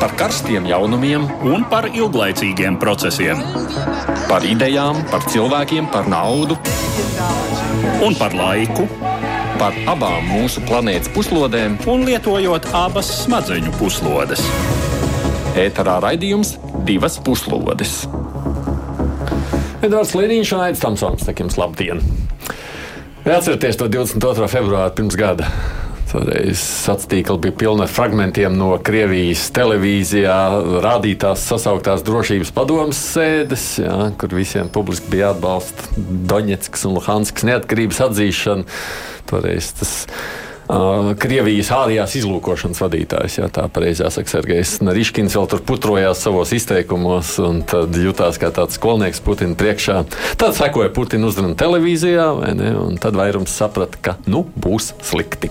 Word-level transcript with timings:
par 0.00 0.14
karstiem 0.16 0.64
jaunumiem 0.64 1.26
un 1.44 1.64
par 1.68 1.90
ilglaicīgiem 1.92 2.78
procesiem. 2.80 3.42
Par 4.30 4.46
idejām, 4.48 5.02
par 5.12 5.26
cilvēkiem, 5.28 5.90
par 5.92 6.08
naudu 6.08 6.56
un 8.04 8.16
par 8.16 8.34
laiku. 8.36 8.88
Par 9.60 9.76
abām 9.92 10.24
mūsu 10.24 10.62
planētas 10.64 11.10
puslodēm, 11.12 11.76
un 11.92 12.06
lietojot 12.08 12.70
abas 12.72 13.10
smadzeņu 13.26 13.74
puslodes. 13.76 14.40
Ēterā 15.60 15.98
raidījums 16.00 16.54
divas 16.88 17.18
puslodes. 17.20 18.06
Edvards 19.84 20.14
Liniņš 20.16 20.54
un 20.56 20.64
Aits 20.64 20.80
Tamsons, 20.80 21.26
sakiem, 21.28 21.52
labdien! 21.60 22.00
Atcerieties 23.20 23.76
to 23.76 23.90
22. 23.92 24.48
februāru 24.48 24.96
pirms 24.96 25.16
gada. 25.20 25.50
Toreiz 26.10 26.60
tīkla 27.10 27.38
bija 27.38 27.54
pilna 27.54 27.86
ar 27.86 27.92
fragmentiem 27.92 28.56
no 28.58 28.72
Krievijas 28.82 29.44
televīzijā 29.54 30.38
rādītās 30.82 31.44
sasauktās 31.46 32.02
drošības 32.06 32.50
padomas 32.56 32.98
sēdes, 33.12 33.66
jā, 33.84 33.96
kur 34.18 34.34
visiem 34.34 34.70
publiski 34.74 35.12
bija 35.14 35.30
atbalsta 35.36 35.86
Doņetskas 36.34 36.86
un 36.88 36.98
Luhanskas 36.98 37.46
neatkarības 37.46 38.02
atzīšana. 38.10 38.80
Toreiz 39.30 39.70
tas 39.78 39.94
Uh, 40.70 41.16
Krievijas 41.18 41.72
ārējās 41.74 42.12
izlūkošanas 42.20 42.78
vadītājs, 42.78 43.40
ja 43.40 43.48
tā 43.50 43.64
pareizi 43.74 44.04
jāsaka, 44.04 44.30
Sergejs 44.30 44.76
Nariškins 44.86 45.34
vēl 45.34 45.48
tur 45.50 45.64
putrojās 45.66 46.22
savos 46.22 46.52
izteikumos 46.54 47.32
un 47.42 47.64
tad 47.66 47.96
jutās 47.98 48.38
kā 48.38 48.52
tāds 48.54 48.78
skolnieks 48.78 49.18
Putina 49.26 49.58
priekšā. 49.58 49.96
Tad 50.38 50.54
sekoja 50.54 50.92
Putina 50.94 51.26
uzruna 51.26 51.58
televīzijā, 51.58 52.28
ne, 52.54 52.70
un 52.84 53.00
tad 53.02 53.18
vairums 53.18 53.50
saprata, 53.50 53.98
ka 53.98 54.14
nu 54.30 54.44
būs 54.54 54.92
slikti. 55.10 55.50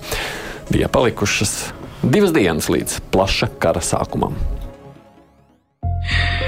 Bija 0.70 0.88
palikušas 0.88 1.74
divas 2.04 2.34
dienas 2.34 2.70
līdz 2.70 3.00
plaša 3.12 3.48
kara 3.60 3.82
sākumam. 3.82 4.34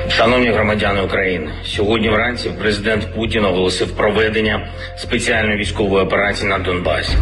Шановні 0.09 0.50
громадяни 0.50 1.02
України, 1.02 1.52
сьогодні 1.66 2.09
вранці 2.09 2.49
президент 2.49 3.16
Путін 3.16 3.45
оголосив 3.45 3.92
проведення 3.92 4.67
спеціальної 4.97 5.58
військової 5.58 6.03
операції 6.05 6.49
на 6.49 6.59
Донбасі. 6.59 7.17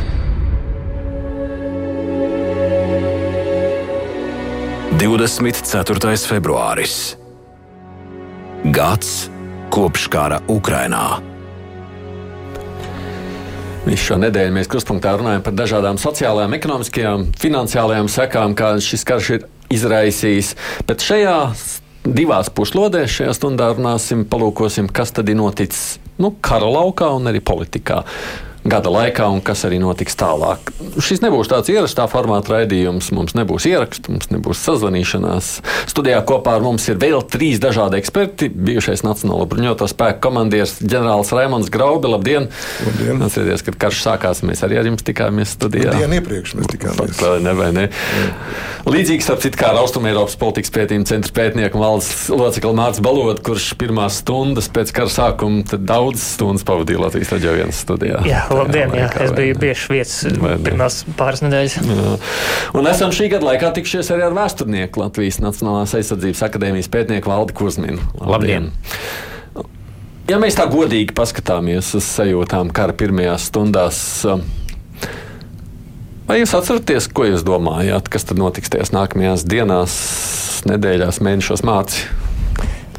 24. 4.92 6.16
februāris. 6.16 7.16
Gads 8.66 9.30
kopš 9.70 10.08
kara 10.08 10.40
Ukrainā. 10.48 11.20
Visu 13.86 14.10
šo 14.10 14.18
nedēļu 14.20 14.54
mēs 14.58 14.68
krustpunktā 14.70 15.14
runājam 15.18 15.44
par 15.46 15.56
dažādām 15.56 16.00
sociālajām, 16.02 16.56
ekonomiskajām, 16.58 17.30
finansiālajām 17.40 18.10
sekām, 18.12 18.56
kādas 18.58 18.88
šis 18.90 19.06
karš 19.08 19.30
ir 19.38 19.46
izraisījis. 19.72 20.52
Bet 20.90 21.06
šajā 21.06 21.38
divās 22.04 22.52
puslodēs, 22.52 23.16
šajā 23.22 23.38
stundā 23.38 23.72
runāsim, 23.78 24.26
palūkosim, 24.30 24.92
kas 24.92 25.16
tad 25.16 25.32
ir 25.32 25.40
noticis 25.40 25.98
nu, 26.20 26.34
kara 26.44 26.68
laukā 26.68 27.08
un 27.16 27.32
arī 27.32 27.40
politikā 27.40 28.04
gada 28.70 28.92
laikā 28.94 29.28
un 29.34 29.42
kas 29.46 29.66
arī 29.68 29.80
notiks 29.82 30.18
tālāk. 30.20 30.72
Šis 31.02 31.24
nebūs 31.24 31.50
tāds 31.52 31.72
ierastā 31.72 32.06
formāta 32.12 32.56
raidījums, 32.56 33.12
mums 33.16 33.36
nebūs 33.38 33.68
ierakstu, 33.70 34.14
mums 34.16 34.30
nebūs 34.34 34.62
sazvanīšanās. 34.68 35.52
Studijā 35.90 36.22
kopā 36.28 36.58
ar 36.58 36.66
mums 36.66 36.88
ir 36.92 37.00
vēl 37.02 37.24
trīs 37.30 37.62
dažādi 37.64 38.00
eksperti. 38.00 38.50
Bijušais 38.50 39.04
Nacionālo 39.06 39.48
bruņoto 39.50 39.88
spēku 39.90 40.24
komandieris 40.28 40.78
ģenerālis 40.84 41.34
Raimons 41.36 41.72
Graubi. 41.74 42.12
Labdien! 42.12 42.50
Labdien. 42.86 43.24
Atcerieties, 43.26 43.66
kad 43.68 43.80
karš 43.86 44.04
sākās, 44.06 44.44
mēs 44.46 44.64
arī 44.68 44.80
ar 44.82 44.90
jums 44.90 45.06
tikāmies 45.08 45.56
studijā. 45.58 45.94
Dienu 45.98 46.20
iepriekš 46.20 46.56
mēs 46.60 46.72
tikāmies. 46.74 47.20
Pat, 47.20 47.40
ne, 47.44 47.56
vai 47.58 47.70
ne? 47.76 47.88
Līdzīgi 48.90 49.26
starp 49.26 49.44
citu 49.44 49.60
kā 49.60 49.72
ar 49.74 49.82
Austrumēropas 49.84 50.38
politikas 50.40 50.74
pētījuma 50.76 51.10
centra 51.10 51.36
pētnieku 51.40 51.82
valsts 51.82 52.28
locekli 52.34 52.74
Mārcis 52.78 53.04
Balot, 53.06 53.42
kurš 53.46 53.72
pirmās 53.80 54.22
stundas 54.24 54.70
pēc 54.74 54.94
kara 54.96 55.12
sākuma 55.14 55.80
daudz 55.80 56.24
stundas 56.36 56.66
pavadīja 56.68 57.04
Latvijas 57.04 57.34
vienas 57.40 57.82
studijā. 57.84 58.22
Jā, 58.28 58.44
labdien, 58.60 58.94
jā, 58.98 59.08
es 59.26 59.34
biju 59.36 59.58
bieži 59.60 59.94
viesis 59.94 60.38
pirmās 60.66 61.02
pāris 61.20 61.42
nedēļas. 61.46 61.78
Jā. 61.88 62.14
Un 62.78 62.90
esam 62.92 63.14
šī 63.16 63.32
gada 63.34 63.50
laikā 63.50 63.72
tikšies 63.80 64.12
arī 64.16 64.28
ar 64.28 64.38
vēsturnieku 64.38 65.02
Latvijas 65.02 65.40
Nacionālās 65.44 65.96
aizsardzības 65.98 66.46
akadēmijas 66.50 66.92
pētnieku 66.94 67.32
Valdi 67.32 67.58
Kuzminu. 67.58 68.04
Labdien! 68.20 68.72
Ja 70.30 70.38
mēs 70.38 70.60
tā 70.60 70.68
godīgi 70.70 71.16
paskatāmies 71.18 71.88
uz 71.98 72.06
sajūtām 72.06 72.70
kara 72.76 72.94
pirmajās 72.94 73.48
stundās, 73.50 74.00
vai 76.30 76.38
jūs 76.38 76.54
atceraties, 76.54 77.08
ko 77.10 77.26
jūs 77.32 77.42
domājāt, 77.48 78.12
kas 78.14 78.30
tad 78.30 78.38
notiks 78.38 78.70
tajās 78.70 78.94
nākamajās 78.94 79.48
dienās, 79.50 79.96
nedēļās, 80.70 81.18
mēnešos 81.26 81.66
mācīt? 81.66 82.04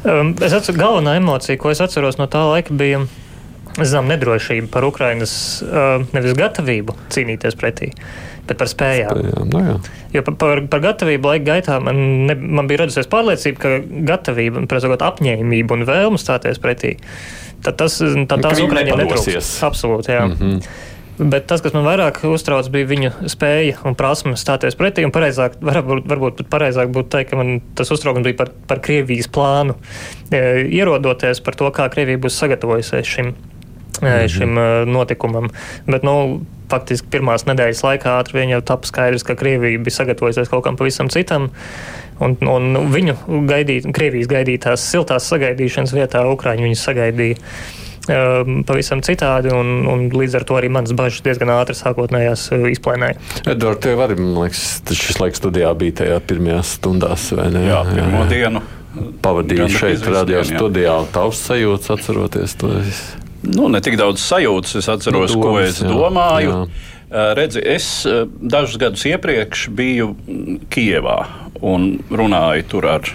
Um, 0.01 0.33
es 0.41 0.51
atceros, 0.51 0.79
galvenā 0.81 1.15
emocija, 1.21 1.55
ko 1.61 1.71
es 1.71 1.79
atceros 1.83 2.17
no 2.19 2.25
tā 2.27 2.41
laika, 2.49 2.73
bija 2.73 3.05
zinām, 3.79 4.09
nedrošība 4.11 4.69
par 4.73 4.85
Ukrainas 4.87 5.33
uh, 5.65 6.03
nevis 6.15 6.35
gatavību 6.37 6.95
cīnīties 7.13 7.57
pretī, 7.59 7.91
bet 8.49 8.59
par 8.59 8.69
spējām. 8.71 9.21
Spējām, 9.21 9.49
nu 9.53 9.63
jā. 9.65 9.77
Jo 10.15 10.25
par, 10.27 10.37
par, 10.41 10.63
par 10.71 10.83
gatavību 10.83 11.31
laika 11.31 11.47
gaitā 11.53 11.79
man, 11.83 12.01
ne, 12.27 12.35
man 12.35 12.67
bija 12.67 12.83
radusies 12.83 13.09
pārliecība, 13.11 13.61
ka 13.63 13.73
gatavība, 14.11 14.65
prasot, 14.71 15.03
apņēmība 15.07 15.77
un 15.77 15.87
vēlme 15.87 16.21
stāties 16.21 16.59
pretī, 16.61 16.97
tad 17.63 17.79
tas, 17.79 17.99
tad 18.01 18.47
tās 18.47 18.63
Ukraiņiem 18.63 19.05
netrūks. 19.05 19.53
Absolūti, 19.67 20.17
jā. 20.17 20.25
Mm 20.27 20.39
-hmm. 20.39 20.87
Bet 21.21 21.45
tas, 21.45 21.61
kas 21.61 21.75
man 21.75 21.83
vairāk 21.85 22.23
uztrauc, 22.25 22.65
bija 22.73 22.87
viņu 22.89 23.09
spēja 23.29 23.83
un 23.85 23.93
prasme 23.99 24.33
stāties 24.39 24.77
pretī. 24.79 25.03
Un 25.05 25.11
pareizāk, 25.13 25.59
varbūt, 25.61 26.07
varbūt 26.09 26.39
pat 26.39 26.49
pareizāk 26.55 26.89
būtu 26.95 27.11
teikt, 27.13 27.29
ka 27.29 27.37
man 27.37 27.59
tas 27.77 27.91
uztraukums 27.93 28.25
bija 28.25 28.39
par, 28.39 28.49
par 28.67 28.81
Krievijas 28.81 29.29
plānu. 29.29 29.75
E, 30.31 30.41
ierodoties 30.71 31.43
par 31.45 31.57
to, 31.59 31.69
kā 31.75 31.85
Krievija 31.93 32.21
būs 32.23 32.39
sagatavojusies 32.41 33.11
šim, 33.11 33.35
-hmm. 33.99 34.27
šim 34.31 34.59
notikumam. 34.91 35.51
Bet, 35.87 36.03
nu, 36.07 36.41
faktiski 36.71 37.11
pirmās 37.11 37.45
nedēļas 37.49 37.83
laikā 37.83 38.15
ātri 38.21 38.39
vien 38.39 38.55
jau 38.55 38.61
tapu 38.61 38.89
skaidrs, 38.89 39.25
ka 39.27 39.35
Krievija 39.39 39.81
bija 39.81 39.99
sagatavojusies 39.99 40.51
kaut 40.51 40.63
kam 40.67 40.79
pavisam 40.79 41.11
citam. 41.11 41.51
Un, 42.21 42.37
un 42.45 42.91
viņu 42.93 43.17
gaidīt, 43.49 43.87
Krievijas 43.95 44.29
gaidītās 44.29 44.83
siltās 44.91 45.27
sagaidīšanas 45.31 45.93
vietā 45.97 46.21
Ukraiņi 46.29 46.67
viņus 46.67 46.83
sagaidīja 46.85 47.39
pavisam 48.65 49.01
citādi, 49.05 49.51
un, 49.53 49.85
un 49.87 50.07
līdz 50.09 50.39
ar 50.39 50.45
to 50.49 50.57
arī 50.57 50.71
manas 50.73 50.93
bažas 50.97 51.21
diezgan 51.25 51.51
ātri 51.53 51.75
sākotnējās 51.77 52.47
izplēnēja. 52.73 53.17
Edvards, 53.45 53.81
tev 53.85 54.01
arī, 54.01 54.17
man 54.17 54.39
liekas, 54.41 54.81
šis 54.89 55.21
laiks 55.21 55.41
studijā 55.41 55.71
bija 55.77 56.01
tajā 56.01 56.19
pirmajās 56.25 56.75
stundās, 56.79 57.29
vai 57.37 57.49
ne? 57.53 57.65
Jā, 57.69 57.83
pirmo 57.89 58.23
jā, 58.23 58.25
jā. 58.25 58.29
dienu. 58.33 58.63
Pavadīju 59.23 59.69
šeit, 59.71 60.01
radio 60.11 60.41
studijā, 60.43 60.97
tavs 61.13 61.45
sajūtas, 61.45 61.93
atceroties 61.93 62.57
to. 62.59 62.73
Nu, 63.41 63.67
ne 63.73 63.81
tik 63.81 63.97
daudz 63.99 64.21
sajūtas, 64.23 64.75
es 64.81 64.89
atceros, 64.91 65.35
nu, 65.35 65.41
domas, 65.41 65.45
ko 65.45 65.59
es 65.61 65.81
jā, 65.81 65.89
domāju. 65.89 66.57
Jā. 67.11 67.29
Redzi, 67.35 67.59
es 67.67 67.85
dažus 68.39 68.77
gadus 68.79 69.03
iepriekš 69.09 69.65
biju 69.75 70.13
Kijevā 70.71 71.17
un 71.59 71.97
runāju 72.07 72.67
tur 72.71 72.87
ar 72.93 73.09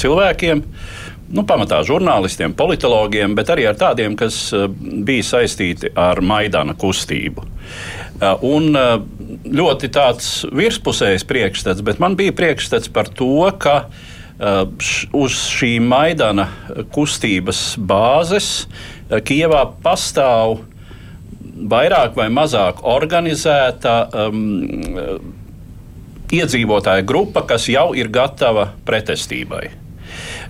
cilvēkiem. 0.00 0.62
Uh, 0.62 1.02
nu, 1.32 1.44
pamatā 1.48 1.80
žurnālistiem, 1.86 2.54
politologiem, 2.56 3.36
bet 3.36 3.50
arī 3.52 3.66
ar 3.70 3.78
tādiem, 3.80 4.16
kas 4.18 4.50
bija 4.78 5.26
saistīti 5.26 5.92
ar 5.98 6.20
Maidana 6.24 6.76
kustību. 6.78 7.46
Un 8.46 8.70
ļoti 9.42 9.90
tāds 9.92 10.32
virspusējs 10.52 11.26
priekšstats, 11.28 11.84
bet 11.84 12.02
man 12.02 12.16
bija 12.18 12.34
priekšstats 12.36 12.92
par 12.92 13.10
to, 13.10 13.48
ka 13.58 13.86
uz 15.16 15.38
šī 15.54 15.76
Maidana 15.84 16.48
kustības 16.94 17.72
bāzes 17.78 18.66
Kievā 19.20 19.66
pastāv 19.84 20.62
vairāk 21.72 22.16
vai 22.16 22.28
mazāk 22.32 22.80
organizēta 22.88 23.96
um, 24.28 24.40
iedzīvotāja 26.32 27.04
grupa, 27.04 27.44
kas 27.46 27.68
jau 27.68 27.92
ir 27.98 28.08
gatava 28.12 28.70
pretestībai. 28.88 29.82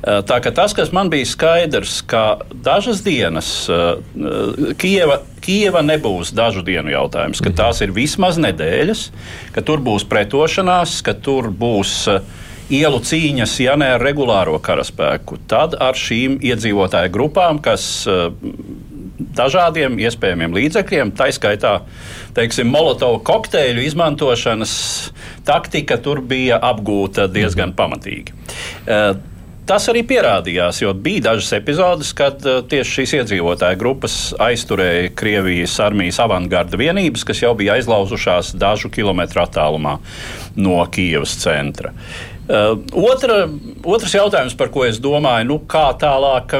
Tā 0.03 0.39
ka 0.43 0.51
tas, 0.51 0.73
kas 0.75 0.91
man 0.95 1.11
bija 1.13 1.29
skaidrs, 1.31 2.01
ka 2.11 2.43
dažas 2.67 3.05
dienas 3.07 3.51
Kieva, 4.83 5.21
Kieva 5.43 5.83
nebūs 5.87 6.33
dažu 6.35 6.65
dienu 6.67 6.91
jautājums, 6.91 7.43
ka 7.43 7.53
tās 7.55 7.83
ir 7.85 7.95
vismaz 7.95 8.41
nedēļas, 8.43 9.05
ka 9.55 9.63
tur 9.63 9.83
būs 9.85 10.07
pretošanās, 10.11 10.97
ka 11.07 11.15
tur 11.15 11.53
būs 11.55 11.95
eh, 12.11 12.19
ielu 12.73 13.01
cīņas, 13.05 13.57
ja 13.65 13.77
ne 13.81 13.93
ar 13.97 14.03
regulāro 14.03 14.57
karaspēku, 14.63 15.43
tad 15.51 15.77
ar 15.81 15.99
šīm 15.99 16.39
iedzīvotāju 16.45 17.13
grupām, 17.13 17.61
kas 17.63 18.07
dažādiem 19.37 19.99
iespējamiem 20.03 20.55
līdzekļiem, 20.57 21.13
tā 21.17 21.29
skaitā 21.35 21.79
teiksim, 22.37 22.71
molotovu 22.73 23.21
kokteļu 23.27 23.85
izmantošanas 23.87 24.75
taktika 25.47 25.99
tur 26.03 26.23
bija 26.25 26.61
apgūta 26.73 27.29
diezgan 27.31 27.77
pamatīgi. 27.77 28.35
Tas 29.63 29.85
arī 29.87 30.01
pierādījās, 30.03 30.81
jo 30.83 30.91
bija 30.99 31.29
dažas 31.29 31.53
epizodes, 31.55 32.09
kad 32.19 32.43
uh, 32.51 32.65
tieši 32.67 32.97
šīs 32.97 33.13
iedzīvotāju 33.21 33.79
grupas 33.79 34.17
aizturēja 34.43 35.13
Krievijas 35.15 35.77
armijas 35.85 36.19
avangarda 36.25 36.81
vienības, 36.81 37.23
kas 37.29 37.45
jau 37.45 37.53
bija 37.55 37.77
aizlauzušās 37.79 38.57
dažu 38.59 38.91
kilometru 38.91 39.45
attālumā 39.45 40.01
no 40.59 40.81
Kijavas 40.91 41.37
centra. 41.45 41.95
Uh, 41.95 42.32
otra, 42.49 43.45
otrs 43.85 44.17
jautājums, 44.17 44.57
par 44.59 44.73
ko 44.75 44.87
es 44.89 45.01
domāju, 45.03 45.49
nu, 45.53 45.61
kā 45.71 45.91
tālāk 46.01 46.57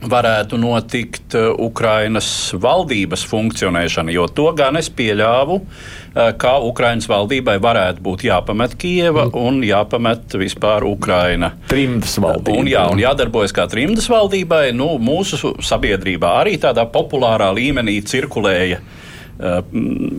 varētu 0.00 0.56
notikt 0.56 1.34
uh, 1.36 1.50
Ukrainas 1.60 2.54
valdības 2.56 3.24
funkcionēšana, 3.28 4.12
jo 4.14 4.24
to 4.32 4.46
gan 4.56 4.78
es 4.80 4.88
pieļāvu, 4.96 5.58
uh, 5.60 6.30
ka 6.40 6.54
Ukrainas 6.64 7.08
valdībai 7.10 7.58
varētu 7.60 8.00
būt 8.04 8.24
jāpamet 8.30 8.78
Kieva 8.80 9.26
mm. 9.28 9.36
un 9.36 9.60
jāpamet 9.66 10.38
vispār 10.40 10.86
Ukraina. 10.88 11.52
Trimdas 11.68 12.16
valdība. 12.22 12.56
Un, 12.62 12.70
jā, 12.72 12.86
un 12.92 13.02
jādarbojas 13.02 13.52
kā 13.56 13.68
trimdas 13.68 14.08
valdībai. 14.08 14.70
Nu, 14.76 14.94
mūsu 14.96 15.54
sabiedrībā 15.60 16.38
arī 16.40 16.56
tādā 16.62 16.86
populārā 16.88 17.52
līmenī 17.56 18.00
cirkulēja 18.08 18.80
uh, 18.80 18.96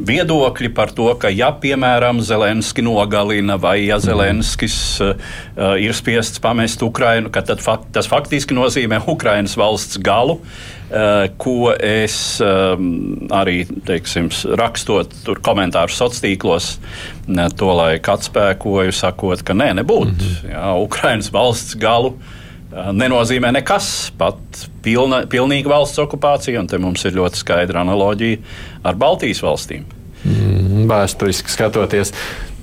viedokļi 0.08 0.72
par 0.74 0.92
to, 0.98 1.08
ka, 1.22 1.30
ja, 1.34 1.52
piemēram, 1.62 2.22
Zelenski 2.26 2.84
nogalina 2.86 3.58
vai 3.62 3.84
ja 3.86 4.00
Zelenskis 4.02 4.76
uh, 5.04 5.14
ir 5.78 5.94
spiests 5.98 6.42
pamest 6.42 6.82
Ukrainu, 6.86 7.30
tad 7.34 7.62
fakt, 7.62 7.92
tas 7.96 8.10
faktiski 8.10 8.58
nozīmē 8.58 9.04
Ukrainas 9.12 9.58
valsts 9.60 10.02
galu. 10.02 10.40
Uh, 10.92 11.30
ko 11.40 11.72
es 11.72 12.42
arī 12.44 13.62
teiksim, 13.88 14.28
rakstot 14.60 15.14
komentārus 15.40 15.96
sociālos 15.96 16.26
tīklos, 16.26 16.68
to 17.56 17.72
laiku 17.78 18.12
atspēkoju, 18.12 18.92
sakot, 18.92 19.46
ka 19.48 19.56
nē, 19.56 19.72
nebūtu. 19.80 20.12
Mm 20.12 20.36
-hmm. 20.36 20.52
Jā, 20.52 20.76
Ukrainas 20.84 21.32
valsts 21.32 21.80
galu 21.80 22.12
uh, 22.18 22.41
nenozīmē 22.72 23.52
nekas, 23.56 24.12
pat 24.18 24.66
pilna, 24.84 25.26
pilnīga 25.30 25.72
valsts 25.72 26.00
okupācija, 26.02 26.62
un 26.62 26.70
te 26.72 26.80
mums 26.82 27.04
ir 27.08 27.18
ļoti 27.18 27.42
skaidra 27.42 27.84
analoģija 27.84 28.40
ar 28.88 29.00
Baltijas 29.00 29.44
valstīm. 29.44 29.86
Mm, 30.22 30.88
vēsturiski 30.92 31.52
skatoties, 31.52 32.14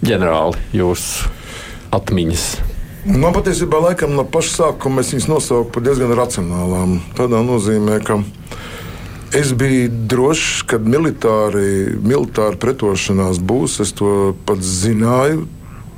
ģenerāli, 0.05 0.61
jūsu 0.79 1.31
atmiņas. 1.95 2.49
Man 3.09 3.33
patiesībā 3.33 3.81
laikam 3.81 4.13
no 4.17 4.25
paša 4.29 4.55
sākuma 4.55 5.03
es 5.05 5.15
viņas 5.15 5.29
nosaucu 5.31 5.71
par 5.73 5.85
diezgan 5.87 6.13
racionālām. 6.19 6.99
Tādā 7.17 7.41
nozīmē, 7.47 8.01
ka 8.05 8.19
es 9.39 9.55
biju 9.57 9.89
drošs, 10.11 10.65
ka 10.69 10.81
militāri, 10.83 11.95
militāri 12.05 12.61
pretošanās 12.61 13.41
būs. 13.41 13.79
Es 13.85 13.95
to 13.97 14.35
pats 14.49 14.75
zināju, 14.85 15.47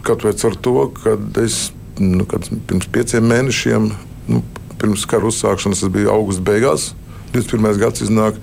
kaut 0.06 0.26
vai 0.26 0.34
ar 0.34 0.56
to, 0.62 0.76
ka 1.00 1.16
es 1.42 1.70
nu, 2.00 2.26
pirms 2.26 2.88
pieciem 2.93 3.29
mēnešiem, 3.31 3.91
nu, 4.32 4.43
pirms 4.81 5.06
kara 5.08 5.29
uzsākšanas, 5.29 5.85
tas 5.85 5.93
bija 5.93 6.12
augusta 6.14 6.44
beigās, 6.47 6.91
21. 7.35 7.76
gadsimta 7.79 8.08
iznāk. 8.08 8.43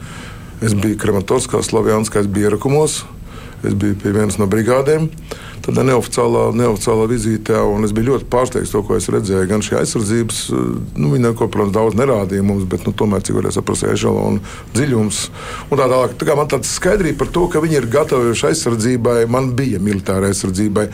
Es 0.57 0.73
biju 0.73 0.97
Krematorskā, 0.97 1.59
Slavijānskā, 1.61 2.23
es 2.23 2.29
biju 2.33 2.47
ierakumos, 2.47 3.03
es 3.61 3.75
biju 3.77 3.97
pie 4.01 4.13
vienas 4.15 4.39
no 4.41 4.47
brigādēm 4.49 5.11
tādā 5.67 5.83
neoficiālā, 5.87 6.43
neoficiālā 6.55 7.07
vizītē. 7.11 7.59
Es 7.83 7.93
biju 7.95 8.13
ļoti 8.13 8.27
pārsteigts 8.31 8.71
to, 8.71 8.81
ko 8.87 8.95
es 8.97 9.09
redzēju. 9.11 9.47
Gan 9.49 9.63
šī 9.65 9.77
aizsardzības, 9.81 10.39
nu, 10.95 11.11
viņa 11.11 11.31
neko, 11.31 11.49
protams, 11.51 11.75
daudz 11.75 11.97
nerādīja 11.99 12.45
mums, 12.47 12.63
bet 12.69 12.85
nu, 12.87 12.93
tomēr 12.95 13.23
cik 13.25 13.39
varēja 13.39 13.57
saprast, 13.59 13.87
ešalona 13.91 14.39
dziļums. 14.75 15.21
Un 15.67 15.81
tā 15.81 15.87
tālāk. 15.91 16.15
Tā 16.19 16.29
kā 16.29 16.37
man 16.39 16.51
tāda 16.51 16.67
skaidrība 16.67 17.21
par 17.23 17.31
to, 17.35 17.45
ka 17.51 17.63
viņi 17.63 17.79
ir 17.81 17.89
gatavi 17.91 18.35
aizsardzībai, 18.47 19.17
man 19.31 19.51
bija 19.57 19.81
militārai 19.83 20.31
aizsardzībai. 20.31 20.87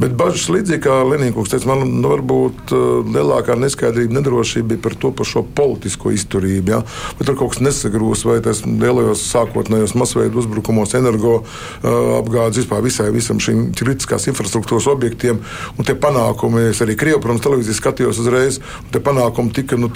Bet 0.00 0.16
bažas 0.18 0.48
līdzīgi 0.52 0.84
kā 0.86 1.02
Lenīkungs 1.04 1.52
teica, 1.52 1.68
man 1.74 1.84
nu, 1.84 2.08
varbūt 2.14 2.72
uh, 2.72 2.86
lielākā 3.04 3.58
neskaidrība, 3.60 4.18
nedrošība 4.20 4.72
bija 4.72 4.84
par 4.88 4.98
to 5.00 5.12
par 5.16 5.28
šo 5.28 5.44
politisko 5.44 6.14
izturību. 6.16 6.72
Ja? 6.72 6.80
Vai 7.18 7.28
tur 7.28 7.38
kaut 7.40 7.54
kas 7.54 7.64
nesagrūs, 7.64 8.24
vai 8.28 8.40
tas 8.44 8.64
lielajos 8.64 9.26
sākotnējos 9.28 9.96
masveida 9.98 10.40
uzbrukumos, 10.40 10.96
energo 10.96 11.42
uh, 11.42 12.18
apgādes 12.18 12.62
vispār 12.62 12.84
visai 12.84 13.10
visam 13.14 13.42
šim 13.42 13.68
kritiskam 13.76 14.13
kritiskās 14.14 14.28
infrastruktūras 14.30 14.86
objektiem. 14.90 15.40
Tie 15.84 15.94
panākumi, 15.94 16.70
es 16.70 16.80
arī 16.82 16.96
Krievijas 16.96 17.22
protams, 17.22 17.42
televīzijas 17.44 17.80
skatījos 17.80 18.20
uzreiz, 18.22 18.60
un 18.82 18.90
tie 18.92 19.00
panākumi 19.00 19.52
tika 19.54 19.76
nu, 19.76 19.90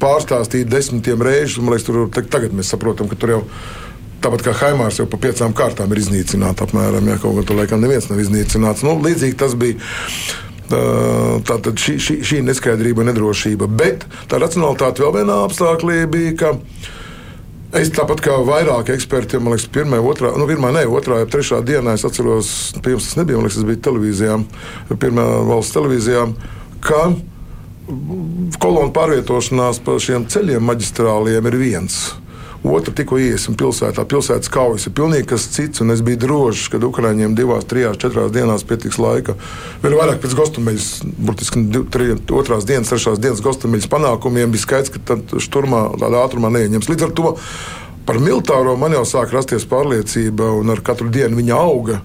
pārstāstīti 0.00 0.68
desmitiem 0.68 1.22
reižu. 1.22 1.62
Man 1.62 1.74
liekas, 1.74 1.86
tur 1.86 2.08
tagad 2.10 2.52
mēs 2.52 2.72
saprotam, 2.72 3.08
ka 3.08 3.16
tur 3.16 3.30
jau 3.30 3.42
tāpat 4.22 4.44
kā 4.46 4.54
Haimārs 4.54 5.00
jau 5.00 5.06
pa 5.06 5.18
piecām 5.18 5.52
kārtām 5.52 5.92
ir 5.92 6.02
iznīcināts. 6.02 6.62
Apmēram, 6.62 7.08
ja 7.08 7.18
kaut 7.18 7.36
kā 7.38 7.46
tur 7.46 7.58
laikam 7.58 7.82
neviens 7.82 8.08
nav 8.08 8.20
iznīcināts. 8.22 8.84
Nu, 8.86 8.96
līdzīgi 9.02 9.38
tas 9.38 9.54
bija. 9.58 9.78
Tātad 10.72 11.76
šī, 11.76 11.98
šī, 12.00 12.14
šī 12.24 12.38
neskaidrība, 12.46 13.04
nedrošība. 13.04 13.66
Bet 13.68 14.06
tā 14.30 14.38
racionalitāte 14.40 15.02
vēl 15.02 15.18
vienā 15.18 15.42
apstākļā 15.44 16.06
bija, 16.08 16.32
ka 16.38 16.52
Es 17.72 17.88
tāpat 17.88 18.20
kā 18.20 18.34
vairāk 18.44 18.90
eksperti, 18.92 19.38
man 19.40 19.54
liekas, 19.54 19.70
pirmā, 19.72 19.96
otrā, 20.04 20.34
nu, 20.36 20.44
pirmā, 20.48 20.74
ne, 20.76 20.82
otrā, 20.92 21.22
trešā 21.24 21.62
dienā 21.64 21.94
es 21.96 22.04
atceros, 22.04 22.50
pirms 22.84 23.06
tas 23.08 23.16
nebija, 23.16 23.38
man 23.38 23.46
liekas, 23.46 23.56
tas 23.62 23.68
bija 23.68 23.80
televīzijām, 23.86 24.44
pirmā 25.00 25.24
valsts 25.48 25.72
televīzijām, 25.78 26.34
ka 26.84 27.00
kolonu 28.60 28.92
pārvietošanās 28.92 29.80
pa 29.86 29.96
šiem 30.04 30.28
ceļiem 30.28 30.68
maģistrāliem 30.68 31.48
ir 31.48 31.56
viens. 31.62 32.02
Otra 32.62 32.94
tikko 32.94 33.16
iesim 33.18 33.56
pilsētā. 33.58 34.04
Pilsētas 34.06 34.50
kaujas 34.52 34.86
ir 34.86 34.94
pilnīgi 34.94 35.26
kas 35.32 35.48
cits, 35.50 35.82
un 35.82 35.90
es 35.90 36.02
biju 36.06 36.20
drošs, 36.22 36.68
ka 36.70 36.78
Ukrāņiem 36.86 37.34
divās, 37.34 37.66
trijās, 37.66 37.98
četrās 37.98 38.30
dienās 38.34 38.62
pietiks 38.68 39.00
laika. 39.02 39.34
Vēl 39.82 39.96
vairāk 39.98 40.20
pēc 40.22 40.36
Gostumeļas, 40.38 40.88
burtiski 41.26 41.64
otrās 42.30 42.66
dienas, 42.68 42.92
trešās 42.92 43.18
dienas 43.22 43.42
Gostumeļas 43.42 43.90
panākumiem 43.90 44.54
bija 44.54 44.62
skaidrs, 44.62 44.94
ka 44.94 45.02
tad 45.10 45.34
šturmā 45.42 45.88
tādā 45.98 46.22
ātrumā 46.22 46.52
neieņems. 46.54 46.90
Līdz 46.92 47.08
ar 47.08 47.16
to 47.18 47.34
par 48.06 48.22
militāro 48.22 48.76
man 48.78 48.94
jau 48.94 49.02
sāk 49.10 49.34
rasties 49.34 49.66
pārliecība, 49.66 50.54
un 50.62 50.70
ar 50.70 50.86
katru 50.86 51.10
dienu 51.10 51.42
viņa 51.42 51.58
auga 51.58 51.98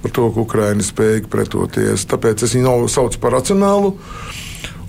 par 0.00 0.14
to, 0.14 0.28
ka 0.32 0.44
Ukraiņa 0.44 0.88
spēja 0.88 1.24
pretoties. 1.28 2.08
Tāpēc 2.08 2.46
es 2.46 2.56
viņu 2.56 2.86
saucu 2.88 3.20
par 3.20 3.36
racionālu. 3.36 3.98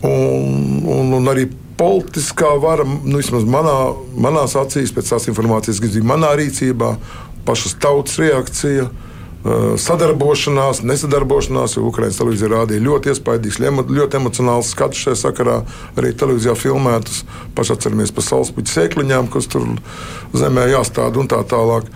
Un, 0.05 0.79
un, 0.87 1.11
un 1.17 1.27
arī 1.27 1.49
politiskā 1.79 2.53
vara, 2.59 2.85
nu, 2.87 3.19
vismaz 3.19 3.45
manā, 3.47 3.75
manās 4.19 4.55
acīs, 4.59 4.93
pēc 4.95 5.13
tās 5.13 5.27
informācijas, 5.31 5.79
kas 5.83 5.95
bija 5.95 6.07
manā 6.07 6.33
rīcībā, 6.39 6.95
pašas 7.47 7.77
tautas 7.81 8.19
reakcija. 8.21 8.89
Sadarbošanās, 9.79 10.81
nesadarbošanās, 10.83 11.77
jo 11.77 11.85
Ukraiņas 11.87 12.17
televīzija 12.19 12.49
rādīja 12.51 12.83
ļoti 12.83 13.13
iespaidīgs, 13.13 13.61
ļoti 13.63 14.19
emocionāls 14.19 14.73
skats 14.73 15.05
šajā 15.05 15.19
sakarā. 15.21 15.61
Arī 15.95 16.11
televīzijā 16.11 16.57
filmētas, 16.59 17.21
pašā 17.55 17.77
atceramies 17.77 18.11
par 18.11 18.27
saulespuķu 18.27 18.73
sēkliņām, 18.73 19.31
kas 19.31 19.47
tur 19.47 19.63
zemē 20.35 20.67
jāstāda 20.73 21.23
un 21.23 21.31
tā 21.31 21.39
tālāk. 21.47 21.87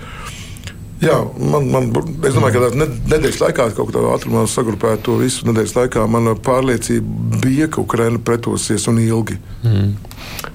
Jā, 1.03 1.17
man, 1.51 1.67
man, 1.73 1.89
es 2.23 2.35
domāju, 2.35 2.61
ka 2.61 2.85
nedēļas 3.11 3.41
laikā 3.41 3.67
kaut 3.75 3.89
kādā 3.91 4.03
ātrumā 4.13 4.45
sagrupēt 4.47 5.03
to 5.03 5.17
visu. 5.19 5.45
Nedēļas 5.49 5.75
laikā 5.75 6.05
mana 6.11 6.35
pārliecība 6.39 7.39
bija, 7.43 7.67
ka 7.71 7.81
Ukraina 7.83 8.21
pretosies 8.23 8.87
un 8.91 9.01
ilgi. 9.03 9.35
Mm. 9.65 9.93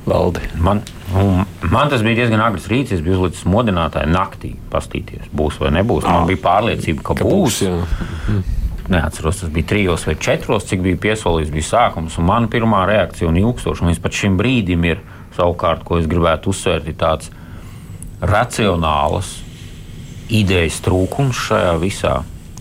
Valdi. 0.09 0.47
Man, 0.65 0.81
man 1.69 1.91
tas 1.93 2.05
bija 2.05 2.23
diezgan 2.23 2.43
agrs 2.45 2.69
rīts. 2.73 2.95
Es 2.97 3.03
biju 3.05 3.19
uzlicis 3.19 3.49
modinātāju 3.51 4.09
naktī, 4.13 4.55
pastīties, 4.73 5.27
būs 5.37 5.59
vai 5.61 5.73
nebūs. 5.77 6.07
Man 6.09 6.29
bija 6.31 6.41
pārliecība, 6.47 7.05
ka, 7.05 7.19
ka 7.19 7.29
būs. 7.29 7.61
būs 7.67 8.31
mm. 8.33 8.55
Neatceros, 8.89 9.43
tas 9.43 9.51
bija 9.53 9.69
trijos 9.69 10.07
vai 10.09 10.15
četros, 10.17 10.65
cik 10.71 10.81
bija 10.87 11.01
piesolīts, 11.03 11.53
bija 11.53 11.67
sākums. 11.67 12.17
Un 12.17 12.31
mana 12.31 12.49
pirmā 12.49 12.87
reakcija 12.89 13.29
un 13.29 13.37
ilgstoša, 13.37 13.85
un 13.85 13.93
līdz 13.93 14.01
pat 14.01 14.17
šim 14.17 14.39
brīdim 14.41 14.87
ir 14.89 15.03
savukārt, 15.37 15.85
ko 15.85 16.01
es 16.01 16.09
gribētu 16.09 16.55
uzsvērt, 16.55 16.89
ir 16.89 16.97
tāds 16.97 17.29
racionāls 18.25 19.35
idejas 20.29 20.81
trūkums 20.85 21.39
šajā 21.49 21.75
visā, 21.83 22.15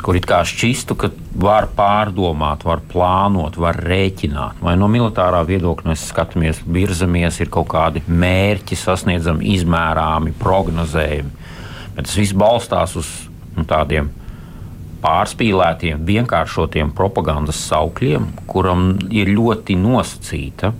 kur 0.03 0.17
it 0.17 0.27
kā 0.29 0.43
šķistu, 0.45 0.95
ka 0.99 1.09
var 1.37 1.67
pārdomāt, 1.75 2.63
var 2.67 2.83
plānot, 2.91 3.57
var 3.59 3.79
rēķināt. 3.81 4.61
Vai 4.63 4.75
no 4.79 4.89
militārā 4.91 5.41
viedokļa 5.47 5.91
mēs 5.91 6.05
skatāmies, 6.11 6.61
virzamies, 6.63 7.41
ir 7.41 7.51
kaut 7.53 7.69
kādi 7.73 8.03
mērķi, 8.07 8.77
sasniedzami, 8.77 9.51
izmērāmi, 9.57 10.35
prognozējami. 10.39 11.33
Bet 11.97 12.07
tas 12.07 12.17
viss 12.19 12.37
balstās 12.37 12.95
uz 12.99 13.09
nu, 13.57 13.65
tādiem 13.67 14.11
pārspīlētiem, 15.01 16.01
vienkāršotiem 16.05 16.91
propagandas 16.97 17.59
saukļiem, 17.69 18.31
kuram 18.49 18.91
ir 19.13 19.29
ļoti 19.33 19.77
nosacīta 19.81 20.73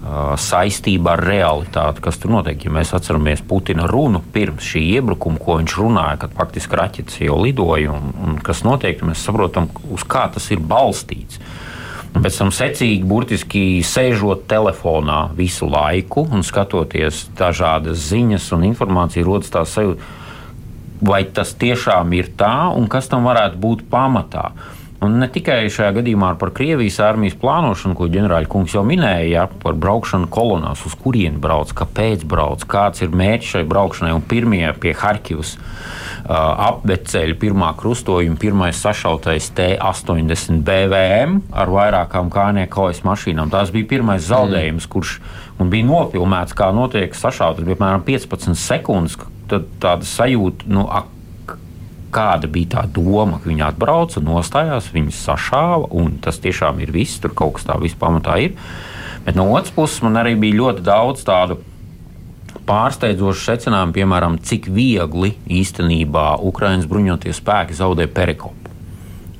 saistība 0.00 1.12
ar 1.12 1.22
realitāti, 1.28 2.00
kas 2.04 2.18
tur 2.20 2.32
notiek. 2.32 2.62
Ja 2.64 2.72
mēs 2.72 2.94
atceramies 2.96 3.42
Putina 3.46 3.84
runu 3.90 4.22
pirms 4.32 4.64
šī 4.72 4.82
iebrukuma, 4.96 5.40
ko 5.40 5.58
viņš 5.60 5.74
runāja, 5.76 6.20
kad 6.22 6.36
faktiski 6.38 6.78
raķetes 6.80 7.20
jau 7.26 7.36
lidoja, 7.42 7.92
un, 7.92 8.14
un 8.24 8.38
kas 8.44 8.64
notiek, 8.64 9.02
mēs 9.04 9.24
saprotam, 9.26 9.68
uz 9.92 10.06
kā 10.08 10.26
tas 10.32 10.48
ir 10.54 10.62
balstīts. 10.64 11.42
Un 12.10 12.24
pēc 12.24 12.40
tam 12.40 12.48
secīgi, 12.50 13.04
burtiski 13.06 13.64
sēžot 13.86 14.48
telefonā 14.50 15.28
visu 15.36 15.68
laiku 15.70 16.24
un 16.26 16.42
skatoties 16.42 17.28
dažādas 17.38 18.00
ziņas 18.08 18.48
un 18.56 18.66
informāciju, 18.72 19.28
rodas 19.28 19.52
tā 19.52 19.62
sajūta, 19.68 20.16
vai 21.06 21.22
tas 21.30 21.52
tiešām 21.60 22.10
ir 22.18 22.32
tā 22.40 22.72
un 22.74 22.88
kas 22.90 23.06
tam 23.12 23.28
varētu 23.28 23.60
būt 23.62 23.86
pamatā. 23.92 24.50
Un 25.00 25.14
ne 25.16 25.30
tikai 25.32 25.62
šajā 25.72 25.94
gadījumā 25.96 26.34
par 26.36 26.50
Krievijas 26.52 26.98
armijas 27.00 27.36
plānošanu, 27.40 27.94
ko 27.96 28.08
ģenerāļa 28.12 28.48
kungs 28.52 28.74
jau 28.76 28.82
minēja, 28.84 29.28
ja, 29.30 29.44
par 29.62 29.78
braukšanu 29.80 30.28
kolonās, 30.32 30.82
uz 30.84 30.96
kurieni 31.00 31.40
brauc, 31.40 31.72
kāpēc 31.76 32.26
brauc, 32.28 32.66
kāds 32.68 33.00
ir 33.00 33.14
mērķis 33.16 33.54
šai 33.54 33.62
braukšanai. 33.70 34.12
Un 34.18 34.26
pirmie 34.28 34.66
pie 34.82 34.92
Harkivas 35.00 35.54
uh, 35.56 36.34
apbeceļa, 36.68 37.38
pirmā 37.40 37.70
krustojuma, 37.80 38.36
pirmais 38.40 38.76
sašautais 38.84 39.48
T-80 39.56 40.60
BVM 40.68 41.38
ar 41.48 41.72
vairākām 41.72 42.28
kājnieku 42.34 42.74
kaujas 42.76 43.00
mašīnām. 43.06 43.48
Tas 43.54 43.72
bija 43.72 43.88
pirmais 43.94 44.28
zaudējums, 44.28 44.84
mm. 44.84 44.92
kurš 44.92 45.16
bija 45.72 45.88
nofilmēts, 45.88 46.56
kā 46.56 46.68
notiek 46.76 47.16
sašauta. 47.16 47.62
Tas 47.62 47.70
bija 47.70 47.80
apmēram 47.80 48.04
15 48.04 48.60
sekundes. 48.60 49.16
Tad 49.48 49.64
tāda 49.82 50.06
sajūta, 50.06 50.68
nu, 50.70 50.84
ak, 50.86 51.08
kāda 52.14 52.50
bija 52.50 52.74
tā 52.76 52.84
doma, 52.90 53.40
ka 53.40 53.50
viņi 53.50 53.66
atbrauca, 53.66 54.22
nostājās, 54.24 54.90
viņus 54.94 55.24
sašāva, 55.28 55.90
un 55.96 56.18
tas 56.22 56.40
tiešām 56.42 56.82
ir 56.84 56.92
viss, 56.94 57.20
tur 57.22 57.34
kaut 57.36 57.58
kas 57.58 57.68
tā 57.68 57.78
vispār 57.80 58.20
ir. 58.42 58.56
Bet 59.24 59.36
no 59.36 59.50
otras 59.52 59.72
puses, 59.74 60.02
man 60.02 60.16
arī 60.16 60.34
bija 60.40 60.60
ļoti 60.62 60.84
daudz 60.86 61.24
tādu 61.28 61.60
pārsteidzošu 62.68 63.44
secinājumu, 63.46 63.94
piemēram, 63.96 64.38
cik 64.46 64.70
viegli 64.72 65.34
īstenībā 65.60 66.40
Ukraiņas 66.46 66.88
bruņotie 66.90 67.34
spēki 67.36 67.76
zaudē 67.78 68.06
Perikopu. 68.06 68.59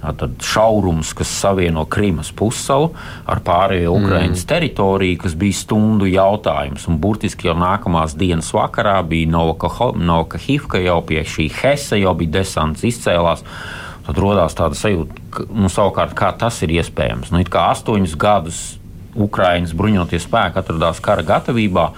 Tad 0.00 0.40
šaurums, 0.40 1.10
kas 1.12 1.28
savieno 1.42 1.84
Krimas 1.84 2.30
pussalu 2.32 2.88
ar 3.28 3.42
pārējo. 3.44 3.92
Ukraiņas 3.98 4.44
mm. 4.44 4.48
teritoriju, 4.48 5.18
kas 5.26 5.34
bija 5.36 5.58
stundu 5.58 6.08
jautājums. 6.08 6.86
Un 6.88 6.96
burtiski 7.02 7.50
jau 7.50 7.56
nākamās 7.60 8.16
dienas 8.16 8.48
vakarā 8.56 8.96
bija 9.04 9.28
Novakahivka, 9.30 10.80
jau 10.80 10.98
pie 11.04 11.20
šī 11.28 11.50
Hesa 11.60 12.00
jau 12.00 12.14
bija 12.16 12.38
desants 12.40 12.86
izcēlās. 12.88 13.44
Tad 14.06 14.18
radās 14.18 14.56
tāda 14.56 14.78
sajūta, 14.78 15.24
ka, 15.36 15.44
nu, 15.52 15.68
savukārt, 15.70 16.16
kā 16.16 16.32
tas 16.40 16.62
ir 16.64 16.72
iespējams. 16.80 17.28
Nu, 17.34 17.44
kā 17.44 17.68
astoņus 17.74 18.16
gadus 18.20 18.62
Ukraiņas 19.20 19.74
bruņotie 19.76 20.20
spēki 20.22 20.62
atradās 20.62 21.02
kara 21.04 21.26
gatavībā. 21.26 21.90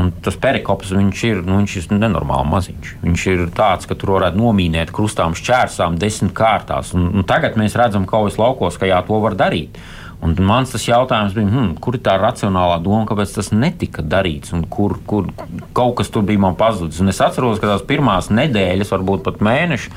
Un 0.00 0.08
tas 0.24 0.36
perikops 0.40 0.92
viņš 0.94 1.22
ir, 1.28 1.40
nu, 1.44 1.58
viņš 1.60 1.74
ir 1.76 1.96
nenormāli 1.98 2.48
maziņš. 2.48 2.92
Viņš 3.02 3.24
ir 3.28 3.42
tāds, 3.56 3.88
ka 3.88 3.96
tur 3.98 4.14
varētu 4.16 4.40
nomīnēt 4.40 4.92
krustām 4.94 5.36
šķērsām 5.36 5.98
desmit 6.00 6.32
kārtās. 6.36 6.94
Un, 6.96 7.10
un 7.12 7.26
tagad 7.28 7.58
mēs 7.60 7.76
redzam 7.76 8.06
kaujas 8.08 8.38
laukos, 8.40 8.78
ka 8.80 8.88
jā, 8.88 9.02
to 9.04 9.20
var 9.20 9.36
darīt. 9.36 9.76
Un 10.22 10.36
mans 10.46 10.70
tas 10.70 10.84
jautājums 10.86 11.34
bija, 11.34 11.48
hmm, 11.50 11.70
kur 11.82 11.96
ir 11.98 12.04
tā 12.06 12.14
racionālā 12.20 12.76
doma, 12.84 13.02
kāpēc 13.10 13.34
tas 13.34 13.50
netika 13.50 14.04
darīts, 14.06 14.52
un 14.54 14.62
kur, 14.70 14.94
kur 15.06 15.32
kaut 15.74 15.96
kas 15.98 16.12
tur 16.14 16.22
bija 16.28 16.40
man 16.44 16.54
pazudis. 16.56 17.00
Un 17.02 17.10
es 17.10 17.18
atceros, 17.24 17.58
ka 17.58 17.72
tās 17.72 17.82
pirmās 17.88 18.30
nedēļas, 18.30 18.92
varbūt 18.94 19.26
pat 19.26 19.42
mēneši, 19.42 19.90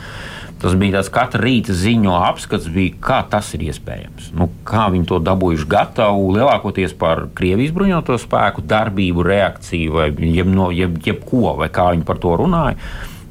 Tas 0.62 0.76
bija 0.80 0.98
tāds 0.98 1.10
katra 1.14 1.42
rīta 1.44 1.74
ziņo 1.76 2.14
apskats, 2.30 2.70
bija, 2.72 2.96
kā 3.04 3.18
tas 3.30 3.50
ir 3.58 3.66
iespējams. 3.68 4.30
Nu, 4.40 4.48
kā 4.68 4.88
viņi 4.94 5.10
to 5.10 5.20
dabūjuši 5.24 5.68
gatavu 5.70 6.30
lielākoties 6.38 6.96
par 6.98 7.26
Krievijas 7.36 7.74
bruņoto 7.76 8.16
spēku 8.22 8.64
darbību, 8.66 9.26
reakciju 9.28 9.98
vai 9.98 10.08
jeb, 10.14 10.48
no, 10.48 10.70
jeb, 10.74 10.96
jebko, 11.04 11.58
vai 11.60 11.68
kā 11.74 11.90
viņi 11.92 12.08
par 12.08 12.22
to 12.24 12.38
runāja. 12.40 12.80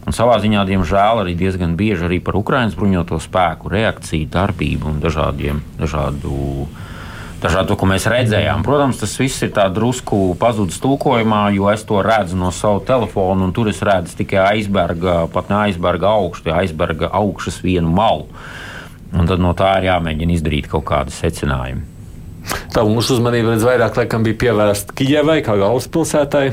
Un 0.04 0.12
savā 0.12 0.36
ziņā, 0.42 0.66
diemžēl, 0.68 1.22
arī 1.22 1.32
diezgan 1.38 1.78
bieži 1.80 2.04
arī 2.04 2.18
par 2.20 2.36
Ukraiņas 2.36 2.76
bruņoto 2.76 3.16
spēku 3.24 3.72
reakciju, 3.72 4.28
darbību 4.34 4.90
un 4.92 5.00
dažādiem, 5.00 5.62
dažādu 5.80 6.66
dažādu, 7.44 7.76
ko 7.78 7.88
mēs 7.90 8.08
redzējām. 8.10 8.64
Protams, 8.66 9.00
tas 9.02 9.14
viss 9.20 9.44
ir 9.44 9.52
tā 9.54 9.66
drusku 9.72 10.34
pazudis 10.40 10.80
tulkojumā, 10.82 11.46
jo 11.56 11.68
es 11.72 11.84
to 11.86 12.00
redzu 12.04 12.38
no 12.40 12.50
sava 12.54 12.82
telefona, 12.88 13.46
un 13.46 13.54
tur 13.56 13.70
es 13.72 13.82
redzu 13.84 14.16
tikai 14.20 14.42
aizberga, 14.56 15.24
pat 15.32 15.52
ne 15.52 15.60
aizberga 15.66 16.12
augšu, 16.16 16.46
tie 16.48 16.54
aizberga 16.56 17.12
augšas 17.12 17.60
vienu 17.64 17.92
malu. 17.94 18.28
Un 19.14 19.28
tad 19.30 19.42
no 19.42 19.52
tā 19.54 19.76
ir 19.78 19.92
jāmēģina 19.92 20.34
izdarīt 20.34 20.70
kaut 20.72 20.88
kādi 20.88 21.14
secinājumi. 21.14 21.90
Tā 22.74 22.82
mūsu 22.84 23.16
uzmanība 23.16 23.54
redz 23.54 23.64
vairāk 23.64 23.98
laikam 24.00 24.24
bija 24.26 24.40
pievērsta 24.42 24.96
Kijavai 24.98 25.38
kā 25.46 25.54
galvaspilsētai. 25.60 26.48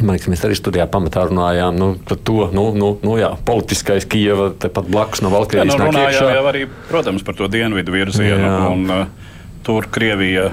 Man 0.00 0.14
liekas, 0.14 0.30
mēs 0.32 0.44
arī 0.46 0.56
studijā 0.56 0.86
pamatā 0.88 1.26
runājām 1.28 1.76
nu, 1.76 1.88
par 2.08 2.20
to, 2.24 2.46
nu, 2.56 2.70
nu, 2.76 2.92
nu 3.04 3.16
jā, 3.20 3.32
politiskais 3.48 4.06
Kijava 4.08 4.50
tepat 4.62 4.86
blakus 4.92 5.24
no 5.24 5.32
Valkrievijas. 5.32 5.74
Jā, 5.74 5.80
nu, 5.80 5.88
runājām 5.90 6.36
jau 6.38 6.46
arī, 6.52 6.62
protams, 6.88 7.24
par 7.26 7.36
to 7.36 7.50
dienvidu 7.52 7.96
virzienu. 7.96 8.38
Jā. 8.46 8.54
Un, 8.70 8.86
uh, 8.88 9.30
tur 9.66 9.88
Krievija 9.92 10.50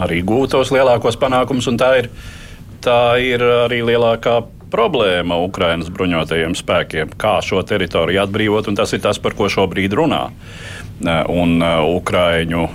arī 0.00 0.20
gūtos 0.26 0.72
lielākos 0.74 1.18
panākumus, 1.20 1.68
un 1.70 1.78
tā 1.80 1.90
ir, 2.02 2.10
tā 2.84 3.18
ir 3.22 3.42
arī 3.66 3.82
lielākā 3.86 4.40
problēma 4.70 5.40
Ukraiņas 5.48 5.90
bruņotajiem 5.94 6.54
spēkiem, 6.58 7.16
kā 7.20 7.40
šo 7.42 7.62
teritoriju 7.66 8.22
atbrīvot, 8.22 8.70
un 8.70 8.78
tas 8.78 8.94
ir 8.94 9.02
tas, 9.02 9.18
par 9.18 9.34
ko 9.38 9.50
šobrīd 9.50 9.96
runā. 9.98 10.28
Un 11.32 11.56
uh, 12.68 12.70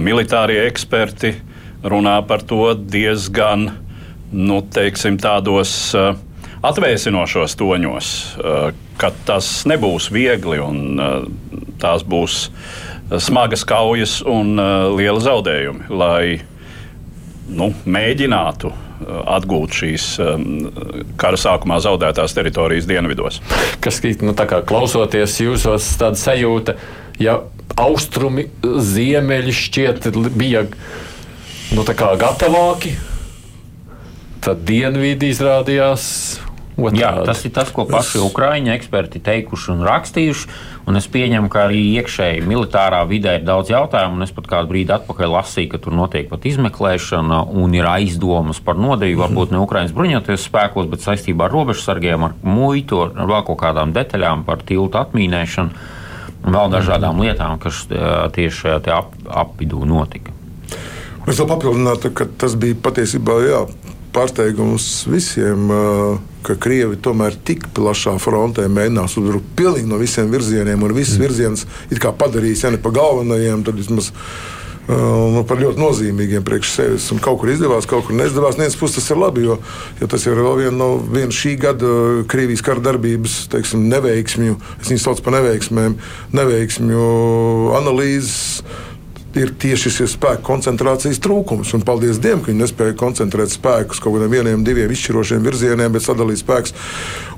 militārie 0.00 0.64
eksperti 0.66 1.34
runā 1.84 2.18
par 2.26 2.42
to 2.42 2.72
diezgan 2.74 3.68
nu, 4.34 4.60
teiksim, 4.74 5.18
tādos 5.20 5.94
atvēsinošos 6.64 7.54
toņos, 7.60 8.10
ka 8.98 9.10
tas 9.28 9.50
nebūs 9.68 10.08
viegli 10.14 10.60
un 10.64 11.02
tās 11.82 12.04
būs 12.08 12.48
smagas 13.22 13.64
kaujas 13.68 14.18
un 14.26 14.56
uh, 14.58 14.90
liela 14.96 15.20
zaudējumi, 15.22 15.88
lai 15.94 16.40
nu, 17.54 17.70
mēģinātu 17.84 18.70
uh, 18.70 18.76
atgūt 19.36 19.78
šīs 19.80 20.08
um, 20.24 20.44
kara 21.20 21.38
sākumā 21.40 21.80
zaudētās 21.84 22.36
teritorijas 22.36 22.88
dienvidos. 22.90 23.40
Kas 23.84 24.00
nu, 24.24 24.36
klausoties 24.68 25.40
jūsos, 25.42 25.94
tāda 26.00 26.20
sajūta, 26.20 26.76
ja 27.22 27.40
austrumi, 27.80 28.48
ziemeļi 28.62 29.54
šķiet 29.58 30.08
bija 30.36 30.64
nu, 31.74 31.84
gatavāki, 32.20 32.94
tad 34.44 34.62
dienvidi 34.68 35.32
izrādījās 35.32 36.06
Otrādi. 36.74 36.98
Jā, 36.98 37.10
tas 37.22 37.44
ir 37.46 37.52
tas, 37.54 37.68
ko 37.70 37.84
paši 37.86 38.18
Ukrāņu 38.24 38.72
eksperti 38.74 39.20
teikuši 39.22 39.70
un 39.76 39.84
rakstījuši. 39.86 40.48
Un 40.90 40.98
es 40.98 41.06
pieņemu, 41.06 41.46
ka 41.52 41.68
arī 41.68 41.80
iekšēji 42.00 42.42
militārā 42.44 43.04
vidē 43.06 43.36
ir 43.38 43.44
daudz 43.46 43.70
jautājumu. 43.70 44.18
Es 44.26 44.34
pat 44.34 44.48
kādu 44.50 44.72
brīdi 44.72 44.90
atpakaļ 44.96 45.36
lasīju, 45.36 45.70
ka 45.70 45.80
tur 45.84 45.94
notiek 45.94 46.26
pat 46.32 46.48
izmeklēšana 46.50 47.44
un 47.62 47.78
ir 47.78 47.86
aizdomas 47.86 48.58
par 48.64 48.80
nodeļu. 48.82 49.20
Varbūt 49.22 49.54
ne 49.54 49.62
Ukrāņas 49.62 49.94
bruņoties 49.94 50.48
spēkos, 50.50 50.90
bet 50.90 51.06
saistībā 51.06 51.46
ar 51.46 51.54
robežsargiem, 51.54 52.26
ar 52.26 52.34
muitu, 52.42 53.04
ar 53.06 53.22
vēl 53.22 53.46
kaut 53.46 53.60
kādām 53.62 53.94
detaļām 53.94 54.42
par 54.48 54.66
tiltu 54.66 54.98
atmīnēšanu 54.98 56.02
un 56.44 56.58
vēl 56.58 56.74
dažādām 56.74 57.22
lietām, 57.22 57.56
kas 57.62 57.86
tieši 57.88 58.64
šajā 58.64 58.98
ap, 58.98 59.14
apvidū 59.46 59.86
notika. 59.88 60.34
Es 61.24 61.38
vēl 61.38 61.48
papildinātu, 61.48 62.10
ka 62.12 62.26
tas 62.42 62.52
bija 62.60 62.76
patiesībā 62.84 63.38
jā, 63.46 63.62
pārsteigums 64.14 64.88
visiem, 65.10 65.70
ka 66.44 66.56
Krievi 66.60 66.98
tomēr 67.02 67.36
tik 67.46 67.68
plašā 67.76 68.16
frontē 68.22 68.66
mēģinās 68.70 69.16
uzbrukt 69.20 69.54
pilnīgi 69.58 69.90
no 69.90 70.00
visiem 70.00 70.30
virzieniem, 70.32 70.82
un 70.82 70.96
viss 70.96 71.16
mm. 71.16 71.24
virziens 71.24 71.64
ir 71.90 72.02
padarījis, 72.04 72.66
ja 72.66 72.74
ne 72.74 72.82
pa 72.82 72.94
galvenajiem, 72.94 73.64
tad 73.66 73.80
vismaz. 73.80 74.12
Nu, 74.84 75.40
par 75.48 75.56
ļoti 75.62 75.80
nozīmīgiem 75.80 76.42
priekš 76.44 76.70
sevis. 76.74 77.06
Un 77.14 77.20
kaut 77.24 77.38
kur 77.40 77.48
izdevās, 77.48 77.86
kaut 77.88 78.04
kur 78.04 78.18
neizdevās. 78.18 78.58
Vienas 78.60 78.76
puses 78.76 78.98
tas 78.98 79.14
ir 79.14 79.16
labi, 79.16 79.46
jo, 79.46 79.56
jo 79.96 80.08
tas 80.12 80.26
ir 80.28 80.36
vēl 80.36 80.58
viena 80.60 80.76
no 80.76 80.88
viena 81.00 81.32
šī 81.32 81.54
gada 81.62 81.92
Krievijas 82.28 82.60
kara 82.66 82.84
darbības 82.84 83.46
teiksim, 83.54 83.86
neveiksmju, 83.88 84.58
es 84.82 84.92
viņus 84.92 85.06
saucu 85.08 85.24
par 85.24 85.38
neveiksmēm, 85.38 85.96
neveiksmju 86.36 87.06
analīzes 87.80 88.36
ir 89.38 89.52
tieši 89.60 89.92
šis 89.92 90.14
spēku 90.16 90.44
koncentrācijas 90.46 91.20
trūkums. 91.22 91.72
Un 91.76 91.84
paldies 91.86 92.20
Dievam, 92.22 92.42
ka 92.44 92.52
viņi 92.52 92.62
nespēja 92.62 92.96
koncentrēt 92.98 93.54
spēkus 93.54 94.02
kaut 94.02 94.16
kādiem 94.16 94.32
vieniem, 94.32 94.66
diviem 94.66 94.92
izšķirošiem 94.94 95.44
virzieniem, 95.46 95.92
bet 95.94 96.06
sadalīt 96.06 96.42
spēkus. 96.42 96.74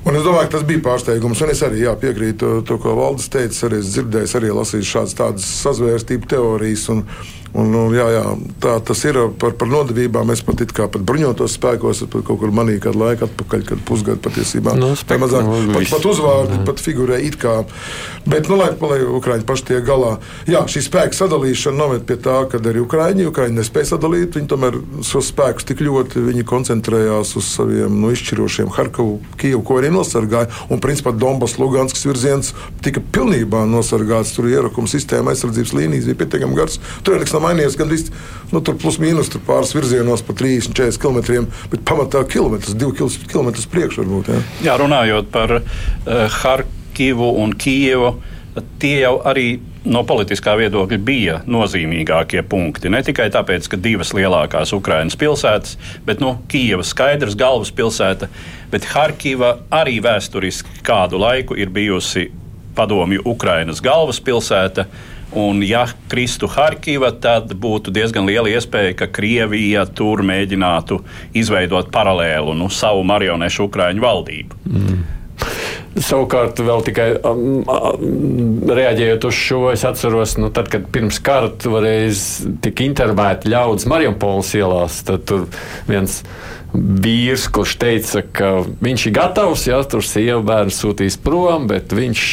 Un 0.07 0.19
es 0.19 0.27
domāju, 0.27 0.49
ka 0.49 0.57
tas 0.59 0.67
bija 0.69 0.85
pārsteigums. 0.85 1.43
Un 1.43 1.55
es 1.55 1.65
arī 1.67 1.83
jā, 1.87 1.97
piekrītu 2.01 2.61
to, 2.69 2.79
ko 2.83 2.95
Valdis 2.99 3.31
teica. 3.33 3.65
Arī 3.69 3.81
es 3.83 3.95
dzirdēju, 3.95 4.33
arī 4.41 4.53
lasīju 4.55 4.91
šādas 4.93 5.51
sazvērstību 5.65 6.31
teorijas. 6.31 6.87
Un, 6.95 7.07
Un, 7.57 7.73
un, 7.73 7.95
jā, 7.97 8.07
jā, 8.13 8.25
tā 8.61 8.75
tas 8.85 9.03
ir 9.09 9.19
par, 9.41 9.55
par 9.57 9.71
nodevībām. 9.71 10.29
Es 10.35 10.43
pat 10.45 10.61
kā 10.77 10.89
pat 10.93 11.05
bruņotos 11.09 11.57
spēkos, 11.57 12.03
pat 12.13 12.27
kaut 12.29 12.41
kur 12.43 12.53
manīju 12.55 12.83
kādu 12.85 13.01
laiku 13.01 13.27
atpakaļ, 13.29 13.63
kad 13.71 13.85
pusgadu 13.89 14.21
patiesībā 14.27 14.75
no, 14.77 14.93
nu, 14.93 14.99
spēk, 14.99 15.23
mazāk, 15.23 15.47
no, 15.47 15.61
pat, 15.73 15.89
pat 15.95 16.09
uzvārdi, 16.11 16.59
pat 16.69 16.83
figurē 16.85 17.21
it 17.25 17.39
kā. 17.41 17.59
Bet, 18.27 18.51
nu, 18.51 18.59
lai, 18.61 18.73
lai 18.77 18.99
Ukraiņi 19.07 19.47
paši 19.49 19.69
tiek 19.71 19.87
galā, 19.87 20.17
jā, 20.51 20.65
šī 20.69 20.83
spēka 20.85 21.17
sadalīšana 21.17 21.79
noved 21.79 22.05
pie 22.09 22.19
tā, 22.21 22.37
ka 22.51 22.61
arī 22.61 22.83
Ukraiņi, 22.85 23.29
Ukraiņi 23.31 23.61
nespēja 23.61 23.93
sadalīt, 23.95 24.37
viņi 24.37 24.51
tomēr 24.53 24.79
šos 25.07 25.31
spēkus 25.33 25.69
tik 25.69 25.81
ļoti 25.87 26.27
viņi 26.27 26.45
koncentrējās 26.49 27.37
uz 27.39 27.49
saviem 27.57 27.97
nu, 28.03 28.11
izšķirošiem 28.13 28.73
Harkovu, 28.77 29.21
Kijevu, 29.41 29.63
ko 29.67 29.79
arī 29.81 29.93
nosargāja. 29.95 30.51
Un, 30.69 30.83
principā, 30.83 31.15
Donbass, 31.17 31.59
Luganskas 31.61 32.05
virziens 32.09 32.53
tika 32.85 33.01
pilnībā 33.01 33.65
nosargāts. 33.71 34.35
Tur 34.37 34.51
ierakuma 34.51 34.91
sistēma 34.91 35.33
aizsardzības 35.33 35.75
līnijas 35.77 36.09
bija 36.11 36.21
pietiekami 36.25 36.59
gars. 36.59 36.81
Tur 37.07 37.17
ir 37.17 37.27
mainījies 37.47 37.79
gandrīz 37.81 38.09
nu, 38.53 38.63
plus 38.67 39.01
mīnus 39.03 39.33
pāris 39.47 39.75
virzienos 39.77 40.25
pa 40.27 40.37
30, 40.37 40.75
40 40.77 41.03
km, 41.03 41.51
bet 41.73 41.85
pamatā 41.89 42.23
kilometrs, 42.31 42.77
2 42.79 42.93
km 43.31 43.53
priekšā 43.73 44.03
varbūt. 44.05 44.33
Jā. 44.33 44.41
jā, 44.71 44.81
runājot 44.83 45.31
par 45.35 45.61
uh, 45.61 45.63
Harkivu 46.43 47.33
un 47.43 47.55
Kijevu, 47.57 48.17
tie 48.81 49.01
jau 49.03 49.19
arī 49.29 49.59
no 49.87 50.03
politiskā 50.07 50.57
viedokļa 50.59 50.99
bija 51.05 51.37
nozīmīgākie 51.51 52.43
punkti. 52.49 52.91
Ne 52.93 53.03
tikai 53.07 53.29
tāpēc, 53.35 53.69
ka 53.71 53.79
divas 53.81 54.13
lielākās 54.17 54.73
Ukraiņas 54.77 55.19
pilsētas, 55.21 55.77
bet 56.07 56.23
nu, 56.25 56.37
Kijava 56.51 56.87
skaidrs, 56.87 57.37
galvaspilsēta, 57.39 58.31
bet 58.73 58.89
Harkiva 58.95 59.57
arī 59.75 60.01
vēsturiski 60.05 60.83
kādu 60.87 61.21
laiku 61.23 61.59
ir 61.59 61.71
bijusi 61.75 62.31
padomju 62.77 63.25
Ukrainas 63.25 63.83
galvaspilsēta. 63.85 64.87
Un, 65.37 65.61
ja 65.61 65.83
kristu 66.09 66.49
Harkiva, 66.49 67.11
tad 67.13 67.51
būtu 67.61 67.93
diezgan 67.93 68.25
liela 68.25 68.49
iespēja, 68.49 68.95
ka 68.97 69.11
Krievija 69.13 69.85
tur 69.85 70.23
mēģinātu 70.25 71.03
izveidot 71.37 71.91
paralēlu 71.93 72.55
nu, 72.57 72.71
savu 72.73 73.05
marionešu 73.05 73.67
Ukraiņu 73.69 74.05
valdību. 74.05 74.61
Mm. 74.65 75.03
Savukārt, 75.97 76.61
vēl 76.65 76.83
tikai 76.85 77.07
um, 77.25 77.43
um, 77.65 78.65
reaģējot 78.69 79.27
uz 79.29 79.37
šo, 79.37 79.61
es 79.73 79.85
atceros, 79.89 80.39
nu, 80.41 80.49
tad, 80.53 80.71
kad 80.73 80.89
pirms 80.93 81.21
kara 81.25 81.49
toreiz 81.53 82.25
tika 82.65 82.85
intervēti 82.85 83.53
ļaudis 83.53 83.89
Mariupoles 83.89 84.55
ielās, 84.57 85.03
tad 85.09 85.25
tur 85.29 85.47
viens 85.89 86.23
vīrs, 86.73 87.47
kurš 87.53 87.77
teica, 87.81 88.25
ka 88.25 88.51
viņš 88.85 89.07
ir 89.09 89.17
gatavs, 89.21 89.69
ja 89.69 89.81
tur 89.89 90.05
sieva 90.05 90.41
bērnu 90.45 90.73
sūtīs 90.77 91.21
prom, 91.21 91.69
bet 91.69 91.93
viņš 91.97 92.27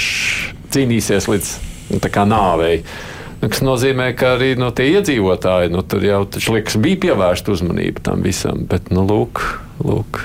cīnīsies 0.75 1.31
līdz 1.31 1.53
nāvei. 2.01 2.83
Tas 3.43 3.59
nozīmē, 3.59 4.13
ka 4.15 4.37
arī 4.37 4.53
no 4.55 4.69
tie 4.71 4.87
iedzīvotāji 4.93 5.73
nu, 5.73 5.81
tur 5.83 6.05
jau 6.05 6.21
liekas, 6.31 6.77
bija 6.79 7.01
pievērsta 7.09 7.51
uzmanība 7.51 8.05
tam 8.05 8.23
visam. 8.23 8.63
Bet, 8.69 8.87
nu, 8.95 9.03
lūk, 9.03 9.41
lūk, 9.83 10.21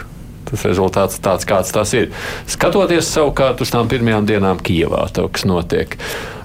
tas 0.51 0.63
rezultāts 0.69 1.19
tāds, 1.25 1.49
kāds 1.49 1.75
tas 1.75 1.95
ir. 1.99 2.13
Skatoties 2.47 3.11
savukārt 3.11 3.65
uz 3.65 3.75
tām 3.75 3.91
pirmajām 3.91 4.29
dienām 4.29 4.63
Kijavā, 4.63 5.09
to, 5.11 5.27
kas 5.35 5.49
notiek. 5.51 5.99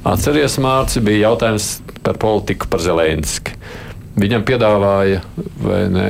Atcerieties, 0.03 0.57
Mārcis, 0.63 1.05
bija 1.05 1.29
jautājums 1.29 1.75
par 2.03 2.17
politiku, 2.19 2.67
par 2.71 2.81
Zelenski. 2.83 3.53
Viņam 4.19 4.43
piedāvāja, 4.45 5.21
vai 5.61 5.83
ne? 5.93 6.07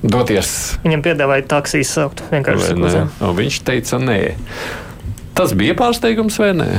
Doties. 0.00 0.78
Viņam 0.84 1.02
piedāvāja 1.04 1.44
taksijas 1.50 1.90
saukt. 1.92 2.22
Viņš 2.32 3.62
teica, 3.66 3.98
nē. 4.00 4.20
Tas 5.36 5.52
bija 5.56 5.76
pārsteigums 5.78 6.38
vai 6.40 6.54
nē? 6.56 6.70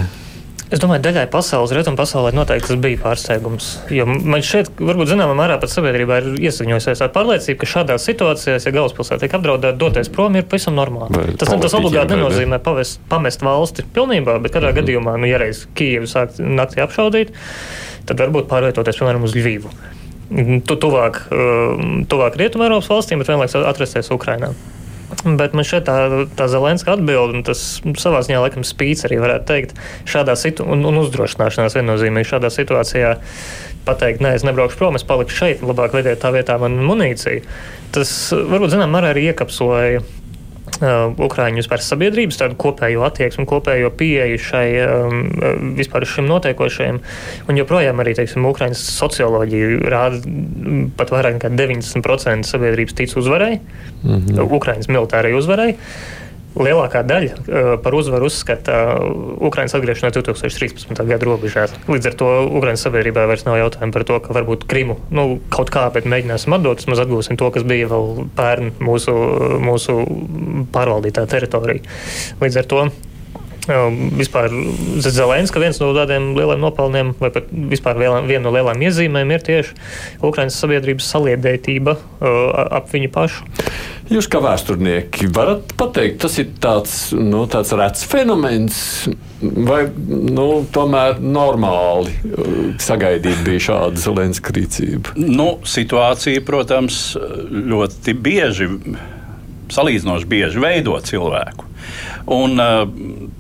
Es 0.72 0.80
domāju, 0.80 1.02
daļai 1.04 1.26
pasaules, 1.28 1.74
rietumu 1.76 2.00
pasaulē 2.00 2.30
noteikti 2.32 2.70
tas 2.70 2.78
bija 2.80 3.00
pārsteigums. 3.02 3.66
Jo 3.92 4.06
man 4.08 4.40
šeit, 4.46 4.70
varbūt 4.80 5.10
zināmā 5.12 5.34
mērā 5.36 5.58
pat 5.60 5.74
sabiedrībā 5.74 6.22
ir 6.22 6.30
iesakņojusies 6.48 7.04
ar 7.04 7.12
pārliecību, 7.12 7.58
ka 7.60 7.68
šādās 7.74 8.06
situācijās, 8.08 8.68
ja 8.70 8.74
galvaspilsēta 8.78 9.26
tiek 9.26 9.36
apdraudēta, 9.36 9.76
doties 9.82 10.08
prom 10.16 10.40
ir 10.40 10.48
pavisam 10.48 10.80
normāli. 10.80 11.12
Vai 11.18 11.36
tas, 11.36 11.52
tas 11.52 11.76
obligāti 11.76 12.16
nenozīmē 12.16 12.62
pavest, 12.64 13.04
pamest 13.12 13.44
valsti 13.44 13.84
pilnībā, 13.98 14.38
bet 14.40 14.56
katrā 14.56 14.72
mm 14.72 14.78
-hmm. 14.78 14.80
gadījumā, 14.80 15.18
nu, 15.20 15.28
ja 15.28 15.44
reiz 15.44 15.66
Kijevu 15.76 16.08
sāk 16.08 16.40
naktī 16.40 16.80
apšaudīt, 16.88 17.36
tad 18.08 18.24
varbūt 18.24 18.48
pārvietoties, 18.48 18.96
piemēram, 18.96 19.28
uz 19.28 19.36
Ļīvu. 19.36 19.76
Tu, 20.64 20.76
tuvāk, 20.76 21.26
uh, 21.36 22.06
tuvāk 22.08 22.40
Rietumē 22.40 22.70
Eiropas 22.70 22.88
valstīm, 22.88 23.20
bet 23.20 23.28
vienlaikus 23.28 23.60
atrasties 23.60 24.12
Ukrainā. 24.16 24.56
Bet 25.26 25.56
man 25.58 25.68
šeit 25.68 25.86
tā, 25.90 26.26
tā 26.38 26.48
Zelenska 26.52 26.96
atbild, 26.96 27.36
un 27.36 27.44
tas 27.46 27.82
savā 28.02 28.22
ziņā 28.26 28.40
laikam 28.46 28.66
spīts 28.68 29.06
arī 29.08 29.20
varētu 29.22 29.48
teikt, 29.50 29.76
šādā 30.10 30.38
situācijā, 30.40 30.72
un, 30.74 30.86
un 30.88 31.02
uzdrošināšanās 31.04 31.76
viennozīmīgi 31.78 32.32
šādā 32.32 32.52
situācijā 32.54 33.18
pateikt, 33.86 34.22
nē, 34.24 34.36
es 34.38 34.46
nebraukšu 34.48 34.80
prom, 34.80 34.98
es 34.98 35.06
palikšu 35.08 35.38
šeit, 35.38 35.66
labāk 35.66 35.96
vediet 35.98 36.22
tā 36.22 36.32
vietā 36.34 36.58
man 36.62 36.80
munīciju. 36.86 37.44
Tas 37.94 38.12
varbūt, 38.32 38.74
zinām, 38.76 38.98
arī 39.02 39.28
iekapsulēja 39.32 40.04
Ukrāņu 40.82 41.62
vispār 41.62 41.82
sabiedrības 41.86 42.40
tādu 42.40 42.56
kopējo 42.62 43.04
attieksmi, 43.06 43.46
kopējo 43.50 43.92
pieeju 43.98 44.40
šai 44.42 44.66
um, 44.82 45.20
uh, 45.36 45.60
vispār 45.78 46.08
šim 46.10 46.26
notiekošajam. 46.30 47.02
Un 47.52 47.60
joprojām 47.60 48.02
arī, 48.02 48.16
teiksim, 48.18 48.48
Ukrāņas 48.50 48.82
socioloģija 48.96 49.92
rāda 49.94 50.22
pat 50.98 51.14
vairāk 51.14 51.38
nekā 51.38 51.54
90% 51.54 52.50
sabiedrības 52.50 52.98
tic 52.98 53.14
uzvarai, 53.20 53.60
mm 54.02 54.18
-hmm. 54.18 54.58
Ukrāņas 54.58 54.90
militārai 54.90 55.36
uzvarai. 55.38 55.76
Lielākā 56.52 57.04
daļa 57.08 57.36
uh, 57.36 57.70
par 57.84 57.96
uzvaru 57.96 58.28
uzskata 58.28 58.78
Ukraiņas 59.40 59.78
atgriešanos 59.78 60.16
2013. 60.18 61.04
gada 61.08 61.28
robežās. 61.28 61.76
Līdz 61.88 62.12
ar 62.12 62.18
to 62.20 62.32
Ukraiņas 62.60 62.84
sabiedrībā 62.88 63.24
vairs 63.30 63.46
nav 63.48 63.60
jautājumu 63.62 63.96
par 63.96 64.08
to, 64.08 64.20
ka 64.26 64.36
varbūt 64.36 64.66
Krimu 64.72 64.98
nu, 65.16 65.28
kaut 65.54 65.72
kā, 65.74 65.86
bet 65.96 66.10
mēģināsim 66.12 66.58
atdot, 66.58 66.84
vismaz 66.84 67.04
atgūsim 67.06 67.40
to, 67.40 67.48
kas 67.56 67.68
bija 67.68 67.88
vēl 67.92 68.28
pērn 68.36 68.76
mūsu, 68.84 69.16
mūsu 69.64 70.02
pārvaldītā 70.76 71.24
teritorija. 71.32 71.88
Līdz 72.44 72.62
ar 72.62 72.70
to 72.74 72.84
Vispār 73.62 74.50
Zelenska 75.06 75.62
viens 75.62 75.78
no 75.78 75.92
tādiem 75.94 76.32
lieliem 76.34 76.64
nopelniem, 76.64 77.14
vai 77.22 77.30
pat 77.34 77.52
vispār 77.52 78.00
viena 78.02 78.42
no 78.42 78.54
lielām 78.56 78.82
iezīmēm 78.82 79.36
ir 79.36 79.46
tieši 79.46 79.76
Ukraiņas 80.26 80.58
sabiedrības 80.64 81.10
saliedētība 81.14 81.94
ap 82.66 82.90
viņu 82.90 83.12
pašu. 83.14 83.46
Jūs 84.12 84.28
kā 84.28 84.42
vēsturnieki 84.44 85.30
varat 85.32 85.72
pateikt, 85.80 86.18
tas 86.26 86.34
ir 86.42 86.50
tāds, 86.60 86.96
nu, 87.16 87.46
tāds 87.48 87.72
rets 87.80 88.04
fenomens, 88.12 88.82
vai 89.40 89.86
nu, 89.96 90.66
tomēr 90.74 91.22
normāli 91.22 92.12
sagaidīt 92.82 93.46
bija 93.46 93.66
šāda 93.70 94.04
Zelenska 94.04 94.58
rīcība? 94.58 95.16
Nu, 95.16 95.54
situācija, 95.64 96.44
protams, 96.44 97.14
ļoti 97.48 98.18
bieži, 98.20 98.72
salīdzinoši 99.72 100.32
bieži 100.34 100.66
veido 100.66 100.98
cilvēku. 101.08 101.71
Un, 102.32 102.60
uh, 102.60 102.86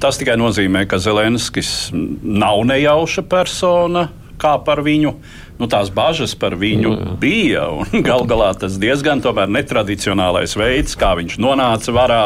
tas 0.01 0.19
tikai 0.19 0.38
nozīmē, 0.41 0.86
ka 0.89 0.99
Zelenskis 1.01 1.91
nav 1.93 2.63
nejauša 2.69 3.25
persona 3.30 4.10
kā 4.41 4.56
par 4.65 4.82
viņu. 4.86 5.13
Nu, 5.62 5.67
tās 5.69 5.91
bažas 5.93 6.34
par 6.38 6.56
viņu 6.58 6.89
jā, 6.89 6.97
jā. 6.97 7.13
bija. 7.21 7.67
Galu 8.08 8.25
galā 8.30 8.49
tas 8.58 8.80
diezgan 8.82 9.21
netradicionālais 9.21 10.58
veids, 10.58 10.97
kā 10.97 11.13
viņš 11.19 11.38
nonāca 11.41 11.93
varā, 11.95 12.23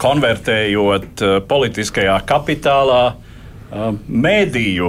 konvertējot 0.00 1.24
uh, 1.24 1.40
politiskajā 1.48 2.20
kapitālā. 2.28 3.02
Uh, 3.70 3.92
mēdīju 4.10 4.86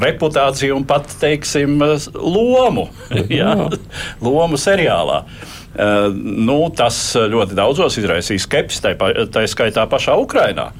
reputāciju 0.00 0.78
un 0.78 0.86
pat 0.88 1.10
teiksim, 1.20 1.74
lomu, 2.16 2.86
jā, 3.40 3.52
lomu 4.24 4.56
seriālā. 4.56 5.18
Uh, 5.20 5.59
Eh, 5.59 5.59
nu, 5.76 6.56
tas 6.74 6.96
ļoti 7.14 7.54
daudzos 7.54 7.98
izraisīja 8.00 8.42
skepsi, 8.42 8.82
tā, 8.82 8.94
tā 9.30 9.44
skaitā 9.50 9.84
pašā 9.90 10.16
Ukrainā. 10.18 10.70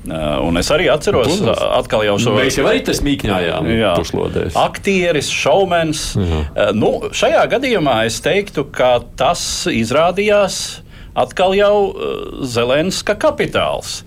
Uh, 0.00 0.40
un 0.48 0.56
es 0.56 0.70
arī 0.72 0.86
atceros, 0.88 1.28
Protams. 1.28 1.60
atkal 1.76 2.06
jau 2.06 2.14
šo 2.24 2.32
mēs 2.32 2.56
jau 2.56 2.64
arī 2.70 2.80
tas 2.86 3.02
mīkņājām. 3.04 3.66
Jā, 3.68 3.90
puslodēs. 4.00 4.54
Aktieris, 4.56 5.28
šovmens. 5.28 6.04
Uh, 6.16 6.70
nu, 6.72 6.92
šajā 7.12 7.42
gadījumā 7.52 7.98
es 8.08 8.16
teiktu, 8.24 8.64
ka 8.72 8.94
tas 9.20 9.42
izrādījās 9.68 10.80
atkal 11.20 11.52
jau 11.58 11.74
uh, 11.90 12.14
Zelenska 12.48 13.12
kapitāls. 13.20 13.98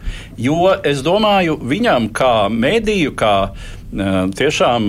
Jo 0.42 0.74
es 0.82 1.06
domāju, 1.06 1.60
viņam 1.62 2.10
kā 2.10 2.34
mēdīju, 2.50 3.14
kā 3.14 3.36
tiešām 3.94 4.88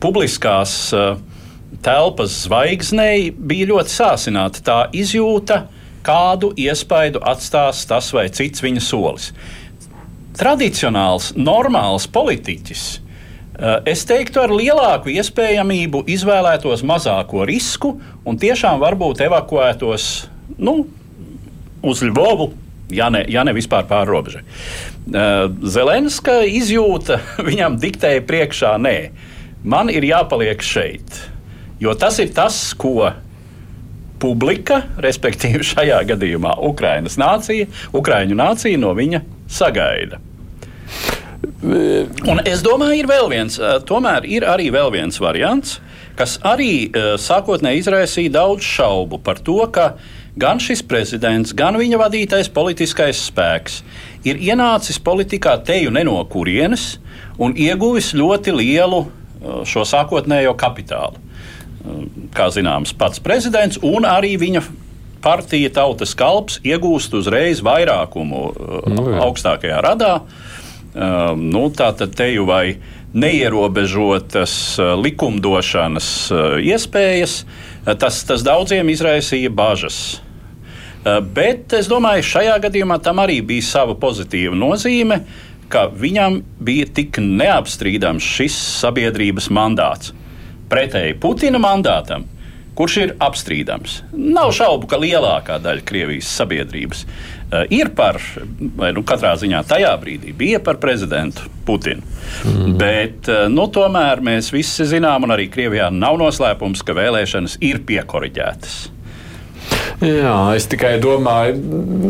publiskās 0.00 0.92
telpas 1.82 2.42
zvaigznei 2.44 3.32
bija 3.36 3.72
ļoti 3.72 3.92
sāsināta 3.92 4.62
tā 4.64 4.78
izjūta, 4.94 5.66
kādu 6.06 6.52
iespaidu 6.58 7.22
atstās 7.26 7.84
tas 7.88 8.10
vai 8.14 8.28
cits 8.34 8.62
viņa 8.62 8.82
solis. 8.82 9.30
Tradicionāls, 10.38 11.32
normāls 11.36 12.08
politiķis, 12.10 12.84
eh, 13.58 13.92
es 13.92 14.04
teiktu, 14.08 14.40
ar 14.42 14.50
lielāku 14.50 15.12
iespējamību 15.12 16.04
izvēlētos 16.08 16.82
mazāko 16.82 17.46
risku 17.46 18.00
un 18.24 18.38
tiešām 18.38 18.80
varbūt 18.80 19.20
evakuētos 19.28 20.26
nu, 20.58 20.86
uz 21.82 22.02
Lvovu, 22.02 22.52
ja 22.90 23.10
ne, 23.10 23.24
ja 23.28 23.44
ne 23.44 23.52
vispār 23.52 23.84
pāri 23.84 24.10
robežai. 24.10 24.42
Eh, 24.42 25.48
Zelenska 25.62 26.42
izjūta 26.46 27.20
viņam 27.48 27.78
diktēja 27.82 28.24
priekšā, 28.26 28.78
nē, 28.78 28.96
man 29.64 29.90
ir 29.90 30.02
jāpaliek 30.02 30.62
šeit. 30.62 31.31
Jo 31.82 31.96
tas 31.98 32.20
ir 32.22 32.30
tas, 32.30 32.56
ko 32.78 33.10
publika, 34.22 34.84
respektīvi 35.02 35.66
šajā 35.72 36.02
gadījumā 36.12 36.56
Ukraiņas 36.70 37.18
nācija, 37.18 37.70
Ukraiņu 37.98 38.38
nācija 38.38 38.80
no 38.80 38.92
viņa 38.98 39.24
sagaida. 39.50 40.20
Un 41.62 42.38
es 42.46 42.62
domāju, 42.62 43.00
ir 43.00 43.08
vēl 43.10 43.28
viens, 43.30 43.58
tomēr 43.86 44.26
ir 44.30 44.46
arī 44.46 44.68
vēl 44.74 44.92
viens 44.94 45.18
variants, 45.22 45.80
kas 46.18 46.36
arī 46.46 46.92
sākotnēji 47.18 47.82
izraisīja 47.82 48.34
daudz 48.36 48.66
šaubu 48.66 49.18
par 49.26 49.40
to, 49.42 49.58
ka 49.74 49.92
gan 50.38 50.62
šis 50.62 50.84
prezidents, 50.86 51.54
gan 51.56 51.78
viņa 51.78 51.98
vadītais 51.98 52.50
politiskais 52.52 53.24
spēks 53.26 53.80
ir 54.28 54.38
ienācis 54.38 55.02
politikā 55.02 55.56
teju 55.66 55.90
ne 55.94 56.06
no 56.06 56.20
kurienes 56.30 56.96
un 57.42 57.56
ieguvis 57.58 58.12
ļoti 58.14 58.54
lielu 58.54 59.02
šo 59.66 59.86
sākotnējo 59.88 60.54
kapitālu 60.58 61.21
kā 62.34 62.48
zināms, 62.54 62.94
pats 62.96 63.22
prezidents 63.22 63.80
un 63.82 64.06
arī 64.08 64.36
viņa 64.40 64.62
partija 65.22 65.70
Tautas 65.74 66.16
kalps 66.18 66.58
iegūst 66.66 67.14
uzreiz 67.18 67.62
vairākumu 67.64 68.42
uh, 68.48 68.80
nu, 68.90 69.06
jā. 69.12 69.20
augstākajā 69.26 69.78
radā. 69.84 70.16
Uh, 70.92 71.32
nu, 71.38 71.68
tā 71.74 71.92
tad 71.96 72.16
te 72.18 72.28
jau 72.32 72.46
vai 72.48 72.78
neierobežotas 73.12 74.80
likumdošanas 74.96 76.06
iespējas, 76.64 77.42
tas, 78.00 78.22
tas 78.24 78.44
daudziem 78.46 78.88
izraisīja 78.88 79.50
bažas. 79.52 79.98
Bet 81.04 81.74
es 81.76 81.90
domāju, 81.90 82.24
šajā 82.24 82.54
gadījumā 82.62 82.96
tam 83.04 83.20
arī 83.20 83.42
bija 83.44 83.66
sava 83.68 83.98
pozitīva 84.00 84.56
nozīme, 84.56 85.18
ka 85.68 85.90
viņam 85.92 86.40
bija 86.62 86.88
tik 87.00 87.20
neapstrīdams 87.20 88.32
šis 88.38 88.56
sabiedrības 88.80 89.50
mandāts. 89.52 90.14
Pretēji 90.72 91.18
Putina 91.20 91.60
mandātam, 91.60 92.24
kurš 92.78 92.94
ir 93.02 93.10
apstrīdams. 93.20 93.98
Nav 94.16 94.54
šaubu, 94.56 94.88
ka 94.88 95.00
lielākā 95.00 95.58
daļa 95.60 95.84
Krievijas 95.88 96.30
sabiedrības 96.38 97.04
uh, 97.04 97.66
ir 97.68 97.92
par, 97.96 98.16
vai 98.78 98.94
nu, 98.96 99.04
katrā 99.04 99.34
ziņā 99.40 99.60
tajā 99.68 99.92
brīdī 100.00 100.32
bija 100.36 100.62
par 100.64 100.80
prezidentu 100.80 101.50
Putinu. 101.68 102.00
Mm. 102.48 102.72
Bet 102.80 103.28
uh, 103.28 103.44
nu, 103.52 103.68
tomēr 103.72 104.24
mēs 104.24 104.48
visi 104.54 104.88
zinām, 104.88 105.28
un 105.28 105.36
arī 105.36 105.50
Krievijā 105.52 105.90
nav 105.92 106.16
noslēpums, 106.22 106.84
ka 106.86 106.96
vēlēšanas 106.96 107.60
ir 107.60 107.84
piekoriģētas. 107.88 108.80
Jā, 110.02 110.34
es 110.56 110.64
tikai 110.66 110.96
domāju, 110.98 111.58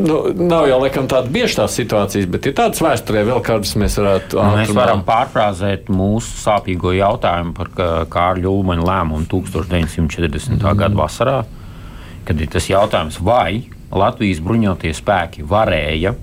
nu, 0.07 0.15
nav 0.49 0.65
jau 0.71 0.79
laikam 0.81 1.05
tāda 1.11 1.29
bieža 1.33 1.59
tās 1.61 1.75
situācijas, 1.77 2.29
bet 2.33 2.47
ir 2.49 2.55
tādas 2.57 2.81
vēsturē 2.81 3.25
vēl 3.29 3.43
kādas 3.45 3.75
mēs 3.77 3.99
varētu. 4.01 4.39
Nu, 4.39 4.57
mēs 4.57 4.73
varam 4.77 5.03
pārfrāzēt 5.05 5.91
mūsu 5.93 6.39
sāpīgo 6.41 6.95
jautājumu 6.97 7.53
par 7.59 7.69
Kārļa 8.13 8.49
Ulmaņa 8.49 8.87
lēmumu 8.89 9.29
1940. 9.29 10.57
Mm. 10.57 10.79
gada 10.81 10.97
vasarā, 10.97 11.35
kad 12.29 12.41
ir 12.41 12.49
tas 12.55 12.71
jautājums, 12.71 13.21
vai 13.21 13.67
Latvijas 13.93 14.41
bruņotie 14.41 14.95
spēki 14.97 15.45
varēja 15.45 16.15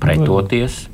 pretoties. 0.00 0.86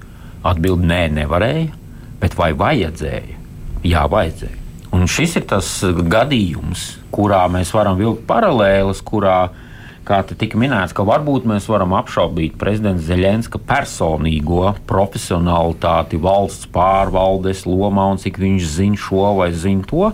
Atbildi 0.49 0.87
nē, 0.87 1.01
nevarēja, 1.15 1.71
bet 2.19 2.35
vai 2.39 2.53
vajadzēja? 2.59 3.39
Jā, 3.87 4.05
vajadzēja. 4.11 4.67
Un 4.95 5.07
šis 5.11 5.39
ir 5.39 5.47
tas 5.51 5.71
gadījums, 5.85 6.91
kurā 7.15 7.45
mēs 7.53 7.71
varam 7.75 7.99
vilkt 7.99 8.23
paralēles, 8.27 9.03
kurā 9.07 9.41
uh, 9.47 9.65
kā 10.09 10.23
tika 10.29 10.59
minēts, 10.61 10.95
ka 10.97 11.05
varbūt 11.07 11.47
mēs 11.49 11.69
varam 11.71 11.95
apšaubīt 11.99 12.57
prezidenta 12.61 13.05
Zelenska 13.05 13.61
personīgo 13.61 14.73
profesionalitāti 14.89 16.21
valsts 16.23 16.71
pārvaldes 16.75 17.67
lomā 17.69 18.09
un 18.15 18.21
cik 18.23 18.41
viņš 18.41 18.69
zina 18.79 19.01
šo 19.01 19.35
vai 19.39 19.51
zina 19.53 19.87
to, 19.89 20.11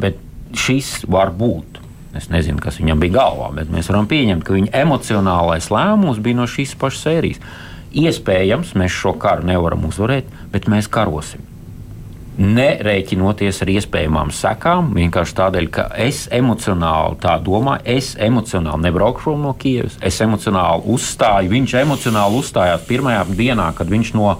bet 0.00 0.20
šis 0.54 1.02
var 1.10 1.34
būt. 1.34 1.80
Es 2.16 2.28
nezinu, 2.28 2.60
kas 2.60 2.76
viņam 2.80 3.00
bija 3.00 3.16
galvā, 3.20 3.52
bet 3.56 3.70
mēs 3.72 3.88
varam 3.88 4.08
pieņemt, 4.08 4.44
ka 4.44 4.56
viņa 4.56 4.74
emocionālais 4.82 5.70
lēmums 5.72 6.20
bija 6.22 6.42
no 6.42 6.48
šīs 6.50 6.76
pašas 6.80 7.06
sērijas. 7.06 7.46
Iespējams, 7.92 8.74
mēs 8.80 8.92
šo 8.96 9.14
karu 9.20 9.48
nevaram 9.48 9.88
uzvarēt, 9.88 10.28
bet 10.52 10.68
mēs 10.72 10.88
karosim 10.92 11.51
nerēķinoties 12.38 13.60
ar 13.62 13.70
iespējamām 13.74 14.30
sekām, 14.32 14.92
vienkārši 14.96 15.36
tādēļ, 15.36 15.68
ka 15.74 15.86
es 16.00 16.24
emocionāli 16.32 17.18
tā 17.20 17.36
domāju, 17.44 17.84
es 17.92 18.12
emocionāli 18.16 18.86
nebraucu 18.86 19.26
prom 19.26 19.42
no 19.44 19.52
Kievas, 19.58 19.98
es 20.00 20.20
emocionāli 20.24 20.86
uzstāju, 20.94 21.52
viņš 21.52 21.74
emocionāli 21.82 22.38
uzstājās 22.40 22.86
pirmajā 22.88 23.26
dienā, 23.36 23.68
kad 23.76 23.92
viņš 23.92 24.14
no 24.16 24.30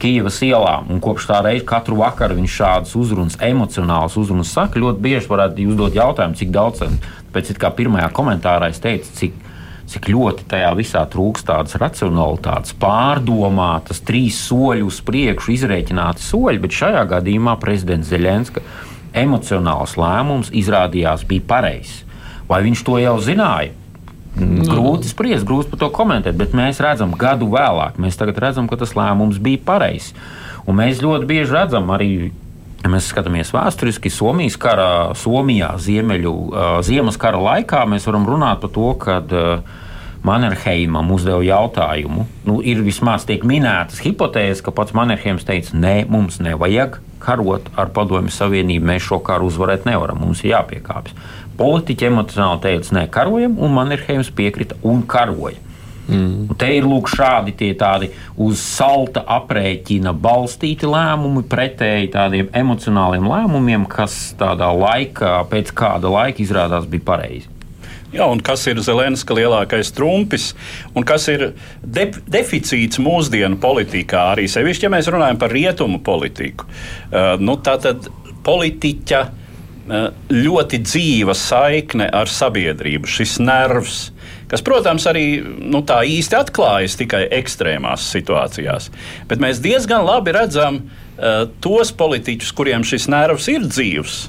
Kijavas 0.00 0.40
ielām, 0.42 0.88
un 0.90 1.02
kopš 1.04 1.28
tā 1.28 1.42
reizes 1.44 1.68
katru 1.68 2.00
vakaru 2.00 2.38
viņš 2.38 2.56
šādas 2.56 2.96
uzrunas, 2.96 3.36
emocionālas 3.44 4.16
uzrunas 4.16 4.50
saka, 4.56 4.80
ļoti 4.80 5.04
bieži 5.04 5.30
varētu 5.30 5.68
uzdot 5.70 5.98
jautājumu, 5.98 6.38
cik 6.40 6.50
daudz, 6.54 6.82
pēc 7.34 7.52
kā 7.60 7.70
pirmajā 7.76 8.08
komentārā 8.16 8.72
es 8.72 8.80
teicu, 8.82 9.12
cik 9.20 9.49
cik 9.90 10.10
ļoti 10.12 10.46
tajā 10.50 10.70
visā 10.78 11.02
trūkst 11.10 11.48
tādas 11.48 11.74
racionalitātes, 11.80 12.76
pārdomātas, 12.80 14.02
trīs 14.06 14.38
soļi 14.46 14.86
uz 14.86 15.00
priekšu, 15.06 15.54
izreikināti 15.56 16.22
soļi, 16.24 16.62
bet 16.62 16.76
šajā 16.78 17.02
gadījumā 17.16 17.56
prezidents 17.62 18.12
Zelenska 18.12 18.62
emocionāls 19.16 19.96
lēmums 19.98 20.52
izrādījās 20.54 21.26
bija 21.26 21.46
pareizs. 21.50 22.04
Vai 22.50 22.62
viņš 22.66 22.82
to 22.86 22.98
jau 23.02 23.16
zināja? 23.22 23.74
Mm, 24.38 24.62
grūti 24.70 25.10
spriest, 25.10 25.42
grūti 25.46 25.72
par 25.72 25.80
to 25.82 25.88
komentēt, 25.94 26.36
bet 26.38 26.54
mēs 26.54 26.78
redzam, 26.82 27.16
gadu 27.18 27.48
vēlāk, 27.50 27.98
mēs 27.98 28.18
tagad 28.18 28.38
redzam, 28.42 28.70
ka 28.70 28.78
tas 28.78 28.94
lēmums 28.94 29.40
bija 29.42 29.58
pareizs. 29.66 30.12
Un 30.70 30.78
mēs 30.78 31.02
ļoti 31.02 31.26
bieži 31.26 31.56
redzam 31.56 31.90
arī 31.90 32.30
Ja 32.90 32.96
mēs 32.96 33.06
skatāmies 33.12 33.52
vēsturiski, 33.54 34.10
Somijas 34.10 34.56
kara, 34.58 35.14
Somijā 35.14 35.68
ziemeļu, 35.78 36.32
ziemas 36.82 37.14
kara 37.22 37.38
laikā, 37.38 37.84
mēs 37.86 38.08
varam 38.08 38.26
runāt 38.26 38.58
par 38.64 38.72
to, 38.74 38.88
ka 38.98 39.20
Mannerheimam 40.26 41.12
uzdeva 41.14 41.38
jautājumu. 41.46 42.26
Nu, 42.48 42.56
ir 42.66 42.82
vismaz 42.82 43.22
tiek 43.28 43.46
minētas 43.46 44.02
hipotēzes, 44.02 44.64
ka 44.66 44.74
pats 44.74 44.90
Mannerheims 44.98 45.46
teica, 45.46 45.78
nē, 45.78 45.94
mums 46.10 46.40
nevajag 46.42 46.98
karot 47.22 47.70
ar 47.78 47.94
Padomju 47.94 48.34
Savienību, 48.34 48.90
mēs 48.90 49.06
šo 49.06 49.20
karu 49.22 49.46
uzvarēt 49.52 49.86
nevaram, 49.86 50.18
mums 50.26 50.42
ir 50.42 50.56
jāpiekāpjas. 50.56 51.14
Politiķi 51.62 52.10
emocionāli 52.10 52.64
teica, 52.66 52.96
nē, 52.98 53.06
karojam, 53.14 53.54
un 53.62 53.78
Mannerheims 53.78 54.34
piekrita 54.34 54.82
un 54.82 55.06
karoja. 55.06 55.62
Mm. 56.10 56.48
Un 56.50 56.58
te 56.58 56.68
ir 56.74 56.86
lūk, 56.88 57.08
šādi 57.12 57.54
tādi 57.78 58.10
uz 58.40 58.58
salta 58.62 59.22
aprēķina 59.38 60.12
balstīti 60.18 60.88
lēmumi, 60.90 61.44
pretēji 61.50 62.10
tādiem 62.16 62.50
emocionāliem 62.56 63.28
lēmumiem, 63.30 63.86
kas 63.90 64.34
tādā 64.40 64.72
laikā, 64.74 65.38
pēc 65.52 65.72
kāda 65.76 66.10
laika 66.10 66.42
izrādās 66.42 66.90
bija 66.90 67.06
pareizi. 67.12 67.60
Jā, 68.10 68.26
un 68.26 68.40
kas 68.42 68.64
ir 68.66 68.80
Zelenska 68.82 69.36
lielākais 69.38 69.92
trumpis 69.94 70.48
un 70.98 71.06
kas 71.06 71.28
ir 71.30 71.52
de 71.78 72.08
deficīts 72.26 72.98
mūsdienu 72.98 73.60
politikā, 73.62 74.32
arī 74.32 74.48
sevišķi, 74.50 74.88
ja 74.88 74.90
mēs 74.90 75.10
runājam 75.14 75.38
par 75.38 75.54
rietumu 75.54 76.00
politiku. 76.02 76.66
Uh, 76.66 77.36
nu, 77.38 77.54
tā 77.62 77.76
tad 77.78 78.08
politiķa 78.42 79.20
uh, 79.28 80.08
ļoti 80.34 80.82
dzīva 80.82 81.38
saikne 81.38 82.10
ar 82.10 82.30
sabiedrību, 82.30 83.06
šis 83.06 83.38
nervs 83.46 84.08
kas, 84.50 84.64
protams, 84.66 85.06
arī 85.10 85.26
nu, 85.42 85.84
tā 85.86 86.02
īsti 86.08 86.38
atklājas 86.40 86.98
tikai 87.00 87.26
ekstrēmās 87.40 88.10
situācijās. 88.14 88.90
Bet 89.30 89.42
mēs 89.42 89.62
diezgan 89.62 90.04
labi 90.06 90.34
redzam 90.36 90.82
uh, 90.82 91.46
tos 91.62 91.94
politiķus, 91.96 92.52
kuriem 92.56 92.86
šis 92.86 93.08
nervs 93.12 93.48
ir 93.52 93.66
dzīvs. 93.68 94.20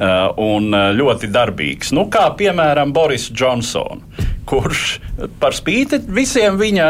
Uh, 0.00 0.30
un 0.40 0.70
uh, 0.72 0.94
ļoti 0.96 1.28
darbīgs. 1.28 1.90
Nu, 1.92 2.06
kā 2.08 2.22
piemēram 2.32 2.88
Boris 2.96 3.26
Džonsons, 3.36 4.22
kurš 4.48 4.94
par 5.42 5.52
spīti 5.52 5.98
visiem 6.08 6.56
viņa 6.56 6.86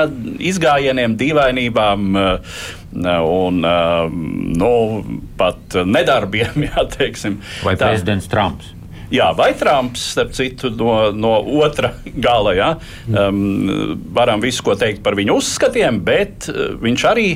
izgājieniem, 0.47 1.19
dīvainībām 1.19 2.07
uh, 2.15 2.55
un 2.95 3.59
nu, 4.63 4.71
pat 5.39 5.81
nedarbiem, 5.83 6.63
jā, 6.71 6.87
teiksim, 6.95 7.41
vai 7.67 7.75
tā. 7.75 7.91
prezidents 7.91 8.31
Trumps. 8.31 8.77
Jā, 9.11 9.31
vai 9.35 9.51
Trumps, 9.59 10.05
starp 10.15 10.35
citu, 10.37 10.71
no, 10.79 11.11
no 11.11 11.35
otra 11.63 11.95
gala. 12.27 12.55
Ja? 12.55 12.73
Um, 13.11 13.99
varam 14.15 14.43
visu 14.43 14.65
ko 14.67 14.77
teikt 14.79 15.03
par 15.07 15.19
viņu 15.19 15.41
uzskatiem, 15.41 16.03
bet 16.07 16.51
uh, 16.51 16.77
viņš 16.81 17.09
arī 17.11 17.31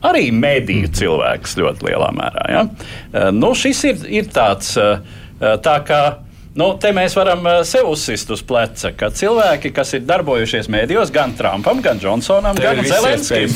arī 0.00 0.30
mediju 0.32 0.88
mm. 0.88 0.96
cilvēks 0.96 1.58
ļoti 1.60 1.90
lielā 1.90 2.08
mērā. 2.16 2.48
Ja? 2.52 2.64
Uh, 2.64 3.28
nu, 3.36 3.52
šis 3.56 3.84
ir, 3.88 4.02
ir 4.20 4.32
tāds, 4.32 4.74
uh, 4.80 5.00
tā 5.40 5.78
kā. 5.88 6.02
Nu, 6.50 6.72
te 6.82 6.90
mēs 6.90 7.14
varam 7.14 7.44
sev 7.64 7.86
uzsist 7.92 8.32
uz 8.34 8.40
pleca, 8.42 8.90
ka 8.98 9.12
cilvēki, 9.14 9.70
kas 9.72 9.94
ir 9.94 10.02
darbojušies 10.02 10.66
mēdījos, 10.72 11.12
gan 11.14 11.36
Trumpam, 11.38 11.78
gan 11.84 12.00
Džonsonam, 12.02 12.58
gan 12.58 12.82
Zelenskim, 12.84 13.54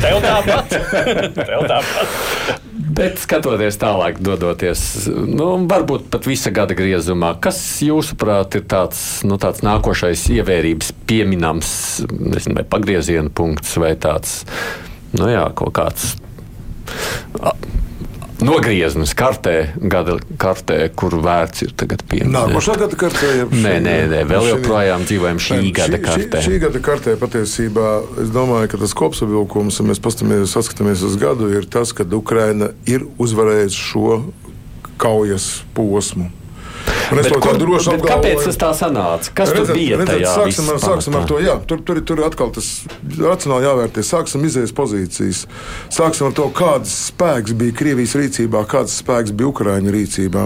tev 0.00 0.16
tāpat. 0.24 0.72
tev 1.36 1.66
tāpat. 1.68 2.16
Bet 2.98 3.20
skatoties 3.22 3.76
tālāk, 3.78 4.16
dodoties, 4.18 4.80
nu, 5.06 5.52
varbūt 5.70 6.08
pat 6.10 6.26
visa 6.26 6.50
gada 6.54 6.74
griezumā, 6.74 7.36
kas 7.38 7.60
jūsuprāt 7.86 8.58
ir 8.58 8.64
tāds, 8.66 9.02
nu, 9.22 9.38
tāds 9.38 9.62
nākošais 9.62 10.24
ievērības 10.34 10.90
pieminams, 11.06 11.70
nezinu, 12.10 12.58
vai 12.58 12.66
pagrieziena 12.66 13.30
punkts 13.30 13.76
vai 13.78 13.92
tāds, 14.02 14.40
nu 15.14 15.30
jā, 15.30 15.46
kaut 15.58 15.76
kāds 15.78 16.16
nogrieznis 18.44 19.14
kartē, 19.18 19.54
gada 19.90 20.16
kartē, 20.40 20.78
kur 20.98 21.16
vērts 21.22 21.64
ir 21.66 21.74
tagad 21.78 22.02
pieņemts. 22.10 22.34
Nākošā 22.34 22.76
gada 22.80 22.98
kartē 23.00 23.32
jau 23.40 23.48
nē, 23.52 23.74
nē, 23.84 23.96
nē, 24.12 24.22
vēl 24.30 24.48
joprojām 24.52 25.06
dzīvojam 25.08 25.42
šī 25.42 25.58
nē, 25.60 25.72
gada 25.76 26.00
kartē. 26.02 26.42
Šī, 26.42 26.54
šī 26.54 26.62
gada 26.66 26.82
kartē 26.84 27.16
patiesībā 27.20 27.92
es 28.24 28.32
domāju, 28.34 28.72
ka 28.72 28.82
tas 28.82 28.96
kopsavilkums, 28.98 29.80
ja 29.80 29.88
mēs 29.90 30.02
paskatāmies, 30.04 31.04
uz 31.06 31.16
gadu, 31.20 31.50
ir 31.54 31.68
tas, 31.70 31.94
ka 31.96 32.06
Ukraina 32.18 32.72
ir 32.88 33.06
uzvarējusi 33.18 33.86
šo 33.90 34.18
kaujas 34.98 35.50
posmu. 35.76 36.30
Tā 37.08 37.52
droši 37.56 37.92
apgalvoju. 37.94 38.08
Kāpēc 38.08 38.44
tas 38.44 38.58
tā 38.60 38.70
sanāca? 38.76 39.32
Kas 39.36 39.52
redzat, 39.54 39.70
tur 39.70 39.78
bija? 39.78 39.98
Redzat, 40.02 40.24
sāksim, 40.34 40.66
ar, 40.72 40.80
sāksim 40.82 41.16
ar 41.16 41.24
to, 41.28 41.38
jā, 41.40 41.54
tur, 41.68 41.80
tur, 41.86 42.00
tur 42.04 42.20
atkal 42.26 42.50
tas 42.52 42.68
racionāli 43.16 43.64
jāvērtē. 43.64 44.04
Sāksim 44.04 44.44
izējas 44.48 44.74
pozīcijas. 44.76 45.44
Sāksim 45.94 46.28
ar 46.28 46.36
to, 46.36 46.48
kāds 46.54 46.92
spēks 47.08 47.54
bija 47.58 47.76
Krievijas 47.78 48.12
rīcībā, 48.18 48.64
kāds 48.68 48.98
spēks 49.00 49.32
bija 49.32 49.48
Ukraiņu 49.52 49.94
rīcībā. 49.94 50.44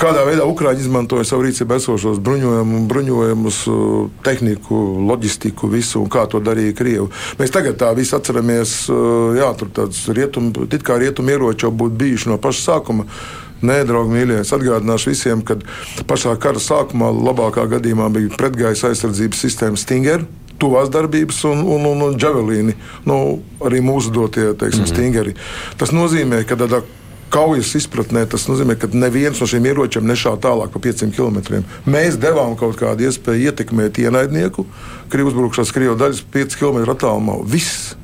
Kādā 0.00 0.24
veidā 0.26 0.48
Ukraiņi 0.50 0.84
izmantoja 0.86 1.28
savu 1.28 1.46
rīcību 1.46 1.78
esošos 1.78 2.18
bruņojumus, 2.26 2.88
bruņojumus 2.90 3.60
tehniku, 4.26 4.82
loģistiku, 5.12 5.70
visu, 5.70 6.02
un 6.02 6.10
kā 6.10 6.26
to 6.30 6.42
darīja 6.42 6.74
Krievi. 6.80 7.06
Mēs 7.38 7.54
tagad 7.54 7.78
tā 7.78 7.92
visi 7.94 8.16
atceramies, 8.18 8.76
jā, 9.38 9.54
tur 9.60 9.70
tāds 9.78 10.04
rietumu, 10.10 10.66
it 10.66 10.82
kā 10.86 10.98
rietumu 10.98 11.36
ieroči 11.36 11.68
jau 11.68 11.72
būtu 11.74 12.02
bijuši 12.02 12.34
no 12.34 12.42
paša 12.42 12.66
sākuma. 12.72 13.06
Nē, 13.64 13.80
draugi, 13.88 14.12
mīļie, 14.12 14.40
es 14.44 14.52
atgādināšu 14.52 15.12
visiem, 15.12 15.42
ka 15.46 15.56
pašā 16.08 16.34
kara 16.40 16.60
sākumā 16.60 17.10
labākā 17.14 17.64
gadījumā 17.76 18.10
bija 18.12 18.34
pretgaisa 18.36 18.90
aizsardzības 18.90 19.44
sistēma 19.46 19.80
Stinger. 19.80 20.26
Tuvās 20.60 20.90
darbības 20.92 21.40
un, 21.50 21.64
un, 21.66 21.86
un, 21.90 22.02
un 22.06 22.18
džavelīni, 22.20 22.76
nu, 23.08 23.16
arī 23.64 23.80
mūsu 23.82 24.12
dotie 24.14 24.52
teiksim, 24.52 24.84
mm 24.84 24.86
-hmm. 24.86 24.92
stingeri. 24.94 25.34
Tas 25.80 25.90
nozīmē, 25.92 26.44
ka 26.46 26.54
tādā 26.60 26.84
kaujas 27.34 27.72
izpratnē 27.74 28.22
tas 28.30 28.46
nozīmē, 28.46 28.76
ka 28.78 28.88
neviens 28.92 29.40
no 29.40 29.48
šiem 29.50 29.66
ieročiem 29.66 30.06
nešāva 30.06 30.38
tālāk 30.38 30.70
par 30.70 30.82
500 30.84 31.10
km. 31.16 31.64
Mēs 31.86 32.18
devām 32.22 32.54
kaut 32.56 32.78
kādu 32.78 33.08
iespēju 33.08 33.50
ietekmēt 33.50 33.98
ienaidnieku, 33.98 34.66
Krievijas 35.08 35.34
uzbrukšanas 35.34 35.72
Krievijas 35.74 36.00
daļas 36.00 36.22
5 36.34 36.58
km 36.60 36.90
attālumā. 36.94 37.40
Viss. 37.46 37.96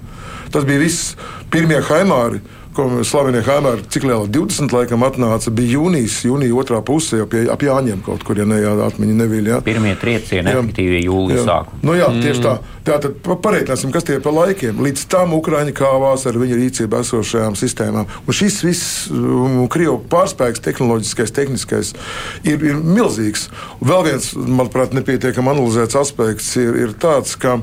Tas 0.51 0.67
bija 0.67 0.83
viss. 0.83 1.15
Pirmie 1.51 1.79
haimāri 1.87 2.41
ko 2.77 2.87
slavenie 3.07 3.43
Hēmēri, 3.45 3.85
cik 3.93 4.07
liela 4.07 4.29
20 4.31 4.75
laikam 4.75 5.05
atnāca, 5.07 5.53
bija 5.55 5.77
jūnijas, 5.79 6.21
jūnija 6.27 6.57
otrā 6.63 6.81
pusē, 6.87 7.21
jau 7.21 7.29
pie, 7.31 7.45
ap 7.51 7.63
Jāņiem 7.65 8.03
kaut 8.07 8.25
kur, 8.27 8.39
ja 8.41 8.47
ne 8.49 8.61
jā, 8.61 8.75
atmiņa 8.87 9.17
neviļ. 9.21 9.51
Ja. 9.53 9.61
Pirmie 9.65 9.95
triecieni 10.01 10.53
efektīvi 10.53 11.03
jūlijas 11.05 11.47
sākumā. 11.49 11.81
Nu 11.87 11.97
jā, 11.99 12.09
mm. 12.11 12.25
tieši 12.25 12.45
tā. 12.45 12.57
Tātad 12.87 13.19
pareiķināsim, 13.29 13.93
kas 13.95 14.07
tie 14.09 14.17
ir 14.17 14.25
pa 14.25 14.33
laikiem. 14.35 14.81
Līdz 14.83 15.07
tam 15.13 15.35
Ukraiņi 15.37 15.75
kāvās 15.77 16.25
ar 16.31 16.39
viņu 16.41 16.59
rīcību 16.59 17.01
esošajām 17.03 17.57
sistēmām. 17.61 18.09
Un 18.25 18.37
šis 18.37 18.61
viss 18.65 19.09
um, 19.13 19.65
Krievu 19.71 19.99
pārspēks, 20.11 20.63
tehnoloģiskais, 20.65 21.35
tehniskais, 21.37 21.95
ir, 22.43 22.63
ir 22.65 22.81
milzīgs. 22.81 23.49
Un 23.81 23.93
vēl 23.93 24.07
viens, 24.09 24.31
manuprāt, 24.35 24.97
nepietiekami 24.97 25.53
analizēts 25.53 25.99
aspekts 26.01 26.55
ir, 26.61 26.79
ir 26.87 26.97
tāds, 27.01 27.37
ka 27.41 27.59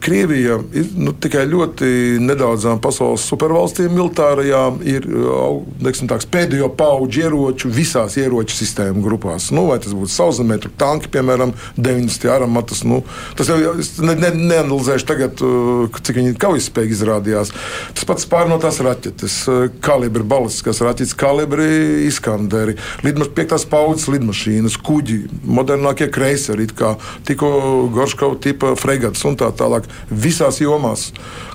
Krievija 0.00 0.58
ir 0.74 0.88
nu, 0.98 1.12
tikai 1.14 1.44
ļoti 1.46 2.18
nedaudzām 2.20 2.80
pasaules 2.82 3.22
supervalstīm 3.30 3.92
militārajām, 3.94 4.80
ir 4.84 5.06
eh, 5.06 6.00
tāds, 6.10 6.26
pēdējo 6.28 6.68
pauģu 6.76 7.22
ieroču 7.22 7.70
visās 7.72 8.16
ieroču 8.20 8.56
sistēmu 8.58 9.04
grupās. 9.04 9.50
Nu, 9.54 9.68
vai 9.70 9.78
tas 9.82 9.94
būtu 9.96 10.12
sauszemē, 10.12 10.58
tanki, 10.80 11.10
piemēram, 11.14 11.54
90. 11.78 12.26
aramatas. 12.32 12.82
Nu, 12.88 13.02
tas 13.38 13.52
jau 13.52 13.58
ne, 14.02 14.16
ne, 14.18 14.32
neanalizēšu 14.34 15.08
tagad, 15.08 15.44
eh, 15.46 16.00
cik 16.02 16.20
viņi 16.20 16.34
kaujaspēji 16.42 16.96
izrādījās. 16.96 17.54
Tas 17.94 18.08
pats 18.08 18.28
pārnotās 18.28 18.82
raķetes, 18.82 19.38
kalibri, 19.84 20.26
balistiskās 20.26 20.82
raķetes, 20.84 21.14
kalibri, 21.18 21.70
iskanderi, 22.08 22.76
lidmaš, 23.06 23.30
piektās 23.36 23.64
paudzes 23.68 24.10
lidmašīnas, 24.12 24.76
kuģi, 24.82 25.22
modernākie 25.46 26.10
kreiseri, 26.12 26.66
kā 26.66 26.96
tikko 27.28 27.52
Gorškau 27.94 28.34
tipa 28.42 28.74
fregatas 28.78 29.22
un 29.28 29.38
tā 29.38 29.51
tālāk 29.58 29.88
visās 30.10 30.60
jomās, 30.62 31.10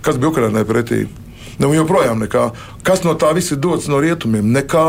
kas 0.06 0.20
bija 0.20 0.34
Ukraiņai 0.34 0.66
pretī. 0.68 1.06
Nu, 1.58 1.72
joprojām 1.74 2.22
nekā. 2.22 2.50
Kas 2.86 3.04
no 3.06 3.16
tā 3.18 3.32
viss 3.34 3.54
ir 3.54 3.62
dots 3.62 3.90
no 3.90 4.02
rietumiem? 4.04 4.52
Nekā. 4.54 4.88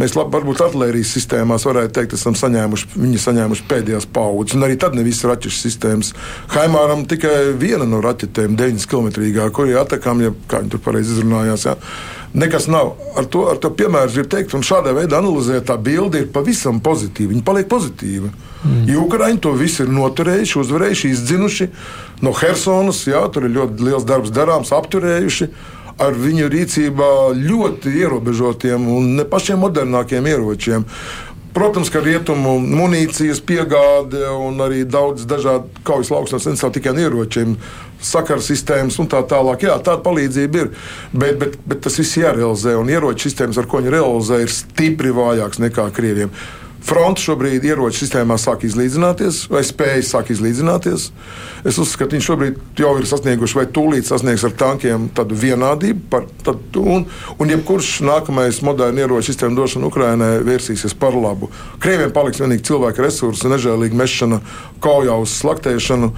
Mēs 0.00 0.14
labi, 0.16 0.32
varbūt 0.32 0.62
artērijas 0.64 1.10
sistēmās 1.14 1.66
varētu 1.68 1.92
teikt, 1.98 2.14
esam 2.16 2.32
saņēmuši, 2.38 2.86
viņi 2.96 3.18
saņēmuši 3.20 3.66
pēdējās 3.68 4.06
paudzes, 4.16 4.56
un 4.56 4.64
arī 4.64 4.78
tad 4.80 4.96
ne 4.96 5.04
visas 5.04 5.26
raķešu 5.28 5.58
sistēmas. 5.66 6.14
Haimāram 6.54 7.04
tikai 7.08 7.52
viena 7.60 7.84
no 7.86 8.00
raķetēm, 8.02 8.56
9 8.56 8.88
km, 8.88 9.10
kur 9.52 9.68
ir 9.68 9.82
atakām, 9.82 10.24
ja 10.24 10.32
kā 10.48 10.62
viņi 10.62 10.72
tur 10.72 10.82
pareizi 10.86 11.12
izrunājās. 11.12 11.66
Ja. 11.68 11.76
Nekas 12.32 12.70
nav. 12.72 12.94
Ar 13.20 13.28
to, 13.28 13.44
ar 13.52 13.60
to 13.60 13.68
piemēru 13.76 14.14
gribu 14.14 14.32
teikt, 14.32 14.56
un 14.56 14.64
šādā 14.64 14.94
veidā 14.96 15.20
analizēt, 15.20 15.66
tā 15.68 15.76
bilde 15.76 16.24
ir 16.24 16.32
pavisam 16.32 16.80
pozitīva. 16.80 17.34
Viņa 17.34 17.44
paliek 17.44 17.68
pozitīva. 17.68 18.32
Mm. 18.62 18.86
Jo 18.88 19.04
Ukraiņi 19.04 19.42
to 19.44 19.52
visu 19.58 19.84
ir 19.84 19.92
noturējuši, 19.92 20.58
uzvarējuši, 20.62 21.12
izdzinuši 21.12 21.68
no 22.22 22.32
Helsonas. 22.36 23.04
Jā, 23.10 23.26
tur 23.32 23.48
ir 23.48 23.56
ļoti 23.58 23.90
liels 23.90 24.06
darbs 24.08 24.32
darāms, 24.34 24.72
apturējuši 24.74 25.50
ar 26.02 26.16
viņu 26.16 26.48
rīcībā 26.50 27.10
ļoti 27.36 27.92
ierobežotiem 28.00 28.88
un 28.90 29.12
ne 29.18 29.26
pašiem 29.28 29.60
modernākiem 29.62 30.26
ieročiem. 30.30 30.86
Protams, 31.52 31.90
ka 31.92 32.00
rietumu 32.00 32.54
munīcijas 32.64 33.42
piegāde 33.44 34.24
un 34.32 34.56
arī 34.64 34.86
daudz 34.88 35.26
dažādu 35.28 35.68
kaujas 35.84 36.08
lauksaimnes 36.08 36.62
ne 36.64 36.70
tikai 36.72 36.94
ieročiem, 36.96 37.58
sakaru 38.00 38.40
sistēmas 38.40 38.96
un 39.02 39.10
tā 39.12 39.20
tālāk. 39.28 39.66
Jā, 39.68 39.76
tāda 39.84 40.00
palīdzība 40.06 40.62
ir, 40.62 40.70
bet, 41.12 41.36
bet, 41.42 41.58
bet 41.68 41.84
tas 41.84 42.00
viss 42.00 42.16
jārealizē. 42.16 42.72
Un 42.80 42.88
ieroču 42.88 43.28
sistēmas, 43.28 43.60
ar 43.60 43.68
ko 43.68 43.82
viņi 43.82 43.92
realizē, 43.92 44.40
ir 44.46 44.54
stipri 44.56 45.12
vājākas 45.12 45.60
nekā 45.60 45.90
Krievijam. 45.92 46.32
Fronte 46.82 47.22
šobrīd 47.22 47.62
ieroču 47.66 48.02
sistēmā 48.02 48.34
sāk 48.42 48.64
izlīdzināties, 48.66 49.44
vai 49.52 49.62
spējas 49.66 50.10
sāk 50.16 50.32
izlīdzināties. 50.34 51.08
Es 51.68 51.78
uzskatu, 51.78 52.10
ka 52.10 52.16
viņi 52.16 52.26
šobrīd 52.26 52.82
jau 52.82 52.92
ir 52.98 53.06
sasnieguši, 53.06 53.58
vai 53.60 53.66
tūlīt 53.70 54.08
sasniegs 54.08 54.42
ar 54.48 54.56
tankiem 54.58 55.06
tādu 55.14 55.38
vienādību. 55.38 56.04
Par, 56.10 56.26
tad, 56.42 56.62
un, 56.82 57.06
un 57.38 57.54
jebkurš 57.54 58.00
nākamais 58.08 58.58
moderns 58.66 59.04
ieroču 59.04 59.30
sistēmu 59.30 59.60
došana 59.60 59.90
Ukraiņai 59.92 60.32
vērsīsies 60.48 60.98
par 60.98 61.14
labu. 61.14 61.52
Krieviem 61.82 62.10
paliks 62.14 62.42
vienīgi 62.42 62.66
cilvēku 62.72 63.06
resursi, 63.06 63.50
nežēlīga 63.52 64.02
mešana, 64.02 64.42
kauja 64.82 65.20
uz 65.22 65.38
slaktēšanu. 65.38 66.10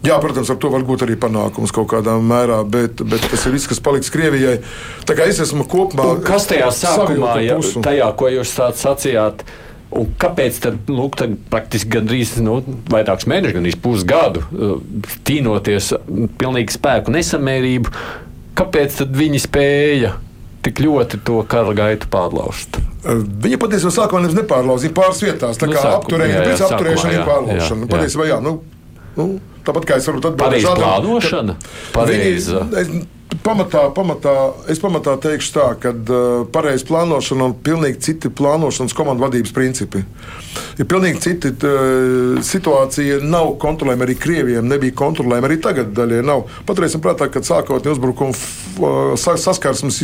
Jā, 0.00 0.16
protams, 0.16 0.48
ar 0.48 0.56
to 0.56 0.70
var 0.72 0.84
būt 0.88 1.02
arī 1.04 1.18
panākums 1.20 1.74
kaut 1.76 1.90
kādā 1.92 2.14
mērā, 2.24 2.62
bet, 2.64 3.02
bet 3.04 3.20
tas 3.28 3.42
ir 3.44 3.52
viss, 3.52 3.68
kas 3.68 3.82
paliks 3.84 4.08
Krievijai. 4.08 4.62
Tā 5.04 5.12
kā 5.18 5.26
es 5.28 5.42
esmu 5.44 5.66
kopumā. 5.68 6.14
Un 6.14 6.22
kas 6.24 6.48
tajā 6.48 6.70
sākumā, 6.72 7.34
ja, 7.44 7.58
tajā, 7.84 8.08
ko 8.16 8.30
jūs 8.32 8.54
sacījāt? 8.80 9.44
Un 9.90 10.10
kāpēc 10.22 10.58
tad, 10.62 10.76
nu, 10.86 11.08
tad 11.18 11.32
praktiski 11.50 11.90
gandrīz 11.96 12.36
nu, 12.44 12.60
vairākus 12.92 13.26
mēnešus, 13.30 13.56
gandrīz 13.56 13.78
pusgadu 13.82 14.44
cīnoties 15.26 15.92
pilnīgi 16.38 16.76
spēku 16.76 17.14
nesamērību, 17.14 17.94
kāpēc 18.60 19.00
viņi 19.10 19.42
spēja 19.42 20.12
tik 20.62 20.82
ļoti 20.84 21.20
to 21.26 21.40
kara 21.50 21.74
gaitu 21.74 22.06
pārlauzt? 22.12 22.78
Uh, 23.00 23.22
viņa 23.42 23.58
patiesībā 23.62 23.92
sākumā 23.96 24.22
nevis 24.26 24.38
nepārlauzīja 24.38 24.94
pāris 24.94 25.22
vietās, 25.24 25.58
tā 25.58 25.66
nu, 25.66 25.74
kā 25.74 25.86
nu, 25.86 25.94
apturēšana, 25.98 26.42
pēc 26.46 26.64
apturēšana 26.66 27.14
ir 27.16 27.22
pārlaušana. 27.26 27.88
Patiesībā, 27.94 28.26
jā, 28.28 28.40
nu, 28.44 28.56
nu, 29.16 29.28
tāpat 29.66 29.88
kā 29.88 29.98
es 29.98 30.10
varu 30.10 30.20
atbildēt. 30.20 30.42
Pareiza 30.44 30.74
plānošana? 30.76 31.56
Pareiza. 31.96 32.66
Viņi, 32.76 33.06
pamatā, 33.44 33.84
pamatā, 33.94 34.34
es 34.72 34.80
pamatā 34.82 35.14
teikšu 35.22 35.52
tā, 35.54 35.66
ka 35.82 35.92
uh, 35.92 36.42
pareiza 36.52 36.86
plānošana 36.88 37.50
un 37.50 37.54
pilnīgi 37.64 38.02
citi 38.08 38.30
plānošanas 38.32 38.96
komandu 38.96 39.24
vadības 39.26 39.54
principi. 39.56 40.02
Ir 40.80 40.88
pilnīgi 40.90 41.22
citi 41.24 41.52
uh, 41.54 42.40
situācija, 42.44 43.20
nav 43.22 43.54
kontrolējama 43.62 44.06
arī 44.08 44.18
Krievijam, 44.20 44.68
nebija 44.70 44.96
kontrolējama 44.98 45.50
arī 45.50 45.60
tagad 45.62 45.94
daļai 45.96 46.24
nav. 46.26 46.44
Paturēsim 46.68 47.02
prātā, 47.04 47.30
kad 47.32 47.46
sākotnēji 47.46 47.96
uzbrukuma 47.96 48.34
uh, 48.34 49.16
saskarsmes 49.18 50.02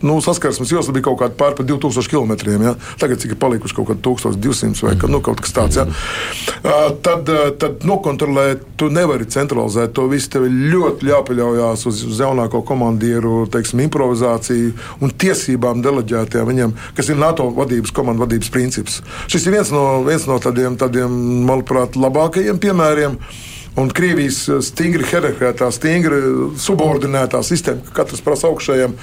nu, 0.00 0.20
saskarsmes 0.22 0.72
josla 0.72 0.94
bija 0.94 1.08
kaut 1.08 1.18
kāda 1.22 1.36
pār 1.38 1.56
par 1.58 1.66
2000 1.66 2.10
km. 2.10 2.34
Ja? 2.62 2.74
Tagad 3.00 3.22
cik 3.22 3.34
ir 3.34 3.40
palikuši 3.40 3.76
kaut 3.76 3.90
kādi 3.90 4.04
1200 4.06 4.86
vai 4.86 4.94
nu, 5.10 5.20
kaut 5.24 5.42
kas 5.42 5.54
tāds. 5.56 5.78
Ja? 5.80 5.86
Uh, 5.88 6.92
tad, 7.04 7.28
uh, 7.32 7.50
tad 7.58 7.86
nokontrolēt, 7.88 8.64
tu 8.78 8.90
nevari 8.92 9.28
centralizēt 9.30 9.94
to 9.96 10.06
visu. 10.10 10.30
Tev 10.32 10.44
ļoti 10.48 11.08
jāpaļaujas 11.08 11.86
uz, 11.88 12.02
uz 12.06 12.22
jaunāko 12.22 12.60
komandieru 12.68 13.46
teiksim, 13.52 13.82
improvizāciju 13.86 14.74
un 15.04 15.14
tiesībām 15.24 15.82
deleģētajām 15.84 16.50
viņam, 16.52 16.74
kas 16.98 17.08
ir 17.08 17.20
NATO 17.20 17.48
vadības, 17.56 17.94
komandu 17.96 18.26
vadības 18.26 18.52
princips. 18.54 19.00
Šis 19.30 19.46
ir 19.46 19.56
viens 19.58 19.72
no, 19.74 19.84
viens 20.06 20.26
no 20.28 20.38
tādiem, 20.42 20.76
tādiem, 20.80 21.14
manuprāt, 21.48 21.96
labākajiem 21.98 22.60
piemēriem. 22.62 23.16
Un 23.78 23.90
Krievijas 23.94 24.40
stingri 24.66 25.06
hierarhētā, 25.06 25.68
stingri 25.70 26.18
subordinētā 26.58 27.44
sistēma, 27.46 27.84
ka 27.86 28.00
katrs 28.00 28.24
prasa 28.26 28.48
augšējiem 28.50 28.96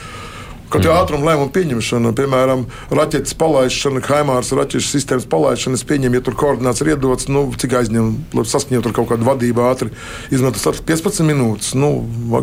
Kaut 0.75 0.83
kā 0.83 0.95
ātruma 0.99 1.29
lēmumu 1.29 1.51
pieņemšana, 1.55 2.11
piemēram, 2.17 2.65
raķetes 2.91 3.35
palaišana, 3.39 4.01
haimārs 4.03 4.51
raķešu 4.57 4.89
sistēmas 4.91 5.27
palaišana, 5.31 5.79
es 5.79 5.85
pieņemu, 5.87 6.19
ja 6.19 6.23
tur 6.25 6.35
koordināts 6.39 6.83
ir 6.83 6.91
iedots, 6.91 7.29
nu, 7.31 7.45
cik 7.55 7.77
aizņem, 7.79 8.09
lai 8.35 8.43
saskaņot 8.51 8.89
ar 8.89 8.95
kaut 8.97 9.07
kādu 9.13 9.27
vadību 9.29 9.63
ātri, 9.69 9.93
izmantot 10.35 10.81
15 10.83 11.23
minūtes. 11.29 11.71
Nu, 11.79 11.93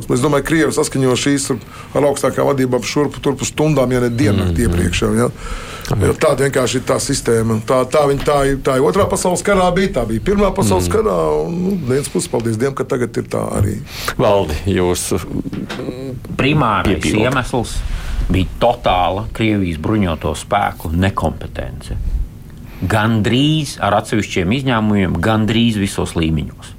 es 0.09 0.25
domāju, 0.25 0.47
ka 0.47 0.49
Krievi 0.49 0.73
saskaņo 0.73 1.19
šīs 1.21 1.51
ar 1.53 2.09
augstākā 2.09 2.47
vadībā 2.49 2.81
šurpu 2.81 3.21
turpu 3.21 3.49
stundām, 3.49 3.93
ja 3.93 4.01
ne 4.01 4.09
diennakti 4.09 4.65
mm. 4.65 4.65
iepriekš. 4.65 5.05
Ja? 5.19 5.29
Jo 6.01 6.15
tāda 6.17 6.47
vienkārši 6.47 6.79
ir 6.81 6.85
tā 6.89 6.97
sistēma. 7.03 7.59
Tā, 7.69 7.83
tā, 7.91 8.05
viņa, 8.09 8.25
tā, 8.25 8.37
tā 8.65 8.77
ir 8.79 8.87
otrā 8.87 9.05
pasaules 9.11 9.43
karā, 9.45 9.67
bija, 9.77 9.93
tā 9.99 10.07
bija 10.09 10.25
pirmā 10.25 10.53
pasaules 10.57 10.89
mm. 10.89 10.95
karā. 10.95 11.17
Un, 11.43 11.59
nu, 11.67 11.75
viens 11.91 12.09
puses, 12.13 12.31
paldies 12.33 12.57
Dievam, 12.61 12.77
ka 12.79 12.87
tagad 12.89 13.19
ir 13.21 13.29
tā 13.33 13.43
arī. 13.59 13.77
Valdi, 14.21 14.57
jūsu 14.73 15.21
primārais 16.39 17.11
iemesls 17.13 17.77
bija 18.31 18.59
totāla 18.63 19.27
Krievijas 19.35 19.81
bruņoto 19.83 20.35
spēku 20.39 20.93
nekompetence. 20.95 21.97
Gandrīz 22.83 23.77
ar 23.83 24.01
atsevišķiem 24.01 24.55
izņēmumiem, 24.59 25.19
gandrīz 25.23 25.79
visos 25.79 26.17
līmeņos 26.19 26.79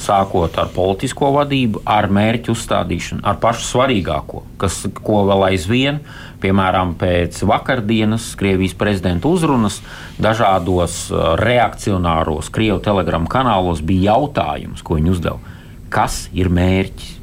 sākot 0.00 0.56
ar 0.60 0.70
politisko 0.74 1.30
vadību, 1.34 1.82
ar 1.88 2.08
mērķu 2.12 2.54
uzstādīšanu, 2.54 3.22
ar 3.26 3.38
pašu 3.42 3.66
svarīgāko, 3.66 4.42
kas, 4.60 4.80
ko 5.04 5.24
vēl 5.28 5.46
aizvien, 5.50 6.00
piemēram, 6.42 6.94
pēc 7.00 7.42
vakardienas 7.48 8.30
Krievijas 8.40 8.76
prezidenta 8.80 9.28
uzrunas, 9.30 9.80
dažādos 10.22 11.02
uh, 11.12 11.34
reakcionāros 11.40 12.50
Krievijas 12.54 12.86
telegramu 12.88 13.30
kanālos 13.30 13.84
bija 13.84 14.14
jautājums, 14.14 14.84
ko 14.84 14.98
viņi 14.98 15.14
uzdeva. 15.14 15.56
Kas 15.92 16.24
ir 16.32 16.52
mērķis? 16.54 17.16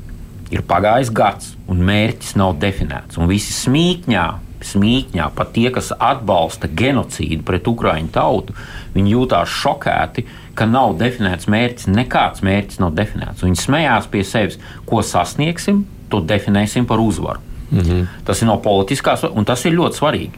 Ir 0.54 0.62
pagājis 0.64 1.10
gads, 1.12 1.57
un 1.68 1.84
mērķis 1.88 2.36
nav 2.40 2.58
definēts. 2.62 3.20
Un 3.20 3.30
visi 3.32 3.54
smīkņā 3.56 4.28
smīkņā, 4.64 5.30
pat 5.38 5.52
tie, 5.56 5.68
kas 5.74 5.92
atbalsta 5.94 6.70
genocīdu 6.80 7.46
pret 7.46 7.68
Ukraiņu 7.70 8.10
tautu, 8.14 8.56
viņi 8.96 9.14
jūtās 9.14 9.54
šokēti, 9.62 10.26
ka 10.58 10.66
nav 10.70 10.96
definēts 10.98 11.50
mērķis, 11.52 11.90
nekāds 11.94 12.44
mērķis 12.46 12.82
nav 12.82 12.96
definēts. 12.98 13.46
Viņi 13.46 13.62
smējās 13.62 14.10
pie 14.14 14.24
sevis, 14.26 14.58
ko 14.90 15.04
sasniegsim, 15.06 15.86
to 16.12 16.24
definēsim 16.26 16.88
par 16.90 17.04
uzvaru. 17.04 17.40
-hmm. 17.72 18.08
Tas 18.26 18.42
ir 18.42 18.48
no 18.48 18.58
politiskās, 18.58 19.24
un 19.24 19.46
tas 19.46 19.66
ir 19.66 19.74
ļoti 19.74 20.00
svarīgi. 20.00 20.38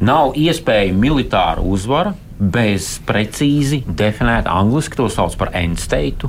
Nav 0.00 0.32
iespēja 0.36 0.94
militāra 0.94 1.60
uzvara 1.60 2.14
bez 2.38 3.00
precīzi 3.06 3.82
definēta, 3.86 4.50
angļuiski 4.50 4.96
to 4.96 5.08
sauc 5.08 5.36
par 5.36 5.50
end 5.52 5.78
state, 5.78 6.28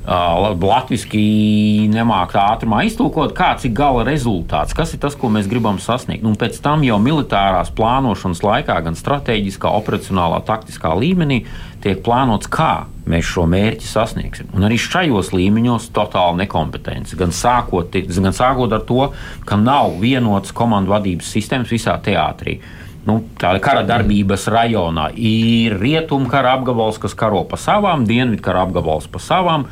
Latvijasiski 0.00 1.88
nemāķi 1.92 2.38
ātrumā 2.40 2.80
iztulkot, 2.88 3.34
kāds 3.36 3.66
ir 3.68 3.74
gala 3.76 4.00
rezultāts, 4.08 4.72
kas 4.74 4.94
ir 4.96 5.00
tas, 5.02 5.14
ko 5.14 5.28
mēs 5.28 5.48
gribam 5.50 5.76
sasniegt. 5.78 6.24
Un 6.24 6.38
pēc 6.40 6.56
tam 6.64 6.80
jau 6.86 6.96
militārās 7.02 7.68
plānošanas 7.76 8.40
laikā, 8.42 8.78
gan 8.86 8.96
strateģiskā, 8.96 9.68
operacionālā, 9.82 10.40
taktiskā 10.48 10.94
līmenī, 10.96 11.42
tiek 11.84 12.00
plānots, 12.06 12.48
kā 12.48 12.86
mēs 13.10 13.28
šo 13.28 13.44
mērķi 13.50 13.88
sasniegsim. 13.90 14.50
Un 14.56 14.64
arī 14.68 14.80
šajos 14.80 15.34
līmeņos 15.36 15.90
totāla 15.92 16.38
nekompetence. 16.40 17.16
Gan 17.20 17.34
sākot, 17.36 17.92
gan 17.92 18.36
sākot 18.36 18.72
ar 18.72 18.86
to, 18.88 19.10
ka 19.44 19.60
nav 19.60 19.98
vienotas 20.00 20.56
komandu 20.56 20.96
vadības 20.96 21.28
sistēmas 21.36 21.76
visā 21.76 22.00
teātrī. 22.00 22.60
Nu, 23.08 23.22
kara 23.40 23.80
darbības 23.88 24.44
rajonā 24.52 25.08
ir 25.16 25.78
rietumkara 25.80 26.52
apgabals, 26.58 26.98
kas 27.00 27.16
karo 27.16 27.46
pa 27.48 27.56
savām, 27.56 28.04
dienvidkara 28.08 28.66
apgabals 28.66 29.08
pa 29.08 29.22
savām. 29.24 29.64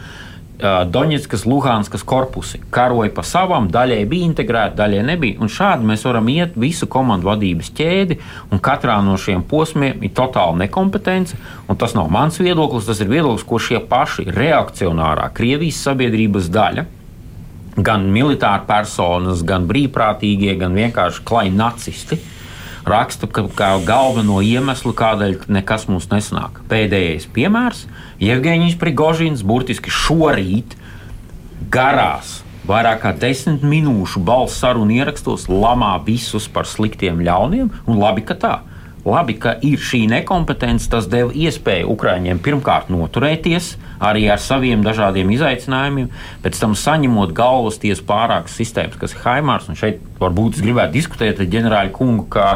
Doņetskas, 0.59 1.45
Luhanskas 1.47 2.03
korpusi 2.03 2.59
karoja 2.75 3.13
pa 3.15 3.23
savām, 3.23 3.69
daļai 3.71 4.01
bija 4.11 4.27
integrēta, 4.27 4.75
daļai 4.81 5.05
nebija. 5.07 5.37
Un 5.45 5.53
šādi 5.55 5.87
mēs 5.87 6.03
varam 6.09 6.27
iet 6.33 6.57
visu 6.59 6.89
komandu 6.91 7.29
vadības 7.29 7.69
ķēdi, 7.79 8.17
un 8.51 8.59
katrā 8.59 8.97
no 9.07 9.15
šiem 9.21 9.45
posmiem 9.47 10.03
ir 10.03 10.15
totāla 10.17 10.57
nekompetence. 10.65 11.39
Tas 11.79 11.95
nav 11.95 12.09
mans 12.11 12.41
viedoklis, 12.43 12.89
tas 12.89 13.05
ir 13.05 13.13
viedoklis, 13.13 13.45
ko 13.47 13.61
šie 13.63 13.79
paši 13.93 14.27
reakcionārā 14.35 15.29
Krievijas 15.37 15.79
sabiedrības 15.85 16.51
daļa, 16.51 16.87
gan 17.79 18.09
militāri 18.11 18.67
personas, 18.67 19.45
gan 19.47 19.69
brīvprātīgie, 19.71 20.57
gan 20.59 20.75
vienkārši 20.75 21.23
klai 21.29 21.53
nacisti 21.55 22.19
raksta, 22.87 23.27
kā 23.29 23.71
galveno 23.87 24.41
iemeslu, 24.45 24.93
kādēļ 24.97 25.49
nekas 25.49 25.89
mums 25.91 26.09
nesanāk. 26.13 26.63
Pēdējais 26.71 27.29
piemērs- 27.35 27.87
Jevgeņģis 28.29 28.79
Prigožins 28.79 29.43
burtiski 29.43 29.91
šorīt 29.91 30.77
garās. 31.71 32.43
Vairāk 32.69 33.01
kā 33.01 33.13
desmit 33.17 33.63
minūšu 33.65 34.21
balss 34.21 34.61
sarunu 34.61 34.93
ierakstos 34.93 35.47
lamā 35.49 35.95
visus 36.05 36.49
par 36.49 36.65
sliktiem 36.69 37.23
ļauniem, 37.25 37.71
un 37.87 37.99
labi, 37.99 38.25
ka 38.29 38.35
tā. 38.35 38.59
Labi, 39.09 39.39
ka 39.41 39.55
ir 39.65 39.79
šī 39.81 40.03
nekompetence, 40.11 40.89
tas 40.91 41.07
deva 41.09 41.33
iespēju 41.33 41.89
Ukrāņiem 41.95 42.43
pirmkārt 42.45 42.91
noturēties 42.93 43.77
arī 44.01 44.27
ar 44.31 44.43
saviem 44.43 44.83
dažādiem 44.87 45.31
izaicinājumiem, 45.35 46.11
pēc 46.45 46.61
tam 46.61 46.77
saņemot 46.79 47.35
galvas 47.37 47.81
tiesas 47.83 48.05
pārākas 48.07 48.59
sistēmas, 48.59 48.99
kas 49.01 49.15
ir 49.17 49.25
Haimārs. 49.25 49.71
Šeit 49.79 50.03
varbūt 50.21 50.59
es 50.59 50.65
gribētu 50.65 50.97
diskutēt 50.99 51.41
ar 51.43 51.51
ģenerāļu 51.55 51.95
kungu, 51.97 52.29
ka 52.33 52.49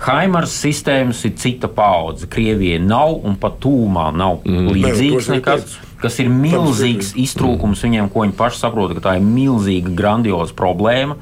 Haimārs 0.00 0.54
sistēmas 0.56 1.20
ir 1.28 1.36
cita 1.40 1.68
paudze. 1.68 2.28
Krievijai 2.30 2.80
nav 2.82 3.20
un 3.26 3.36
pat 3.40 3.58
tūmā 3.60 4.08
nav 4.16 4.40
mm. 4.48 4.72
līdzīgs 4.74 5.30
nekas. 5.34 5.78
Tas 6.00 6.16
ir 6.22 6.30
milzīgs 6.32 7.12
iztrūkums 7.20 7.82
viņiem, 7.84 8.08
ko 8.08 8.24
viņi 8.24 8.36
paši 8.38 8.62
saprot, 8.62 8.94
ka 8.96 9.04
tā 9.04 9.18
ir 9.18 9.26
milzīga, 9.26 9.92
grandioza 9.92 10.56
problēma. 10.56 11.18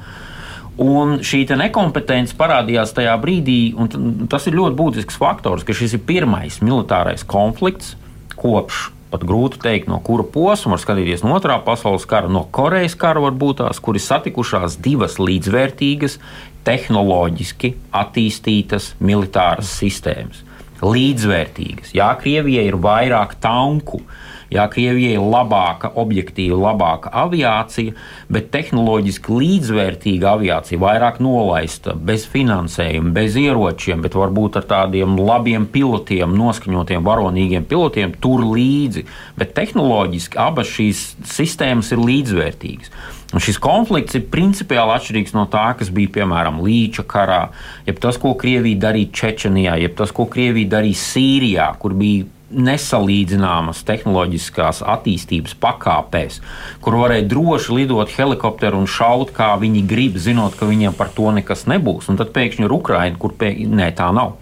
Un 0.79 1.17
šī 1.27 1.41
nekompetence 1.59 2.37
parādījās 2.39 2.93
tajā 2.95 3.17
brīdī, 3.19 3.73
un 3.75 4.29
tas 4.31 4.47
ir 4.47 4.55
ļoti 4.55 4.79
būtisks 4.79 5.19
faktors, 5.19 5.65
ka 5.67 5.75
šis 5.75 5.97
ir 5.97 6.05
pirmais 6.07 6.61
militārais 6.63 7.27
konflikts 7.27 7.97
kopš 8.39 8.87
pat 9.11 9.23
grūti 9.25 9.61
teikt, 9.63 9.89
no 9.89 9.99
kura 10.05 10.23
posma 10.23 10.75
var 10.75 10.83
skatīties 10.83 11.23
no 11.25 11.33
otrā 11.37 11.57
pasaules 11.65 12.05
kara, 12.09 12.29
no 12.31 12.45
Korejas 12.53 12.95
kara 12.99 13.23
varbūt 13.23 13.63
tās, 13.63 13.81
kur 13.81 13.97
ir 13.97 14.05
satikušās 14.05 14.77
divas 14.85 15.17
līdzvērtīgas, 15.21 16.19
tehnoloģiski 16.67 17.73
attīstītas 17.95 18.93
militāras 19.01 19.71
sistēmas. 19.79 20.43
Līdzvērtīgas. 20.79 21.93
Jā, 21.97 22.13
Krievijai 22.21 22.67
ir 22.69 22.77
vairāk 22.79 23.35
tanku, 23.43 24.03
Jā, 24.49 24.63
Krievijai 24.71 25.13
ir 25.13 25.25
labāka, 25.29 25.91
objektīva, 26.01 26.57
labāka 26.57 27.11
aviācija, 27.21 27.93
bet 28.33 28.47
tehnoloģiski 28.49 29.35
līdzvērtīga 29.43 30.31
aviācija, 30.31 30.81
vairāk 30.81 31.19
nolaista, 31.21 31.93
bez 31.93 32.25
finansējuma, 32.31 33.13
bez 33.13 33.37
ieročiem, 33.37 34.01
bet 34.01 34.17
varbūt 34.17 34.57
ar 34.57 34.65
tādiem 34.71 35.13
labiem 35.21 35.67
pilotiem, 35.69 36.33
noskaņotiem, 36.39 37.05
varonīgiem 37.05 37.69
pilotiem 37.69 38.15
tur 38.23 38.41
līdzi. 38.49 39.05
Bet 39.37 39.53
tehnoloģiski 39.59 40.41
abas 40.41 40.73
šīs 40.73 41.05
sistēmas 41.29 41.93
ir 41.93 42.01
līdzvērtīgas. 42.09 42.93
Un 43.29 43.43
šis 43.45 43.59
konflikts 43.61 44.17
ir 44.17 44.25
principiāli 44.33 44.95
atšķirīgs 44.95 45.35
no 45.37 45.45
tā, 45.53 45.67
kas 45.77 45.91
bija 45.93 46.09
piemēram 46.15 46.63
Līča 46.65 47.05
karā, 47.05 47.43
jeb 47.85 48.01
tas, 48.01 48.17
ko 48.17 48.33
Krievija 48.33 48.87
darīja 48.87 49.13
Čečenijā, 49.21 49.77
jeb 49.83 49.93
tas, 49.99 50.09
ko 50.09 50.25
Krievija 50.25 50.73
darīja 50.73 50.97
Sīrijā, 51.03 51.69
kur 51.77 51.93
bija 51.99 52.25
nesalīdzināmas 52.49 53.83
tehnoloģiskās 53.87 54.81
attīstības 54.81 55.55
pakāpēs, 55.61 56.39
kur 56.83 56.99
varēja 57.01 57.27
droši 57.29 57.77
lidot 57.77 58.13
helikopteru 58.15 58.81
un 58.81 58.89
šaut, 58.89 59.33
kā 59.35 59.53
viņi 59.61 59.85
grib, 59.89 60.19
zinot, 60.21 60.57
ka 60.59 60.69
viņiem 60.69 60.97
par 60.97 61.13
to 61.15 61.31
nekas 61.35 61.67
nebūs. 61.69 62.09
Un 62.09 62.19
tad 62.19 62.33
pēkšņi 62.35 62.65
ir 62.65 62.75
Ukraina, 62.75 63.19
kur 63.19 63.35
pēkšņi 63.37 63.81
nē, 63.81 63.91
tā 63.97 64.09
nav. 64.15 64.37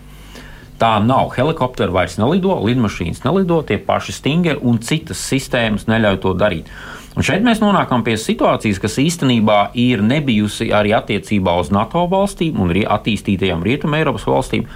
Tā 0.78 0.93
nav. 1.02 1.32
Helikopteri 1.34 1.93
vairs 1.93 2.20
nelido, 2.22 2.54
lidmašīnas 2.62 3.24
nelido, 3.26 3.63
tie 3.65 3.80
paši 3.82 4.13
stingeri 4.13 4.62
un 4.62 4.78
citas 4.86 5.24
sistēmas 5.26 5.88
neļauj 5.89 6.22
to 6.22 6.36
darīt. 6.38 6.70
Un 7.17 7.26
šeit 7.26 7.41
mēs 7.41 7.63
nonākam 7.63 8.04
pie 8.06 8.13
situācijas, 8.22 8.78
kas 8.78 9.00
īstenībā 9.02 9.72
ir 9.74 10.04
nebijusi 10.06 10.70
arī 10.70 10.91
attiecībā 10.93 11.56
uz 11.58 11.72
NATO 11.74 12.04
valstīm 12.12 12.60
un 12.62 12.70
attīstītajām 12.70 13.65
Rietumē 13.65 14.04
Eiropas 14.04 14.28
valstīm, 14.30 14.67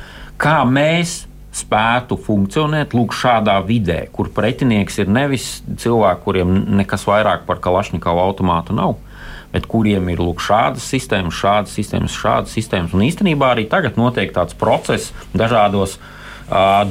kā 0.41 0.63
mēs 0.65 1.28
spētu 1.52 2.16
funkcionēt 2.22 2.96
lūk, 2.96 3.16
šādā 3.16 3.58
vidē, 3.68 4.06
kur 4.16 4.32
pretinieks 4.32 5.02
ir 5.04 5.12
nevis 5.12 5.50
cilvēki, 5.68 6.24
kuriem 6.24 6.54
nekas 6.80 7.04
vairāk 7.10 7.44
par 7.48 7.60
Kalašņikovu 7.64 8.24
automātu 8.24 8.76
nav. 8.78 8.96
Bet 9.52 9.68
kuriem 9.68 10.08
ir 10.14 10.22
lūk, 10.24 10.40
šādas 10.40 10.86
sistēmas, 10.88 11.36
šādas 11.36 11.76
sistēmas, 11.76 12.16
šādas 12.16 12.56
sistēmas. 12.56 12.96
Un 12.96 13.04
īstenībā 13.04 13.52
arī 13.52 13.68
tagad 13.68 14.00
notiek 14.00 14.32
tāds 14.32 14.56
process 14.56 15.12
dažādos 15.36 15.98
uh, 15.98 16.21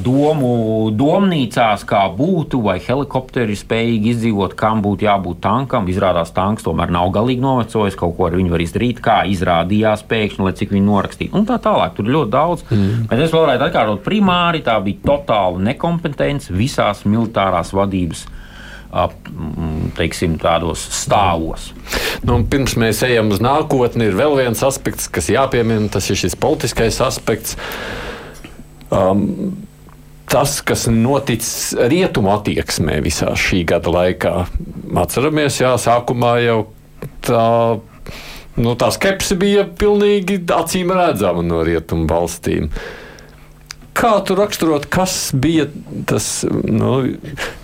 domu 0.01 0.89
domnīcās, 0.97 1.83
kā 1.85 2.01
būtu, 2.17 2.63
vai 2.65 2.79
helikopteri 2.81 3.53
spējīgi 3.57 4.15
izdzīvot, 4.15 4.55
kam 4.57 4.81
būtu 4.81 5.05
jābūt 5.05 5.41
tankam. 5.43 5.89
Izrādās, 5.91 6.33
tanks 6.33 6.65
tomēr 6.65 6.89
nav 6.93 7.11
galīgi 7.13 7.43
novecojis, 7.43 7.97
kaut 7.99 8.15
ko 8.17 8.27
ar 8.29 8.37
viņu 8.39 8.55
var 8.55 8.65
izdarīt, 8.65 9.01
kā 9.05 9.21
izrādījās 9.29 10.05
pēkšņi, 10.09 10.45
lai 10.47 10.55
cik 10.57 10.73
viņi 10.73 10.85
norakstīja. 10.87 11.35
Un 11.37 11.45
tā 11.49 11.59
tālāk, 11.61 11.93
tur 11.97 12.09
ir 12.09 12.15
ļoti 12.17 12.33
daudz. 12.33 12.65
Mm. 12.71 13.07
Bet 13.11 13.25
es 13.27 13.33
vēlreiz 13.35 13.61
atkārtot, 13.67 14.01
primāri 14.05 14.65
tā 14.65 14.79
bija 14.81 15.05
totāla 15.05 15.61
nekompetence 15.69 16.53
visās 16.53 17.05
militārās 17.05 17.75
vadības. 17.77 18.25
Teiksim, 19.95 20.33
tādos 20.41 20.81
stāvos. 20.91 21.69
Nu, 22.27 22.41
pirms 22.43 22.73
mēs 22.81 22.99
ejam 23.07 23.29
uz 23.31 23.39
nākotni, 23.39 24.09
ir 24.09 24.17
vēl 24.17 24.35
viens 24.41 24.63
aspekts, 24.67 25.07
kas 25.07 25.29
jāpiemina. 25.31 25.87
Tas 25.93 26.09
ir 26.11 26.19
šis 26.19 26.35
politiskais 26.35 26.97
aspekts. 27.05 27.55
Uh, 28.91 29.11
Um, 29.11 29.53
tas, 30.27 30.57
kas 30.67 30.83
noticis 30.91 31.71
rietumu 31.91 32.33
attieksmē 32.35 32.97
visā 33.03 33.31
šī 33.39 33.63
gada 33.67 33.91
laikā, 33.91 34.33
atceramies, 34.99 35.61
jā, 35.63 35.71
sākumā 35.79 36.35
jau 36.43 36.59
tā. 37.23 37.45
Nu, 38.59 38.73
tā 38.75 38.89
skepse 38.91 39.37
bija 39.39 39.63
pilnīgi 39.63 40.41
acīm 40.51 40.91
redzama 40.91 41.39
no 41.45 41.61
rietumu 41.63 42.03
valstīm. 42.09 42.67
Kā 44.01 44.11
tu 44.25 44.35
raksturot, 44.37 44.87
kas 44.91 45.29
bija 45.37 45.67
tas 46.09 46.27
nu, 46.49 46.91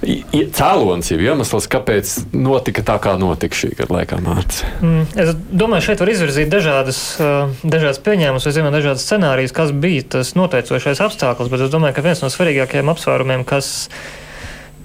cēlonis, 0.03 1.09
jau 1.11 1.19
iemesls, 1.23 1.67
kāpēc 1.71 2.13
notika 2.35 2.83
tā, 2.85 2.97
kā 3.01 3.15
notika 3.19 3.57
šī 3.57 3.71
gada 3.79 3.97
laikā 3.97 4.19
Mārcis? 4.23 4.61
Mm, 4.83 5.07
es 5.23 5.33
domāju, 5.49 5.87
šeit 5.89 6.03
var 6.03 6.13
izvirzīt 6.13 6.53
dažādas, 6.53 7.01
dažādas 7.63 8.01
pieņēmumus, 8.05 8.47
vai 8.47 8.55
zinām, 8.59 8.71
dažādas 8.75 9.07
scenārijas, 9.07 9.55
kas 9.57 9.73
bija 9.73 10.05
tas 10.17 10.35
noteicošais 10.37 11.01
apstākļus, 11.07 11.51
bet 11.53 11.65
es 11.65 11.73
domāju, 11.73 11.97
ka 11.97 12.05
viens 12.05 12.23
no 12.23 12.31
svarīgākajiem 12.33 12.93
apsvērumiem, 12.93 13.45
kas 13.47 13.89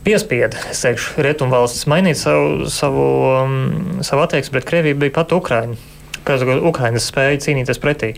piespieda 0.07 0.59
rietumvalstis 1.23 1.87
mainīt 1.91 2.19
savu, 2.19 2.69
savu, 2.73 3.09
savu 4.03 4.25
attieksmi 4.25 4.57
pret 4.57 4.71
Krieviju, 4.73 5.03
bija 5.05 5.21
pat 5.21 5.37
Ukraiņa 5.37 5.92
kas 6.27 6.45
Ukraiņas 6.45 7.09
spēja 7.13 7.41
cīnīties 7.47 7.81
pretī. 7.83 8.13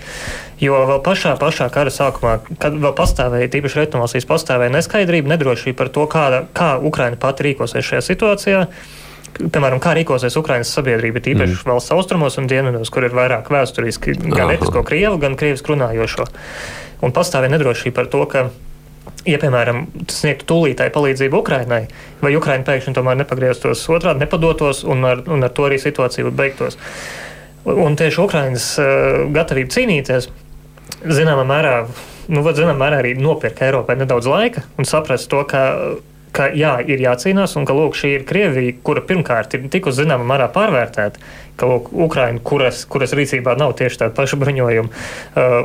Jo 0.63 0.81
vēl 0.89 1.01
pašā, 1.05 1.35
pašā 1.41 1.69
kara 1.75 1.93
sākumā, 1.93 2.37
kad 2.63 2.77
vēl 2.81 2.95
pastāvēja, 2.99 3.51
tīpaši 3.55 3.81
rietumvalstīs, 3.83 4.29
pastāvēja 4.29 4.75
neskaidrība, 4.77 5.33
nedrošība 5.35 5.79
par 5.83 5.93
to, 5.95 6.05
kā, 6.11 6.27
kā 6.57 6.75
Ukraiņa 6.91 7.21
pati 7.23 7.49
rīkosies 7.49 7.89
šajā 7.91 8.05
situācijā. 8.11 8.67
Piemēram, 9.35 9.81
kā 9.83 9.97
rīkosies 9.99 10.37
Ukraiņas 10.39 10.77
sabiedrība, 10.77 11.23
tīpaši 11.25 11.57
mm. 11.57 11.71
valsts 11.73 11.95
austrumos 11.97 12.39
un 12.39 12.47
dienvidos, 12.51 12.93
kur 12.95 13.09
ir 13.09 13.17
vairāk 13.17 13.51
vēsturiski 13.51 14.15
gan 14.29 14.53
etnisko 14.55 14.85
krievu, 14.87 15.19
gan 15.23 15.35
krievisku 15.41 15.75
runājošo. 15.75 16.29
Un 17.05 17.13
pastāvēja 17.17 17.57
nedrošība 17.57 17.99
par 17.99 18.13
to, 18.13 18.23
ka 18.31 18.47
ja, 19.27 19.39
piemēram, 19.41 19.85
sniegtu 20.11 20.47
tūlītēju 20.51 20.93
palīdzību 20.95 21.41
Ukraiņai, 21.41 21.83
vai 22.23 22.33
Ukraiņa 22.39 22.67
pēkšņi 22.69 22.97
tomēr 22.97 23.21
nepagrieztos 23.23 23.85
otrādi, 23.93 24.25
nepadotos, 24.25 24.85
un 24.89 25.05
ar, 25.09 25.23
un 25.31 25.47
ar 25.47 25.55
to 25.55 25.69
arī 25.69 25.81
situācija 25.83 26.33
beigtos. 26.35 26.79
Un 27.65 27.97
tieši 27.97 28.21
Ukraiņas 28.25 28.71
eh, 28.81 29.21
gatavība 29.35 29.73
cīnīties, 29.73 30.29
zināmā 31.05 31.47
mērā, 31.49 31.77
nu, 32.29 32.43
zināmā 32.51 32.77
mērā 32.81 32.99
arī 33.03 33.15
nopirka 33.17 33.69
Eiropai 33.69 33.97
nedaudz 34.01 34.29
laika 34.29 34.65
un 34.79 34.89
saprast 34.89 35.31
to, 35.33 35.41
ka 35.49 35.65
ka 36.35 36.49
jā, 36.57 36.75
ir 36.91 37.03
jācīnās, 37.05 37.55
un 37.59 37.67
ka 37.69 37.75
lūk, 37.77 37.97
šī 37.99 38.11
ir 38.17 38.27
Krievija, 38.29 38.75
kura 38.87 39.03
pirmkārt 39.07 39.55
ir 39.55 39.69
tikusi 39.71 40.03
zināmā 40.03 40.27
mērā 40.33 40.49
pārvērtēta, 40.55 41.23
ka 41.61 41.69
lūk, 41.71 41.91
Ukraina, 42.07 42.43
kuras, 42.43 42.83
kuras 42.91 43.15
rīcībā 43.15 43.55
nav 43.61 43.77
tieši 43.79 44.01
tāda 44.03 44.17
paša 44.17 44.39
bruņojuma 44.41 44.91
uh, 44.91 45.59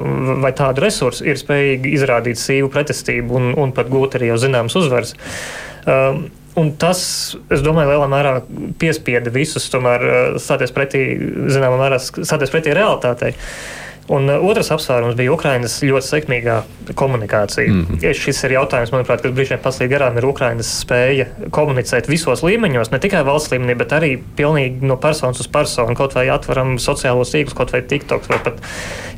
vai 0.44 0.52
tādu 0.58 0.86
resursu, 0.86 1.26
ir 1.26 1.42
spējīga 1.42 1.94
izrādīt 1.96 2.42
sīvu 2.42 2.70
pretestību 2.74 3.40
un, 3.40 3.54
un 3.58 3.74
pat 3.76 3.90
gūt 3.90 4.20
arī 4.20 4.30
jau 4.30 4.38
zināmas 4.46 4.78
uzvaras. 4.78 5.16
Uh, 6.60 6.70
Un 6.70 6.74
tas, 6.80 7.02
es 7.54 7.62
domāju, 7.64 7.94
lielā 7.94 8.08
mērā 8.12 8.32
piespieda 8.82 9.32
visus 9.32 9.70
tomēr 9.72 10.04
uh, 10.04 10.40
stāties 10.42 10.74
pretī, 10.76 11.04
zināmā 11.52 11.78
mērā, 11.80 12.00
stāties 12.02 12.52
pretī 12.52 12.74
realitātei. 12.76 13.32
Un 14.10 14.30
uh, 14.30 14.42
otrs 14.50 14.72
apsvērums 14.74 15.18
bija 15.18 15.34
Ukraiņas 15.36 15.76
ļoti 15.86 16.08
sekmīgā 16.08 16.56
komunikācija. 16.98 17.70
Mm 17.70 17.86
-hmm. 17.86 18.14
Šis 18.18 18.44
ir 18.48 18.56
jautājums, 18.58 18.92
manuprāt, 18.94 19.22
kas 19.22 19.36
brīžiem 19.36 19.62
paslīd 19.62 19.92
garām, 19.92 20.18
ir 20.18 20.26
Ukraiņas 20.26 20.72
spēja 20.84 21.28
komunicēt 21.54 22.10
visos 22.10 22.42
līmeņos, 22.44 22.92
ne 22.92 23.00
tikai 23.00 23.22
valsts 23.24 23.54
līmenī, 23.54 23.76
bet 23.78 23.94
arī 23.94 24.18
pilnīgi 24.38 24.82
no 24.82 24.98
personas 24.98 25.40
uz 25.40 25.48
personu. 25.48 25.96
Kaut 25.96 26.16
vai 26.16 26.30
atveram 26.30 26.78
sociālos 26.78 27.36
tīklus, 27.36 27.58
kaut 27.58 27.72
vai 27.72 27.82
TikTok, 27.82 28.30
vai 28.30 28.40
pat 28.44 28.58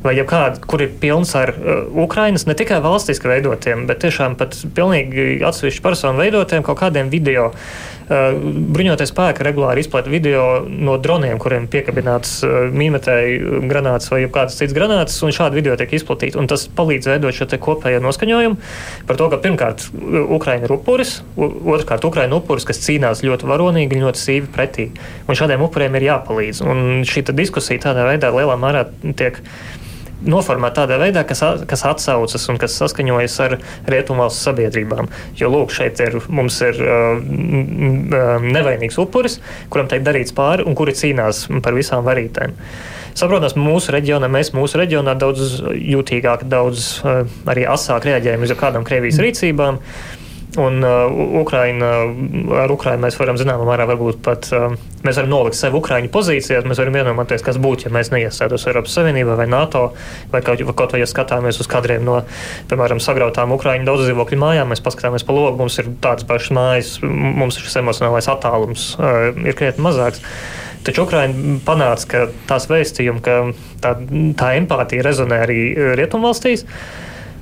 vai 0.02 0.16
jebkāda, 0.16 0.60
kur 0.66 0.82
ir 0.82 0.90
pilns 1.00 1.34
ar 1.38 1.54
uh, 1.54 2.04
Ukraiņas 2.04 2.46
ne 2.46 2.54
tikai 2.58 2.80
valstiski 2.82 3.28
veidotiem, 3.28 3.86
bet 3.86 4.02
tiešām 4.02 4.36
pat 4.36 4.56
pilnīgi 4.74 5.40
atsevišķu 5.46 5.82
personu 5.82 6.18
veidotiem 6.18 6.62
kaut 6.62 6.80
kādiem 6.82 7.08
video. 7.12 7.52
Uh, 8.12 8.34
bruņoties 8.74 9.08
spēki 9.08 9.44
regulāri 9.46 9.80
izplatīja 9.80 10.12
video 10.12 10.42
no 10.68 10.98
droniem, 11.00 11.38
kuriem 11.40 11.64
piekabināts 11.70 12.42
uh, 12.44 12.66
mīnmetēji 12.74 13.62
granāts 13.70 14.10
vai 14.12 14.20
kādas 14.32 14.58
citas 14.58 14.74
granātas, 14.76 15.16
un 15.24 15.32
šādi 15.32 15.60
video 15.60 15.76
tiek 15.80 15.94
izplatīti. 15.96 16.40
Tas 16.50 16.66
palīdz 16.76 17.08
veidot 17.08 17.36
šo 17.36 17.48
kopējo 17.62 18.02
noskaņojumu 18.04 18.58
par 19.08 19.20
to, 19.20 19.30
ka 19.32 19.40
pirmkārt 19.44 19.86
Ukraiņa 20.36 20.68
ir 20.68 20.74
upuris, 20.76 21.14
otrkārt 21.38 22.04
Ukraiņa 22.10 22.36
upuris, 22.42 22.68
kas 22.68 22.82
cīnās 22.84 23.24
ļoti 23.24 23.48
varonīgi 23.48 23.96
un 23.96 24.08
ļoti 24.08 24.24
sīvi 24.26 24.52
pretī. 24.52 24.90
Un 25.24 25.38
šādiem 25.38 25.64
upuriem 25.64 25.96
ir 25.96 26.10
jāpalīdz. 26.10 26.64
Un 26.68 27.06
šī 27.08 27.24
diskusija 27.32 27.86
tādā 27.86 28.04
veidā 28.10 28.34
lielā 28.34 28.58
mērā 28.60 28.84
tiek 29.16 29.40
noformēta 30.28 30.82
tādā 30.82 30.98
veidā, 31.02 31.24
kas, 31.28 31.42
kas 31.68 31.84
atsaucas 31.88 32.48
un 32.52 32.60
kas 32.60 32.76
saskaņojas 32.80 33.36
ar 33.46 33.56
rietumvalstu 33.90 34.48
sabiedrībām. 34.48 35.10
Jo 35.38 35.50
lūk, 35.52 35.74
šeit 35.74 36.00
ir, 36.04 36.18
mums 36.32 36.60
ir 36.64 36.80
uh, 36.82 38.40
nevainīgs 38.42 38.98
upuris, 39.02 39.40
kuram 39.72 39.90
tiek 39.90 40.04
darīts 40.06 40.34
pāri 40.36 40.66
un 40.66 40.78
kuri 40.78 40.96
cīnās 40.98 41.46
par 41.64 41.76
visām 41.78 42.06
varītēm. 42.06 42.56
Saprotams, 43.18 43.58
mūsu 43.60 43.92
reģionā 43.92 44.30
mēs 44.32 44.54
mūsu 44.56 44.80
reģionā 44.80 45.14
daudz 45.20 45.60
jūtīgāk, 45.76 46.46
daudz 46.48 46.88
uh, 47.04 47.22
arī 47.52 47.66
asāk 47.68 48.08
reaģējam 48.08 48.46
uz 48.46 48.56
kādām 48.58 48.88
Krievijas 48.88 49.20
rīcībām. 49.20 49.82
Un 50.60 50.82
uh, 50.84 51.08
Ukraina, 51.40 51.86
ar 52.60 52.72
Ukraiņu 52.74 53.00
mēs 53.00 53.14
varam 53.16 53.38
zināmā 53.40 53.64
mērā 53.64 53.86
varbūt 53.88 54.18
pat 54.24 54.50
uh, 54.52 54.74
mēs 55.00 55.16
varam 55.16 55.30
nolikt 55.32 55.56
sevi 55.56 55.78
Ukraiņu 55.78 56.10
pozīcijās, 56.12 56.66
mēs 56.68 56.80
varam 56.82 56.98
iedomāties, 57.00 57.44
kas 57.46 57.56
būtu, 57.62 57.86
ja 57.86 57.92
mēs 57.94 58.10
neiestātos 58.12 58.66
Eiropas 58.68 58.92
Savienībā 58.98 59.36
vai 59.38 59.46
NATO, 59.48 59.86
vai 60.32 60.42
kaut, 60.44 60.60
vai 60.68 60.74
kaut 60.76 60.92
vai 60.92 61.00
ja 61.00 61.06
skatāmies 61.08 61.60
uz 61.62 61.70
kadriem 61.72 62.04
no, 62.04 62.18
piemēram, 62.68 63.00
sagrautām 63.00 63.54
Ukraiņu 63.56 63.88
daudz 63.88 64.04
dzīvokļu 64.04 64.40
mājām, 64.42 64.68
mēs 64.74 64.84
paskatāmies 64.84 65.24
pa 65.24 65.36
logu, 65.38 65.56
mums 65.62 65.78
ir 65.80 65.88
tādas 66.04 66.28
pašas 66.28 66.52
mājas, 66.58 66.90
mums 67.00 67.56
šis 67.62 67.78
emocionālais 67.80 68.28
attālums 68.28 68.90
uh, 68.98 69.30
ir 69.32 69.56
krietni 69.56 69.86
mazāks. 69.86 70.20
Taču 70.84 71.06
Ukraiņa 71.06 71.62
panāca, 71.64 72.10
ka 72.10 72.26
tās 72.50 72.68
vēstījumi, 72.68 73.24
ka 73.24 73.38
tā, 73.80 73.94
tā 74.36 74.52
empātija 74.58 75.06
rezonē 75.06 75.40
arī 75.46 75.58
rietumvalstīs. 75.96 76.66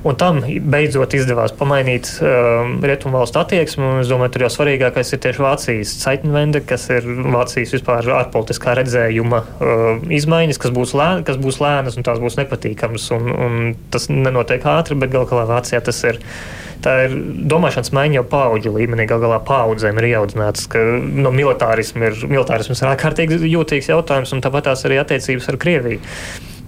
Un 0.01 0.17
tam 0.17 0.39
beidzot 0.73 1.13
izdevās 1.13 1.53
pamainīt 1.53 2.09
um, 2.25 2.79
rietumvalstu 2.81 3.43
attieksmi. 3.43 3.99
Es 4.01 4.09
domāju, 4.09 4.33
tur 4.33 4.47
jau 4.47 4.51
svarīgākais 4.55 5.13
ir 5.13 5.21
tieši 5.27 5.45
Vācijas 5.45 5.93
Ceitnvende, 6.01 6.63
kas 6.65 6.87
ir 6.95 7.05
Vācijas 7.05 7.75
vispār 7.77 8.09
ārpolitiskā 8.23 8.79
redzējuma 8.79 9.43
uh, 9.45 9.85
izmaiņas, 10.09 10.61
kas 10.63 10.73
būs, 10.73 10.97
lēn, 10.97 11.21
kas 11.29 11.37
būs 11.41 11.61
lēnas 11.61 12.01
un 12.01 12.09
tās 12.09 12.23
būs 12.23 12.41
nepatīkamas. 12.41 13.11
Un, 13.13 13.29
un 13.29 13.61
tas 13.93 14.09
nenotiek 14.09 14.65
ātri, 14.73 14.97
bet 14.97 15.13
galu 15.13 15.29
galā 15.29 15.45
Vācijā 15.53 15.85
tas 15.85 16.01
ir. 16.09 16.21
Tā 16.81 16.95
ir 17.05 17.17
domāšanas 17.53 17.93
maiņa 17.93 18.23
jau 18.23 18.29
paudžu 18.31 18.71
līmenī. 18.73 19.05
Galu 19.11 19.27
galā 19.27 19.43
paudzēm 19.45 20.01
ir 20.01 20.15
ieaudzināts, 20.15 20.65
ka 20.73 20.81
no 20.97 21.29
militārisms 21.29 22.07
ir, 22.09 22.23
militārisms 22.25 22.81
ir 22.81 22.95
ārkārtīgi 22.95 23.43
jūtīgs 23.53 23.93
jautājums, 23.93 24.33
un 24.33 24.41
tāpat 24.41 24.71
tās 24.71 24.87
arī 24.89 24.97
attiecības 25.03 25.53
ar 25.53 25.61
Krieviju 25.61 26.01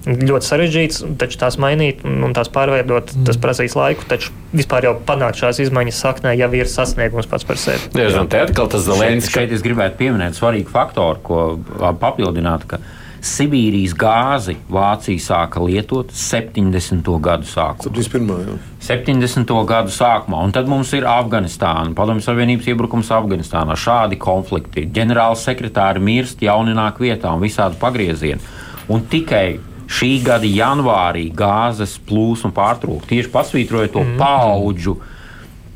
ļoti 0.06 0.48
sarežģīts, 0.48 1.02
taču 1.20 1.38
tās 1.40 1.58
mainīt 1.62 2.02
un 2.06 2.34
tās 2.34 2.50
pārveidot, 2.52 3.12
tas 3.12 3.36
mm. 3.36 3.42
prasīs 3.42 3.76
laiku. 3.78 4.06
Taču 4.10 4.32
vispār 4.54 4.88
jau 4.88 4.96
panākt 5.06 5.42
šās 5.42 5.62
izmaiņas 5.66 6.00
saknē 6.06 6.34
jau 6.38 6.50
ir 6.58 6.70
sasniegums 6.70 7.30
pats 7.30 7.46
par 7.46 7.60
sevi. 7.60 7.92
Jā, 7.98 8.08
jā. 8.10 8.24
te 8.30 8.42
atkal 8.42 8.70
tas 8.72 8.86
Zelenskas. 8.88 9.30
Šeit, 9.30 9.46
šeit 9.46 9.54
es 9.58 9.62
gribētu 9.64 10.00
pieminēt 10.02 10.38
svarīgu 10.38 10.72
faktoru, 10.72 11.22
ko 11.22 11.94
papildināt. 12.00 12.66
Sibīrijas 13.22 13.92
gāzi 13.94 14.56
Vācija 14.72 15.22
sāka 15.22 15.60
lietot 15.62 16.10
70. 16.10 17.06
gadu 17.22 17.46
sākumā. 17.46 17.92
71. 17.94 18.56
70. 18.82 19.52
gadu 19.68 19.94
sākumā, 19.94 20.40
un 20.42 20.54
tad 20.56 20.66
mums 20.66 20.90
ir 20.98 21.06
Afganistāna, 21.06 21.94
Padomju 21.94 22.26
Savienības 22.26 22.66
iebrukums 22.72 23.12
Afganistānā. 23.14 23.78
Šādi 23.78 24.18
konflikti, 24.18 24.88
ģenerāls 24.90 25.46
sekretāri 25.46 26.02
mirst, 26.02 26.42
jauni 26.42 26.74
nāk 26.74 26.98
vietā 26.98 27.30
un 27.30 27.44
visādi 27.46 27.78
pagriezieni. 27.78 28.42
Un 28.90 29.06
tikai 29.06 29.60
šī 29.92 30.12
gada 30.24 30.48
janvārī 30.48 31.26
gāzes 31.36 31.98
plūsma 32.08 32.52
pārtrūka. 32.56 33.08
Tieši 33.10 33.32
pasvītrojot 33.32 33.94
to 33.96 34.04
mm. 34.04 34.16
paudžu 34.20 34.96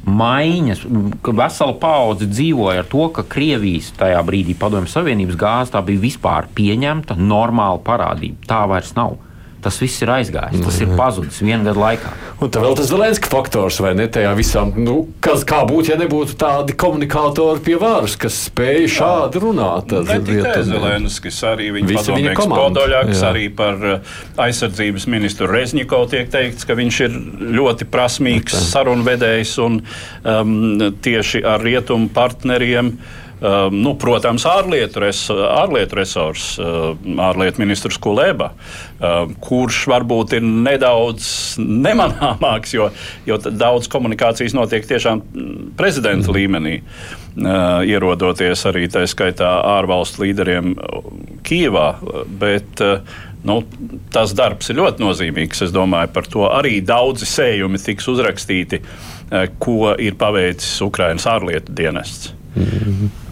maiņas, 0.06 0.84
ka 1.26 1.34
vesela 1.34 1.74
paudze 1.82 2.28
dzīvoja 2.30 2.84
ar 2.84 2.90
to, 2.90 3.08
ka 3.14 3.26
Krievijas 3.26 3.90
tajā 3.98 4.20
brīdī 4.26 4.54
padomju 4.58 4.90
Savienības 4.92 5.38
gāze 5.40 5.82
bija 5.88 6.04
vispār 6.04 6.46
pieņemta, 6.54 7.18
normāla 7.18 7.82
parādība. 7.82 8.46
Tā 8.46 8.62
vairs 8.70 8.94
nav 8.98 9.18
tas 9.66 9.80
viss 9.82 10.02
ir 10.04 10.12
aizgājis. 10.14 10.62
Tas 10.62 10.78
ir 10.82 10.92
pazudis 10.98 11.40
vienu 11.42 11.66
gadu 11.66 11.82
laikā. 11.82 12.12
Un 12.42 12.52
tā 12.52 12.62
vēl 12.62 12.76
tas 12.78 12.90
Zelenska 12.90 13.30
faktors, 13.32 13.80
vai 13.82 13.92
ne? 13.98 14.06
Tajā 14.12 14.30
visam, 14.38 14.70
nu, 14.78 14.96
kas, 15.24 15.42
kā 15.48 15.62
būtu, 15.66 15.90
ja 15.92 15.98
nebūtu 16.00 16.36
tādi 16.38 16.76
komunikātori 16.78 17.62
pie 17.66 17.74
varas, 17.80 18.14
kas 18.20 18.38
spēj 18.46 18.86
šādi 18.96 19.42
runāt. 19.42 19.96
Ne 20.06 20.20
tikai 20.26 20.62
Zelenskis, 20.68 21.42
arī 21.48 21.72
viņa 21.78 21.98
padomnieks 21.98 22.50
Podoļaks, 22.56 23.24
arī 23.26 23.46
par 23.56 23.82
uh, 23.82 24.16
aizsardzības 24.46 25.08
ministru 25.10 25.50
Rezņikovu 25.50 26.10
tiek 26.14 26.30
teikts, 26.32 26.68
ka 26.68 26.78
viņš 26.78 27.02
ir 27.08 27.20
ļoti 27.58 27.90
prasmīgs 27.90 28.56
sarunvedējs 28.70 29.58
un 29.66 29.80
um, 29.82 30.56
tieši 31.02 31.42
ar 31.46 31.64
rietumu 31.66 32.12
partneriem. 32.14 32.94
Uh, 32.96 33.25
nu, 33.72 33.92
protams, 34.00 34.46
ārlietu, 34.48 35.02
res, 35.04 35.26
ārlietu 35.28 35.98
resurs, 35.98 36.54
uh, 36.56 36.94
ārlietu 37.20 37.60
ministrs 37.60 37.98
Kulēba, 38.00 38.52
uh, 38.54 39.26
kurš 39.44 39.82
varbūt 39.92 40.38
ir 40.38 40.46
nedaudz 40.46 41.26
nemanāmāks, 41.60 42.72
jo, 42.72 42.88
jo 43.28 43.36
daudz 43.44 43.90
komunikācijas 43.92 44.56
notiek 44.56 44.88
tiešām 44.88 45.20
prezidenta 45.76 46.32
mm. 46.32 46.38
līmenī. 46.38 46.80
Uh, 47.36 47.84
ierodoties 47.84 48.62
arī 48.70 48.86
tā 48.88 49.02
skaitā 49.04 49.50
ārvalstu 49.76 50.24
līderiem 50.24 50.76
Kijevā. 51.46 51.88
Bet, 52.40 52.84
Nu, 53.46 53.60
tas 54.10 54.32
darbs 54.34 54.72
ir 54.72 54.80
ļoti 54.80 55.04
nozīmīgs. 55.04 55.60
Es 55.62 55.70
domāju, 55.70 56.08
par 56.16 56.26
to 56.26 56.48
arī 56.50 56.80
daudzi 56.82 57.28
sējumi 57.30 57.78
tiks 57.78 58.08
uzrakstīti, 58.10 58.80
ko 59.62 59.92
ir 60.02 60.16
paveicis 60.18 60.80
Ukraiņas 60.82 61.28
ārlietu 61.30 61.76
dienests. 61.78 62.32
Mm 62.56 62.66
-hmm. 62.66 63.25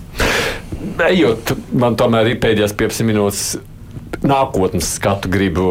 Ejot, 1.09 1.55
man 1.75 1.97
tomēr 1.99 2.35
ir 2.35 2.43
pēdējās 2.43 2.75
15 2.79 3.09
minūtes 3.09 3.47
nākotnes 4.25 4.89
skatu 4.97 5.29
gribu 5.33 5.65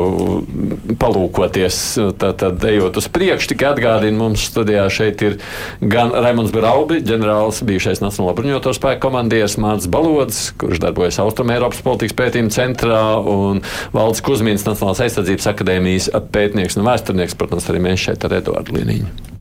palūkoties. 1.01 1.79
Tad, 2.19 2.37
tad 2.41 2.63
ejot 2.67 2.97
uz 2.99 3.07
priekšu, 3.13 3.53
tikai 3.53 3.71
atgādina 3.73 4.19
mums 4.19 4.45
studijā 4.49 4.85
šeit 4.93 5.23
ir 5.25 5.37
gan 5.81 6.13
Raimons 6.13 6.53
Braubi, 6.53 7.01
ģenerālis, 7.05 7.63
bijušais 7.67 8.03
Nacionālā 8.03 8.35
bruņoto 8.37 8.75
spēku 8.77 9.07
komandieris 9.07 9.57
Mārcis 9.61 9.91
Balods, 9.93 10.43
kurš 10.61 10.81
darbojas 10.83 11.19
Austrumēropas 11.23 11.83
politikas 11.85 12.17
pētījuma 12.19 12.53
centrā, 12.53 13.03
un 13.19 13.63
Valdis 13.95 14.23
Kuzmins, 14.25 14.67
Nacionālās 14.69 15.03
aizsardzības 15.07 15.51
akadēmijas 15.53 16.09
pētnieks 16.33 16.79
un 16.79 16.87
vēsturnieks, 16.89 17.37
protams, 17.39 17.69
arī 17.73 17.83
mēs 17.89 18.07
šeit 18.07 18.27
ar 18.27 18.39
Eduardu 18.41 18.77
Liniņu. 18.77 19.31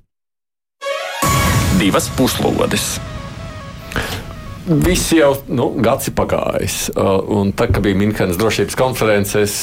Divas 1.82 2.06
puslodes. 2.16 2.94
Viss 4.62 5.10
jau 5.10 5.32
nu, 5.50 5.72
gads 5.82 6.06
ir 6.06 6.14
pagājis. 6.14 6.76
Uh, 6.94 7.18
un 7.34 7.50
tad, 7.50 7.72
kad 7.74 7.82
bija 7.82 7.98
Minhenes 7.98 8.38
drošības 8.38 8.78
konferences, 8.78 9.54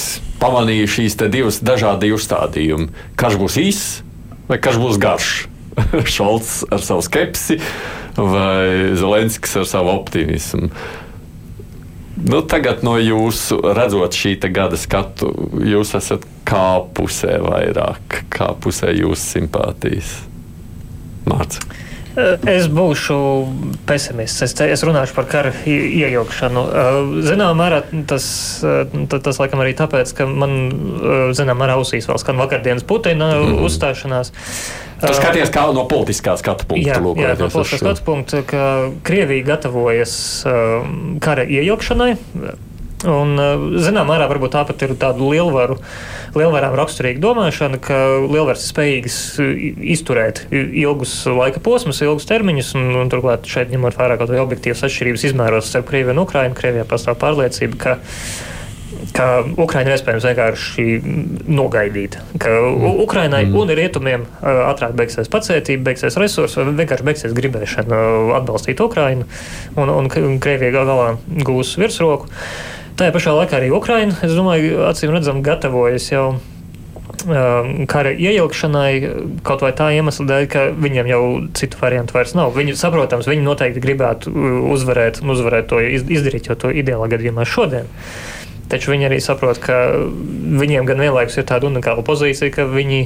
pamanīju 0.41 0.89
šīs 0.91 1.16
divas 1.32 1.62
dažādi 1.64 2.12
uzstādījumi. 2.12 2.89
Karš 3.20 3.39
būs 3.39 3.60
īss 3.64 4.02
vai 4.50 4.60
karš 4.60 4.82
būs 4.82 5.00
garš? 5.00 5.30
Šalts 6.16 6.66
ar 6.68 6.84
savu 6.84 7.06
skepsi 7.06 7.62
vai 8.20 8.95
Zelenskis 9.00 9.56
ar 9.62 9.70
savu 9.70 9.93
optimismu. 9.93 10.68
Nu, 12.20 12.41
tagad 12.43 12.82
no 12.84 12.97
jūsu 13.00 13.62
redzot 13.78 14.12
šī 14.12 14.36
gada 14.52 14.76
skatu, 14.76 15.32
jūs 15.64 15.93
esat 15.95 16.26
kā 16.43 16.82
pusē 16.91 17.38
vairāk, 17.39 18.26
kā 18.34 18.52
pusē 18.60 18.91
jūsu 18.91 19.24
simpātijas. 19.38 20.18
Mārcis. 21.30 21.88
Es 22.49 22.67
būšu 22.72 23.17
pesimists. 23.89 24.41
Es, 24.45 24.53
es 24.61 24.84
runāšu 24.86 25.15
par 25.15 25.28
kara 25.30 25.53
iejaukšanu. 25.65 26.63
Zināmā 27.26 27.55
mērā 27.57 27.82
tas, 28.09 28.26
tas 29.11 29.41
laikam 29.41 29.63
arī 29.63 29.76
tāpēc, 29.80 30.13
ka 30.17 30.28
man, 30.30 30.55
zināmā 31.38 31.65
mērā, 31.65 31.80
ausīs 31.80 32.09
vēl 32.09 32.22
skan 32.22 32.39
vakardienas 32.41 32.88
Putina 32.88 33.34
mm 33.36 33.45
-hmm. 33.45 33.65
uzstāšanās. 33.67 34.34
Tu 34.99 35.13
skaties 35.15 35.49
kā 35.49 35.74
no 35.74 35.86
politiskā 35.88 36.38
skatu 36.38 36.65
punkta. 36.67 36.89
Jā, 36.89 36.99
jā 36.99 37.36
no 37.39 37.47
politiskā 37.47 37.78
skatu 37.78 38.01
punkta, 38.05 38.41
ka 38.41 38.89
Krievija 39.03 39.45
gatavojas 39.53 40.45
kara 41.20 41.43
iejaukšanai. 41.43 42.17
Un, 43.08 43.39
zinām, 43.80 44.10
mērā 44.10 44.26
varbūt 44.28 44.52
tāpat 44.58 44.82
ir 44.84 44.91
tāda 45.00 45.24
lielvaru, 45.24 45.78
lielvarām 46.36 46.76
raksturīga 46.76 47.22
domāšana, 47.24 47.80
ka 47.80 48.00
lielvaras 48.26 48.66
ir 48.66 48.74
spējīgas 48.74 49.20
izturēt 49.95 50.41
ilgus 50.52 51.14
laika 51.32 51.64
posmus, 51.64 52.02
ilgus 52.04 52.28
termiņus, 52.28 52.74
un, 52.76 52.91
un 53.00 53.12
turklāt 53.14 53.47
šeit 53.47 53.72
ņemot 53.72 53.95
vērā 53.95 54.20
kaut 54.20 54.34
vai 54.34 54.43
objektīvas 54.43 54.84
atšķirības 54.89 55.28
izmēros 55.32 55.72
starp 55.72 55.88
Krieviju 55.88 56.18
un 56.18 56.24
Ukrainu, 56.26 56.60
Krievijā 56.60 56.84
pastāv 56.91 57.16
pārliecība, 57.24 57.80
ka 57.80 57.97
ka 59.16 59.26
Ukraiņa 59.60 59.89
ir 59.89 59.95
iespējams 59.95 60.26
vienkārši 60.28 60.86
nogaidīt, 61.50 62.18
ka 62.41 62.52
Ukraiņai 63.06 63.43
mm. 63.45 63.58
un 63.62 63.74
rietumiem 63.80 64.26
ātrāk 64.41 64.95
beigsies 64.97 65.32
pacietība, 65.32 65.89
beigsies 65.89 66.18
resursi, 66.20 66.60
vai 66.60 66.76
vienkārši 66.82 67.08
beigsies 67.08 67.36
gribēšana 67.38 68.02
atbalstīt 68.39 68.82
Ukraiņu, 68.84 69.30
un, 69.80 69.93
un 69.93 70.12
Krievija 70.43 70.74
galā 70.82 71.14
gūs 71.47 71.78
virsroku. 71.80 72.30
Tajā 73.00 73.14
pašā 73.16 73.32
laikā 73.32 73.60
arī 73.62 73.70
Ukraina, 73.72 74.16
es 74.26 74.34
domāju, 74.36 74.82
acīm 74.89 75.14
redzam, 75.16 75.43
gatavojas 75.45 76.10
jau 76.12 76.26
kara 77.89 78.12
iejaukšanai, 78.16 78.91
kaut 79.43 79.64
vai 79.64 79.72
tā 79.76 79.89
iemesla 79.95 80.26
dēļ, 80.30 80.47
ka 80.52 80.66
viņiem 80.76 81.10
jau 81.12 81.22
citu 81.58 81.80
variantu 81.82 82.16
vairs 82.16 82.36
nav. 82.38 82.54
Viņi, 82.56 82.76
saprotams, 82.80 83.28
viņi 83.30 83.45
noteikti 83.45 83.84
gribētu 83.84 84.34
uzvarēt, 84.74 85.22
uzvarēt 85.24 85.70
to 85.72 85.82
izdarīt 85.84 86.50
jau 86.52 86.58
to 86.60 86.72
ideālā 86.72 87.10
gadījumā 87.12 87.47
šodien. 87.47 87.89
Taču 88.70 88.91
viņi 88.93 89.07
arī 89.07 89.17
saprot, 89.24 89.57
ka 89.63 89.76
viņiem 90.61 90.86
gan 90.86 91.01
vienlaikus 91.01 91.39
ir 91.41 91.47
tāda 91.49 91.65
unikāla 91.70 92.03
pozīcija, 92.05 92.51
ka 92.53 92.67
viņi 92.70 92.99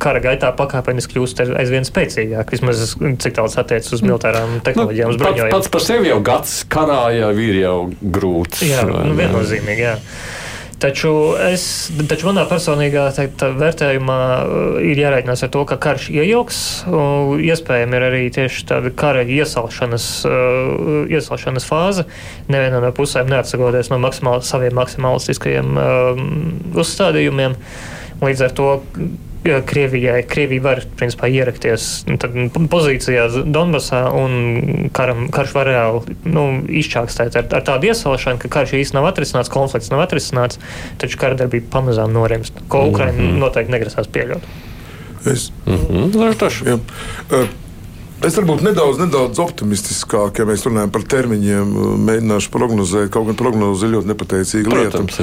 kara 0.00 0.22
gaitā 0.24 0.52
pakāpeniski 0.56 1.18
kļūst 1.18 1.42
aizvien 1.44 1.84
spēcīgāki. 1.84 2.56
Vismaz 2.56 2.96
cik 2.96 3.36
tālu 3.36 3.52
attiecas 3.52 3.92
uz 3.92 4.04
militārām 4.06 4.56
tehnoloģijām, 4.64 5.12
nu, 5.12 5.18
uz 5.18 5.20
bruņojumu. 5.20 5.52
Pats, 5.52 5.68
pats 5.68 5.74
par 5.76 5.84
sevi 5.84 6.10
jau 6.12 6.18
gads 6.24 6.56
karā 6.72 7.02
jau 7.12 7.30
ir 7.44 7.60
jau 7.60 7.76
grūts. 8.00 8.64
Jā, 8.64 8.86
nu, 8.88 9.12
viennozīmīgi. 9.20 9.84
Jā. 9.84 9.96
Taču, 10.76 11.10
es, 11.40 11.62
taču 12.04 12.26
manā 12.28 12.42
personīgā 12.50 13.06
teikt, 13.16 13.40
vērtējumā 13.56 14.16
uh, 14.20 14.74
ir 14.84 14.98
jārēķinās 15.00 15.46
ar 15.46 15.50
to, 15.54 15.62
ka 15.70 15.78
karš 15.80 16.10
iejauks. 16.12 16.58
Iespējams, 17.48 17.96
ir 17.96 18.04
arī 18.10 18.20
tieši 18.34 18.66
tāda 18.68 18.92
kara 18.92 19.22
iesalšanas, 19.24 20.08
uh, 20.28 21.08
iesalšanas 21.08 21.64
fāze. 21.64 22.04
Nevienā 22.52 22.82
no 22.84 22.92
pusēm 22.96 23.32
neatsakoties 23.32 23.88
no 23.88 24.02
maksimāli, 24.04 24.44
saviem 24.44 24.76
maksimālistiskajiem 24.76 25.80
um, 25.80 26.28
uzstādījumiem. 26.76 27.56
Līdz 28.20 28.44
ar 28.44 28.56
to 28.60 28.68
Krievijai, 29.44 30.22
Krievija 30.26 30.62
var 30.62 30.80
principā, 30.98 31.28
ierakties 31.30 32.04
nu, 32.08 32.16
pozīcijās 32.72 33.36
Donbasā 33.44 34.02
un 34.16 34.88
karam, 34.96 35.28
karš 35.34 35.54
var 35.54 35.70
reāli 35.70 36.16
nu, 36.24 36.46
izčākstēt 36.66 37.38
ar, 37.38 37.46
ar 37.58 37.66
tādu 37.66 37.90
iesalšanu, 37.90 38.40
ka 38.42 38.50
karš 38.58 38.74
īstenībā 38.80 39.04
nav 39.04 39.10
atrisināts, 39.12 39.52
konflikts 39.52 39.92
nav 39.92 40.02
atrisināts, 40.06 40.58
taču 41.02 41.20
kara 41.20 41.38
darbība 41.38 41.70
pamazām 41.76 42.14
norimst, 42.16 42.64
ko. 42.68 42.86
Ukraina 42.90 43.18
mm 43.18 43.28
-hmm. 43.28 43.38
noteikti 43.44 43.72
negrasās 43.72 44.08
pieļaut. 44.08 44.42
Es, 45.26 45.52
mm 45.66 45.74
-hmm. 45.74 47.46
Es 48.24 48.36
varbūt 48.38 48.62
nedaudz, 48.64 48.98
nedaudz 48.98 49.38
optimistiskāk, 49.38 50.38
ja 50.38 50.46
mēs 50.48 50.64
runājam 50.64 50.90
par 50.90 51.02
termiņiem, 51.02 51.74
mēģināšu 52.06 52.50
prognozēt. 52.50 53.10
Kaut 53.12 53.26
gan 53.26 53.36
prognoze 53.36 53.86
ir 53.86 53.92
ļoti 53.92 54.08
nepateicīga 54.12 54.72
lieta. 54.72 54.90
Protams, 54.90 55.18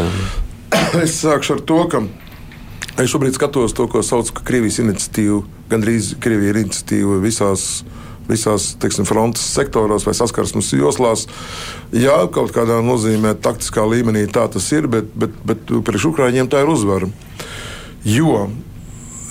es 1.02 1.16
sākšu 1.24 1.58
ar 1.58 1.64
to, 1.66 1.80
ka 1.90 2.04
Es 2.94 3.10
šobrīd 3.10 3.34
skatos 3.34 3.74
to, 3.74 3.88
ko 3.90 4.04
sauc 4.06 4.30
par 4.36 4.46
Krievijas 4.46 4.78
iniciatīvu. 4.84 5.42
Gan 5.72 5.82
drīz 5.82 6.14
Krievija 6.22 6.54
ir 6.54 6.62
iniciatīva 6.62 7.18
visās 7.24 7.84
visās 8.28 8.70
teiksim, 8.80 9.04
frontes 9.08 9.44
sektoros 9.56 10.06
vai 10.08 10.14
saskarsmes 10.16 10.72
joslās. 10.78 11.26
Jā, 11.92 12.22
kaut 12.32 12.54
kādā 12.56 12.80
nozīmē, 12.86 13.34
taktiskā 13.44 13.84
līmenī 13.84 14.26
tā 14.32 14.46
tas 14.52 14.70
ir, 14.76 14.88
bet, 14.92 15.10
bet, 15.16 15.36
bet 15.48 15.74
priekš 15.84 16.08
Ukrāņiem 16.14 16.48
tā 16.52 16.64
ir 16.64 16.72
uzvara. 16.72 17.10
Jo 18.08 18.48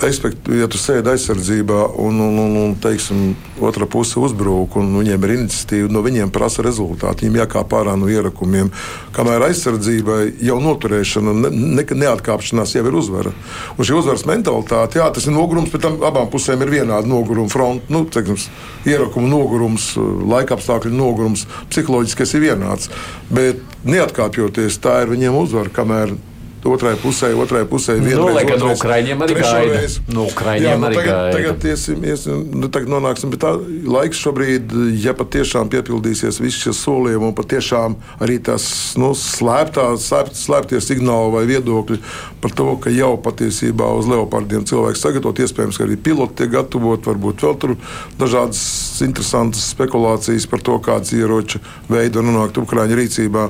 respektīvi, 0.02 0.60
ja 0.62 0.68
tu 0.70 0.78
sēdi 0.80 1.12
aizsardzībā 1.12 1.84
un, 2.02 2.18
un, 2.22 2.38
un, 2.42 2.56
un 2.60 2.74
teiksim, 2.82 3.32
otra 3.62 3.86
puse 3.90 4.18
uzbrūk, 4.20 4.76
un 4.80 4.90
viņiem 4.98 5.26
ir 5.26 5.34
iniciatīva, 5.36 5.90
no 5.92 6.02
viņiem 6.04 6.32
prasa 6.34 6.64
rezultātu. 6.66 7.24
Viņiem 7.24 7.40
jākāp 7.42 7.74
ārā 7.78 7.94
no 7.98 8.08
ierakumiem. 8.10 8.72
Kamēr 9.16 9.46
aizsardzībai 9.48 10.20
jau 10.42 10.58
noturēšana, 10.62 11.34
ne, 11.44 11.52
ne, 11.78 11.86
neatkāpšanās 12.02 12.74
jau 12.76 12.84
ir 12.88 12.98
uzvara. 12.98 13.34
Un 13.76 13.88
šī 13.88 13.98
uzvaras 14.00 14.26
mentalitāte, 14.28 15.00
jā, 15.00 15.08
tas 15.14 15.28
ir 15.28 15.36
nogurums, 15.36 15.70
bet 15.72 15.84
tam 15.86 16.00
abām 16.06 16.30
pusēm 16.32 16.64
ir 16.66 16.74
vienāda 16.78 17.08
noguruma 17.08 17.52
fronte. 17.52 17.88
Nu, 17.92 18.04
teiksim, 18.10 18.40
ierakuma 18.88 19.30
nogurums, 19.30 19.92
laika 20.32 20.58
apstākļu 20.58 20.92
nogurums, 20.96 21.46
psiholoģiskais 21.70 22.36
ir 22.38 22.46
vienāds. 22.48 22.90
Bet 23.32 23.62
neatkāpjoties, 23.86 24.82
tā 24.82 25.02
ir 25.04 25.14
viņiem 25.14 25.38
uzvara, 25.38 25.72
kamēr 25.72 26.16
otrai 26.64 26.94
pusē, 27.00 27.32
otrai 27.34 27.64
pusē. 27.68 27.96
Nu, 28.02 28.28
lai 28.30 28.44
gan 28.46 28.60
no 28.62 28.72
Ukraiņiem 28.76 29.24
arī 29.24 29.36
gaida. 29.38 29.80
No 30.12 30.26
Ukraiņiem 30.30 30.86
arī 30.86 30.98
tagad, 31.00 31.12
gaida. 31.12 31.36
Tagad, 31.36 31.66
iesim, 31.72 32.04
iesim, 32.06 32.44
nu, 32.54 32.70
tagad 32.72 32.92
nonāksim 32.92 33.32
pie 33.32 33.40
tā 33.42 33.52
laiks 33.96 34.20
šobrīd, 34.22 34.74
ja 35.02 35.14
patiešām 35.18 35.70
piepildīsies 35.72 36.40
visi 36.42 36.66
šie 36.66 36.74
solījumi 36.76 37.30
un 37.30 37.36
patiešām 37.38 37.96
arī 38.22 38.38
tās 38.46 38.66
nu, 39.00 39.12
slēptā, 39.18 39.88
slēpt, 39.98 40.38
slēptie 40.38 40.82
signāli 40.84 41.34
vai 41.34 41.44
viedokļi 41.50 42.00
par 42.42 42.54
to, 42.58 42.68
ka 42.82 42.92
jau 42.94 43.14
patiesībā 43.22 43.90
uz 43.98 44.10
leopardiem 44.10 44.66
cilvēks 44.68 45.02
sagatavot, 45.02 45.42
iespējams, 45.42 45.78
ka 45.78 45.86
arī 45.86 45.98
piloti 45.98 46.42
tiek 46.42 46.54
gatavot, 46.56 47.10
varbūt 47.10 47.46
vēl 47.46 47.58
tur 47.62 47.76
dažādas 48.20 48.62
interesantas 49.04 49.70
spekulācijas 49.74 50.48
par 50.50 50.62
to, 50.64 50.78
kāds 50.82 51.14
ieroču 51.16 51.62
veidu 51.90 52.24
nonākt 52.24 52.58
Ukraiņu 52.62 52.98
rīcībā 53.02 53.48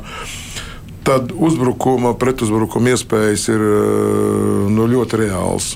tad 1.07 1.33
uzbrukuma, 1.35 2.15
pretuzbrukuma 2.19 2.95
iespējas 2.95 3.49
ir 3.53 3.65
eh, 3.69 4.69
nu, 4.73 4.89
ļoti 4.91 5.23
reāls. 5.25 5.73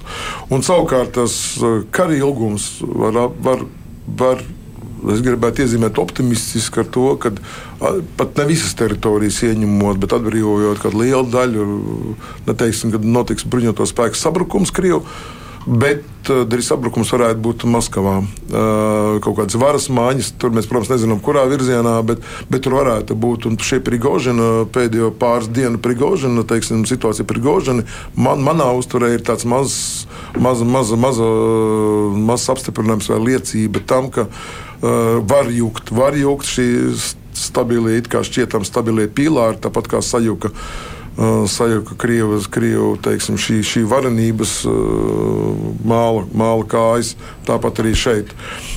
Un 0.52 0.64
savukārt 0.66 1.16
tas 1.18 1.38
eh, 1.60 1.80
kara 1.94 2.16
ilgums 2.18 2.76
var, 2.82 3.26
var, 3.42 3.66
var 4.06 4.46
Es 5.06 5.20
gribētu 5.22 5.62
iezīmēt 5.62 5.98
optimistiski 6.00 6.80
ar 6.80 6.86
to, 6.90 7.02
ka 7.20 7.30
pat 8.18 8.38
ne 8.40 8.46
visas 8.48 8.72
teritorijas 8.74 9.42
ieņemot, 9.44 10.00
bet 10.02 10.14
atbrīvojot 10.16 10.80
kādu 10.82 11.02
lielu 11.02 11.28
daļu, 11.30 11.66
neteiksim, 12.48 12.94
kad 12.94 13.04
notiks 13.04 13.46
bruņoto 13.46 13.86
spēku 13.86 14.18
sabrukums 14.18 14.72
Krievijā 14.74 15.04
Bet 15.66 16.28
uh, 16.30 16.44
drīz 16.46 16.68
sabrukums 16.70 17.10
varētu 17.10 17.42
būt 17.42 17.64
Maskavā. 17.66 18.20
Uh, 18.22 19.16
kaut 19.24 19.40
kādas 19.40 19.58
varas 19.58 19.88
mājas, 19.90 20.28
tur 20.38 20.54
mēs, 20.54 20.68
protams, 20.70 20.92
nezinām, 20.94 21.18
kurā 21.18 21.42
virzienā, 21.50 21.96
bet, 22.06 22.22
bet 22.46 22.62
tur 22.62 22.76
varētu 22.78 23.16
būt. 23.18 23.48
Un 23.50 23.58
šie 23.58 23.80
Prigožina 23.82 24.62
pēdējo 24.70 25.10
pāris 25.18 25.50
dienu 25.50 25.82
Prigožina, 25.82 26.46
teiksim, 26.46 26.86
situācija 26.86 27.26
Prigožina, 27.26 27.82
man, 28.14 28.46
manā 28.46 28.70
uzturē 28.78 29.10
ir 29.16 29.26
tāds 29.26 29.46
mazs 29.48 30.06
maz, 30.38 30.62
maz, 30.62 30.94
maz, 30.94 31.20
maz 32.14 32.48
apstiprinājums 32.54 33.10
vai 33.10 33.22
liecība 33.32 33.82
tam, 33.90 34.10
ka 34.14 34.28
uh, 34.30 35.18
var 35.26 35.50
jūgt, 35.50 35.90
var 35.90 36.14
jūgt 36.14 36.46
šī 36.46 36.68
stabilie, 37.36 37.98
it 37.98 38.06
kā 38.12 38.22
šķietam 38.24 38.62
stabilie 38.64 39.10
pīlāri, 39.10 39.58
tāpat 39.66 39.96
kā 39.96 40.04
sajuka. 40.04 40.54
Uh, 40.54 40.95
sajūta 41.16 41.96
Krievijas, 41.96 42.48
Krievu, 42.52 42.96
teiksim, 43.00 43.38
šī, 43.40 43.62
šī 43.64 43.84
varenības 43.88 44.58
uh, 44.68 45.54
māla, 45.88 46.26
māla 46.36 46.66
kājas, 46.68 47.14
tāpat 47.48 47.80
arī 47.80 47.94
šeit. 47.96 48.34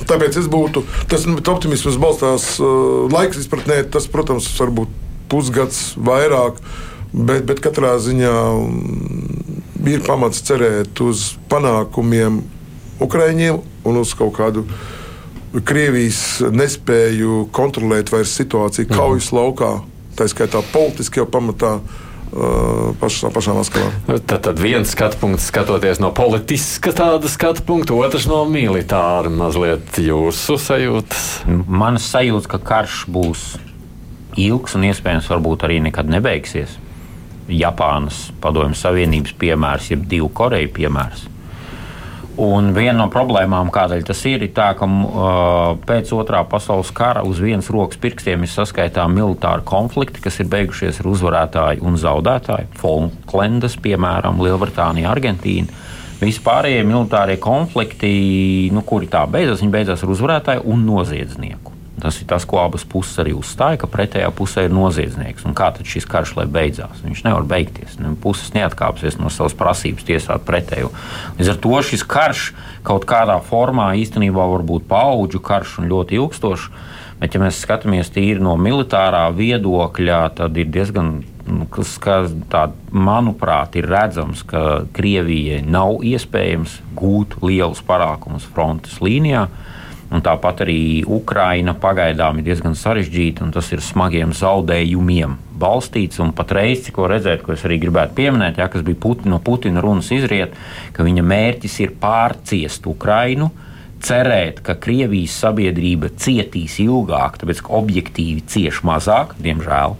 Tāpēc 0.08 0.38
es 0.40 0.48
būtu, 0.48 0.84
tas 1.10 1.26
optimisms 1.28 2.00
balstās 2.00 2.54
uh, 2.62 3.04
laiks 3.12 3.42
izpratnē, 3.42 3.82
tas, 3.92 4.08
protams, 4.08 4.48
var 4.56 4.72
būt 4.72 4.96
pusgads 5.30 5.92
vairāk, 6.00 6.62
bet, 7.12 7.44
bet 7.44 7.60
katrā 7.60 7.98
ziņā 8.00 8.34
um, 8.56 8.80
ir 9.84 10.00
pamats 10.08 10.40
cerēt 10.46 11.04
uz 11.04 11.34
panākumiem 11.52 12.40
Ukraiņiem 13.04 13.60
un 13.88 14.00
uz 14.00 14.16
kaut 14.16 14.34
kādu 14.40 14.64
Krievijas 15.66 16.40
nespēju 16.54 17.48
kontrolēt 17.52 18.12
vairs 18.14 18.32
situāciju 18.38 18.86
mhm. 18.86 18.96
kaujas 18.96 19.32
mm. 19.32 19.36
laukā, 19.36 19.72
tā 20.16 20.28
skaitā 20.30 20.62
politiskajā 20.72 21.26
pamatā 21.28 21.80
pašā, 23.00 23.30
pašā 23.34 23.54
Maskavā. 23.56 23.90
Tad, 24.26 24.38
tad 24.46 24.60
viens 24.62 24.90
skatu 24.92 25.18
punkts 25.20 25.48
skatoties 25.50 26.00
no 26.02 26.12
politiska 26.14 26.92
tāda 26.96 27.30
skatu 27.30 27.64
punkta, 27.66 27.96
otrs 27.98 28.28
no 28.30 28.42
militāra. 28.50 29.32
Mazliet 29.32 29.98
jūsu 30.02 30.58
sajūtas? 30.60 31.26
Manas 31.66 32.06
sajūta, 32.12 32.54
ka 32.54 32.62
karš 32.72 33.04
būs 33.10 33.48
ilgs 34.40 34.76
un 34.78 34.86
iespējams 34.90 35.30
varbūt 35.30 35.66
arī 35.66 35.80
nekad 35.88 36.10
nebeigsies. 36.10 36.78
Japānas 37.50 38.28
padomju 38.42 38.78
Savienības 38.78 39.34
piemērs, 39.40 39.90
jeb 39.90 40.06
divu 40.10 40.30
Koreju 40.30 40.70
piemērs. 40.76 41.29
Un 42.40 42.70
viena 42.72 42.96
no 42.96 43.06
problēmām, 43.12 43.68
kādēļ 43.74 44.04
tas 44.08 44.20
ir, 44.24 44.46
ir 44.46 44.52
tā, 44.56 44.70
ka 44.78 44.86
uh, 44.88 45.74
pēc 45.84 46.08
otrā 46.16 46.40
pasaules 46.48 46.88
kara 46.96 47.20
uz 47.28 47.36
vienas 47.42 47.68
rokas 47.68 48.00
pirkstiem 48.00 48.46
ir 48.46 48.48
saskaitām 48.48 49.12
militāri 49.12 49.66
konflikti, 49.68 50.22
kas 50.24 50.40
ir 50.40 50.48
beigušies 50.48 51.02
ar 51.02 51.10
uzvarētāju 51.10 51.84
un 51.84 51.98
zaudētāju. 52.00 52.70
Falklendas, 52.80 53.76
piemēram, 53.84 54.40
Lielbritānija, 54.40 55.12
Argentīna. 55.12 55.68
Vispārējie 56.20 56.80
militārie 56.88 57.36
konflikti, 57.40 58.14
nu, 58.72 58.84
kuri 58.88 59.08
tā 59.12 59.26
beidzas, 59.28 59.60
viņi 59.60 59.76
beidzas 59.76 60.06
ar 60.06 60.14
uzvarētāju 60.16 60.64
un 60.72 60.88
noziedznieku. 60.88 61.69
Tas 62.00 62.16
ir 62.22 62.28
tas, 62.30 62.46
ko 62.48 62.62
abas 62.62 62.86
puses 62.88 63.18
arī 63.20 63.34
uzstāja, 63.36 63.82
ka 63.82 63.88
pretējā 63.90 64.30
pusē 64.32 64.64
ir 64.66 64.72
noziedznieks. 64.72 65.44
Un 65.48 65.56
kā 65.56 65.68
tad 65.76 65.88
šis 65.88 66.06
karš 66.08 66.34
lai 66.38 66.46
beidzās? 66.48 67.02
Viņš 67.04 67.24
nevar 67.26 67.44
beigties. 67.48 67.98
Ne? 68.00 68.14
Puses 68.22 68.54
neatkāpsies 68.56 69.18
no 69.20 69.28
savas 69.32 69.56
prasības 69.58 70.06
tiesāt 70.08 70.46
pretēju. 70.48 70.88
Līdz 71.36 71.52
ar 71.52 71.60
to 71.60 71.82
šis 71.90 72.06
karš 72.08 72.46
kaut 72.86 73.04
kādā 73.08 73.36
formā 73.44 73.90
īstenībā 74.00 74.46
var 74.54 74.64
būt 74.64 74.88
paudžu 74.88 75.42
karš 75.44 75.80
un 75.82 75.92
ļoti 75.92 76.16
ilgstošs. 76.20 76.70
Bet, 77.20 77.34
ja 77.36 77.42
mēs 77.42 77.58
skatāmies 77.60 78.08
tīri 78.14 78.40
no 78.40 78.54
militārā 78.56 79.26
viedokļa, 79.36 80.20
tad 80.38 80.56
ir 80.56 80.70
diezgan, 80.72 81.18
nu, 81.44 81.66
kas, 81.68 81.98
kas 82.00 82.32
tā, 82.48 82.70
manuprāt, 82.96 83.76
ir 83.76 83.90
redzams, 83.92 84.40
ka 84.48 84.86
Krievijai 84.96 85.60
nav 85.60 86.00
iespējams 86.00 86.78
gūt 86.96 87.36
lielus 87.44 87.84
panākumus 87.84 88.48
frontes 88.48 88.96
līnijā. 89.04 89.50
Un 90.10 90.24
tāpat 90.26 90.64
arī 90.64 91.04
Ukraina 91.06 91.70
pagaidām 91.78 92.40
ir 92.40 92.48
diezgan 92.48 92.74
sarežģīta, 92.74 93.44
un 93.46 93.52
tas 93.54 93.68
ir 93.70 93.82
smagiem 93.84 94.32
zaudējumiem 94.34 95.36
balstīts. 95.60 96.18
Patreiz, 96.34 96.88
ko 96.94 97.06
redzēt, 97.10 97.44
ko 97.46 97.54
es 97.54 97.62
arī 97.68 97.78
gribētu 97.84 98.16
pieminēt, 98.18 98.58
ja, 98.58 98.66
kas 98.72 98.82
bija 98.86 98.98
Putina, 99.04 99.36
no 99.36 99.38
Putina 99.44 99.82
runas 99.84 100.10
izriet, 100.14 100.56
ka 100.96 101.06
viņa 101.06 101.26
mērķis 101.30 101.78
ir 101.84 101.94
pārciest 102.02 102.90
Ukrainu. 102.90 103.52
Cerēt, 104.00 104.62
ka 104.64 104.78
Krievijas 104.80 105.34
sabiedrība 105.42 106.08
cietīs 106.16 106.78
ilgāk, 106.80 107.36
tāpēc 107.38 107.60
ka 107.66 107.74
objektīvi 107.76 108.46
cieš 108.48 108.80
mazāk, 108.88 109.34
diemžēl, 109.44 109.98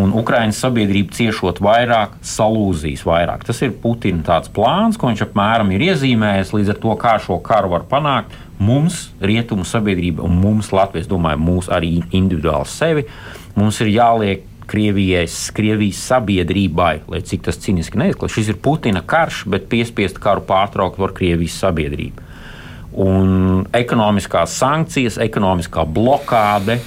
un 0.00 0.14
Ukraiņas 0.16 0.62
sabiedrība 0.64 1.12
ciešot 1.16 1.60
vairāk, 1.64 2.16
salūzīs 2.24 3.04
vairāk. 3.06 3.44
Tas 3.46 3.60
ir 3.62 3.76
Putina 3.82 4.40
plāns, 4.56 4.98
ko 4.98 5.12
viņš 5.12 5.26
apmēram 5.28 5.70
ir 5.76 5.86
iezīmējis. 5.90 6.54
Līdz 6.56 6.74
ar 6.74 6.80
to, 6.82 6.96
kā 7.00 7.14
šo 7.22 7.38
karu 7.44 7.72
var 7.76 7.84
panākt, 7.90 8.32
mums, 8.58 9.08
rietumu 9.20 9.66
sabiedrība 9.66 10.24
un 10.26 10.38
mums, 10.42 10.72
Latvijas, 10.74 11.08
domāju, 11.10 11.40
mūs 11.42 11.70
arī 11.72 11.98
individuāli 12.14 12.70
sevi, 12.70 13.04
mums 13.58 13.80
ir 13.84 13.92
jāliek 13.94 14.46
Krievijas, 14.68 15.46
Krievijas 15.56 16.02
sabiedrībai, 16.10 16.98
lai 17.08 17.22
cik 17.24 17.46
tas 17.46 17.56
cīniski 17.62 17.96
neizklausās. 18.02 18.34
Šis 18.36 18.50
ir 18.52 18.58
Putina 18.60 19.00
karš, 19.00 19.46
bet 19.48 19.70
piespiest 19.72 20.20
karu 20.20 20.44
pārtraukt 20.44 21.00
var 21.00 21.14
Krievijas 21.16 21.56
sabiedrība. 21.62 22.26
Un 22.98 23.64
ekonomiskās 23.72 24.58
sankcijas, 24.60 25.16
ekonomiskā 25.24 25.86
blokāde, 25.88 26.80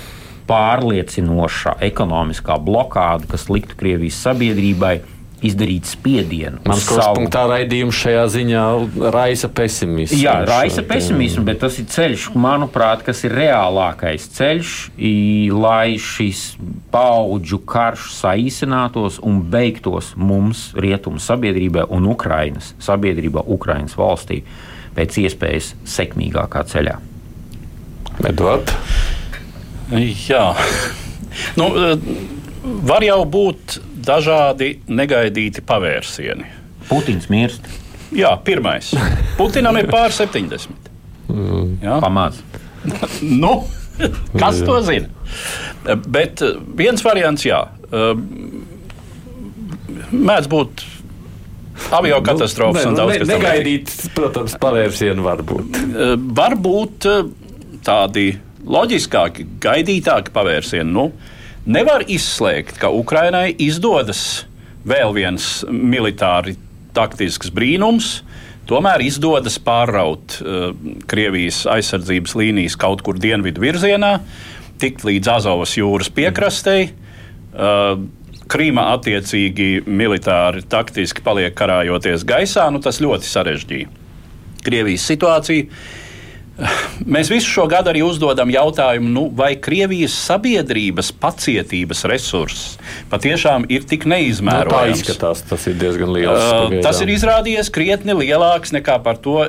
pārliecinoša 0.50 1.78
ekonomiskā 1.88 2.60
blokāde, 2.62 3.30
kas 3.32 3.48
liktu 3.50 3.78
Krievijas 3.80 4.20
sabiedrībai 4.28 5.00
izdarīt 5.46 5.90
spiedienu. 5.90 6.62
Mans 6.70 6.86
savu... 6.86 7.16
punktā 7.18 7.44
raidījums 7.50 7.98
šajā 7.98 8.26
ziņā 8.36 8.64
raisa 9.14 9.50
pesimismu. 9.50 10.20
Jā, 10.22 10.36
raisa 10.48 10.84
pesimismu, 10.86 11.44
bet 11.48 11.62
tas 11.64 11.80
ir 11.82 11.88
ceļš, 11.92 12.30
manuprāt, 12.38 13.04
kas 13.08 13.24
ir 13.26 13.36
reālākais 13.40 14.28
ceļš, 14.38 14.76
lai 15.56 15.98
šis 16.02 16.44
paudžu 16.94 17.62
karš 17.66 18.12
saīsinātos 18.20 19.22
un 19.26 19.42
beigtos 19.52 20.14
mums, 20.20 20.70
rietumu 20.78 21.22
sabiedrībai 21.22 21.88
un 21.90 22.10
Ukrainas 22.12 22.76
sabiedrībā, 22.82 23.46
Ukrainas 23.50 23.98
valstī 23.98 24.44
pēc 24.96 25.22
iespējas 25.26 25.74
sekmīgākā 25.88 26.66
ceļā. 26.70 26.98
Edvard? 28.28 28.74
Jā. 30.28 30.52
Nu, 31.58 31.72
var 32.86 33.04
jau 33.04 33.24
būt 33.26 33.80
dažādi 34.06 34.74
negaidīti 34.92 35.64
pavērsieni. 35.66 36.48
Putins 36.90 37.30
mirst. 37.32 37.68
Jā, 38.16 38.34
pirmais. 38.44 38.92
Putinam 39.40 39.78
ir 39.80 39.88
pār 39.92 40.12
70. 40.16 40.90
Jā, 41.82 42.00
pamāc. 42.04 42.42
nu, 43.44 43.54
kas 44.36 44.62
to 44.66 44.80
zina? 44.84 45.08
Bet 46.12 46.44
eh, 46.46 46.58
viens 46.78 47.04
variants, 47.06 47.46
jā, 47.48 47.62
eh, 47.88 48.12
mēdz 50.12 50.50
būt 50.52 50.86
avio 51.96 52.20
nu, 52.20 52.26
katastrofas 52.26 52.86
nu, 52.86 52.92
un 52.92 53.00
daudz 53.00 53.16
kas 53.16 53.24
tāds. 53.24 53.32
Negaidīt, 53.32 53.94
protams, 54.18 54.58
pavērsienu 54.62 55.26
var 55.26 55.44
būt. 55.48 55.82
Eh, 55.82 56.16
var 56.42 56.58
būt 56.60 57.10
tādi 57.86 58.28
loģiskāki, 58.62 59.48
gaidītāki 59.64 60.34
pavērsieni. 60.36 60.92
Nu, 60.92 61.10
Nevar 61.62 62.02
izslēgt, 62.10 62.80
ka 62.82 62.90
Ukrainai 62.90 63.52
izdodas 63.62 64.48
vēl 64.88 65.12
viens 65.14 65.62
militāri 65.70 66.56
taktisks 66.96 67.52
brīnums. 67.54 68.24
Tomēr 68.66 69.04
izdodas 69.06 69.60
pāraut 69.62 70.40
uh, 70.42 70.72
Krievijas 71.12 71.68
aizsardzības 71.70 72.34
līnijas 72.40 72.78
kaut 72.82 73.04
kur 73.06 73.20
dienvidu 73.22 73.62
virzienā, 73.62 74.16
tikt 74.82 75.06
līdz 75.06 75.36
Azovas 75.36 75.76
jūras 75.78 76.10
piekrastei. 76.10 76.90
Uh, 77.54 78.08
Krīma 78.52 78.90
attiecīgi 78.96 79.86
militāri, 79.86 80.66
taktiski 80.68 81.22
paliek 81.24 81.54
karājoties 81.56 82.26
gaisā, 82.28 82.66
nu 82.74 82.82
tas 82.84 83.00
ļoti 83.04 83.30
sarežģīja 83.30 84.00
Krievijas 84.66 85.06
situāciju. 85.14 85.70
Mēs 87.16 87.32
visu 87.32 87.50
šo 87.50 87.66
gadu 87.72 87.92
arī 87.92 88.04
uzdodam 88.06 88.52
jautājumu, 88.54 89.10
nu, 89.10 89.24
vai 89.36 89.54
Krievijas 89.62 90.14
sabiedrības 90.28 91.12
pacietības 91.22 92.06
resurss 92.10 92.76
patiešām 93.12 93.66
ir 93.74 93.86
tik 93.90 94.06
neizmērojams. 94.10 94.72
Nu, 94.72 94.78
tā 94.78 95.00
izskatās, 95.00 95.46
tas 95.50 95.68
ir 95.72 95.80
diezgan 95.82 96.12
liels. 96.14 96.38
Uh, 96.38 96.52
pagaidām. 96.68 96.84
tas 96.86 97.02
ir 97.04 97.14
izrādījies 97.16 97.72
krietni 97.74 98.18
lielāks 98.22 98.76
nekā 98.76 99.00
par 99.06 99.20
to 99.22 99.40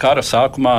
kara 0.00 0.24
sākumā, 0.24 0.74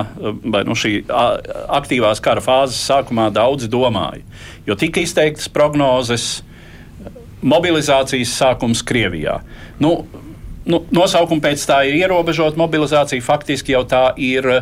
vai 0.49 0.63
nu, 0.65 0.75
šī 0.77 1.03
aktīvās 1.07 2.21
kara 2.23 2.41
fāzes 2.43 2.79
sākumā 2.89 3.29
daudzi 3.33 3.69
domāja. 3.71 4.23
Jo 4.65 4.77
tika 4.79 5.03
izteiktas 5.03 5.49
prognozes, 5.53 6.41
mobilizācijas 7.41 8.33
sākums 8.37 8.83
Krievijā. 8.85 9.39
Nu, 9.81 10.01
nu, 10.65 10.81
nosaukuma 10.93 11.43
pēc 11.43 11.63
tā 11.69 11.81
ir 11.89 11.97
ierobežota 12.01 12.59
mobilizācija. 12.59 13.23
Faktiski 13.25 13.75
jau 13.75 13.83
tā 13.89 14.11
ir 14.21 14.47
uh, 14.47 14.61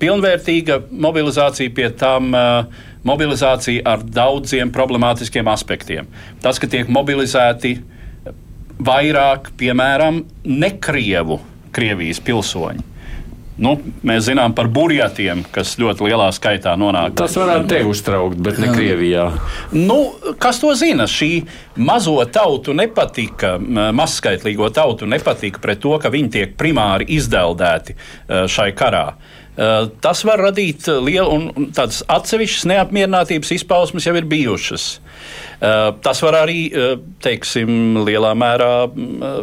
pilnvērtīga 0.00 0.80
mobilizācija, 0.90 1.72
pie 1.76 1.90
tam 1.98 2.32
uh, 2.36 2.86
mobilizācija 3.06 3.84
ar 3.86 4.02
daudziem 4.02 4.72
problemātiskiem 4.74 5.48
aspektiem. 5.52 6.08
Tas, 6.42 6.60
ka 6.62 6.70
tiek 6.70 6.90
mobilizēti 6.92 7.76
vairāk, 8.86 9.52
piemēram, 9.60 10.24
nekrievu 10.44 11.40
Krievijas 11.76 12.20
pilsoņi. 12.24 12.95
Nu, 13.56 13.70
mēs 14.04 14.26
zinām 14.26 14.52
par 14.52 14.68
burjatiem, 14.68 15.40
kas 15.48 15.78
ļoti 15.80 16.10
lielā 16.10 16.26
skaitā 16.36 16.74
nonāk. 16.76 17.14
Tas 17.16 17.38
varētu 17.40 17.70
te 17.70 17.78
uztraukt, 17.88 18.36
bet 18.44 18.58
ne 18.60 18.68
Krievijā. 18.68 19.30
Nu, 19.72 19.96
kas 20.42 20.60
to 20.60 20.74
zina? 20.76 21.06
Šī 21.08 21.30
mazo 21.80 22.18
tautu 22.28 22.74
nepatika, 22.76 23.54
mazskaitlīgo 23.96 24.68
tautu 24.76 25.08
nepatika 25.08 25.62
pret 25.64 25.80
to, 25.80 25.94
ka 26.02 26.12
viņi 26.12 26.30
tiek 26.36 26.52
primāri 26.60 27.08
izdeldēti 27.16 27.96
šai 28.28 28.68
karā. 28.76 29.06
Tas 30.04 30.20
var 30.28 30.42
radīt 30.50 30.84
lielu 31.00 31.32
un 31.32 31.70
tādas 31.72 32.02
atsevišķas 32.12 32.68
neapmierinātības 32.68 33.54
izpausmes 33.56 34.04
jau 34.04 34.12
ir 34.20 34.28
bijušas. 34.28 34.88
Tas 36.04 36.20
var 36.20 36.42
arī, 36.42 36.68
teiksim, 37.24 38.02
lielā 38.04 38.36
mērā 38.36 38.72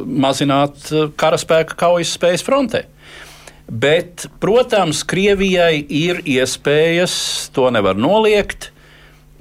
mazināt 0.06 0.92
karaspēka 1.18 1.82
kaujas 1.82 2.14
spējas 2.14 2.46
frontē. 2.46 2.86
Bet, 3.74 4.28
protams, 4.38 5.00
Krievijai 5.10 5.80
ir 5.90 6.20
iespējas, 6.30 7.14
to 7.56 7.72
nevar 7.74 7.98
noliegt, 7.98 8.68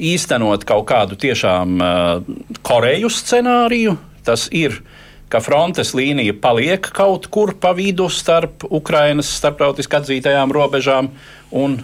īstenot 0.00 0.62
kaut 0.64 0.86
kādu 0.88 1.18
tiešām 1.20 1.74
uh, 1.76 2.30
Koreju 2.64 3.10
scenāriju. 3.12 3.98
Tas 4.24 4.46
ir, 4.56 4.78
ka 5.28 5.42
frontes 5.44 5.90
līnija 5.98 6.32
paliek 6.40 6.86
kaut 6.96 7.28
kur 7.34 7.52
pa 7.60 7.74
vidu 7.76 8.06
starp 8.08 8.64
Ukrainas 8.70 9.28
starptautiski 9.36 9.98
atzītajām 9.98 10.54
robežām 10.54 11.10
un 11.50 11.82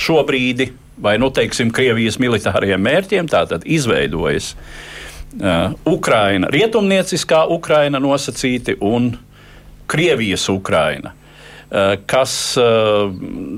šobrīd, 0.00 0.70
vai 0.96 1.18
nu 1.20 1.28
teiksim, 1.34 1.74
Krievijas 1.74 2.16
militāriem 2.22 2.80
mērķiem, 2.86 3.28
tātad 3.28 3.66
izveidojas 3.68 4.54
uh, 4.54 5.76
Ukraina, 5.92 6.48
rietumnieciskā 6.56 7.42
Ukraina 7.52 8.00
nosacīti 8.00 8.78
un 8.80 9.12
Krievijas 9.92 10.48
Ukraina. 10.48 11.12
Eh, 11.74 11.96
kas, 12.06 12.54
eh, 12.54 13.10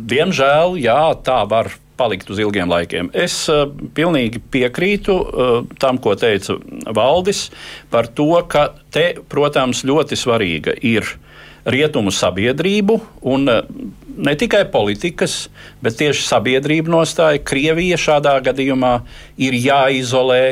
diemžēl, 0.09 0.79
jā, 0.81 1.01
tā 1.21 1.43
var 1.49 1.69
palikt 2.01 2.31
uz 2.33 2.39
ilgiem 2.41 2.69
laikiem. 2.69 3.09
Es 3.17 3.35
uh, 3.49 3.63
pilnīgi 3.97 4.37
piekrītu 4.53 5.15
uh, 5.17 5.53
tam, 5.81 5.97
ko 5.97 6.13
teica 6.13 6.59
Valdis, 6.93 7.47
par 7.89 8.11
to, 8.13 8.29
ka 8.53 8.67
te, 8.93 9.15
protams, 9.33 9.81
ļoti 9.89 10.19
svarīga 10.21 10.75
ir 10.85 11.09
rietumu 11.65 12.13
sabiedrību 12.13 12.99
un 13.33 13.49
uh, 13.49 13.63
ne 14.13 14.37
tikai 14.37 14.67
politikas, 14.69 15.47
bet 15.81 15.97
tieši 16.03 16.29
sabiedrību 16.29 16.93
nostāja. 16.93 17.41
Krievija 17.41 17.97
šādā 17.97 18.37
gadījumā 18.45 18.93
ir 19.41 19.57
jāizolē 19.57 20.45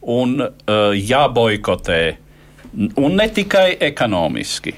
un 0.00 0.38
jāboikotē. 0.96 2.02
Un 2.72 3.20
ne 3.20 3.28
tikai 3.28 3.74
ekonomiski. 3.84 4.72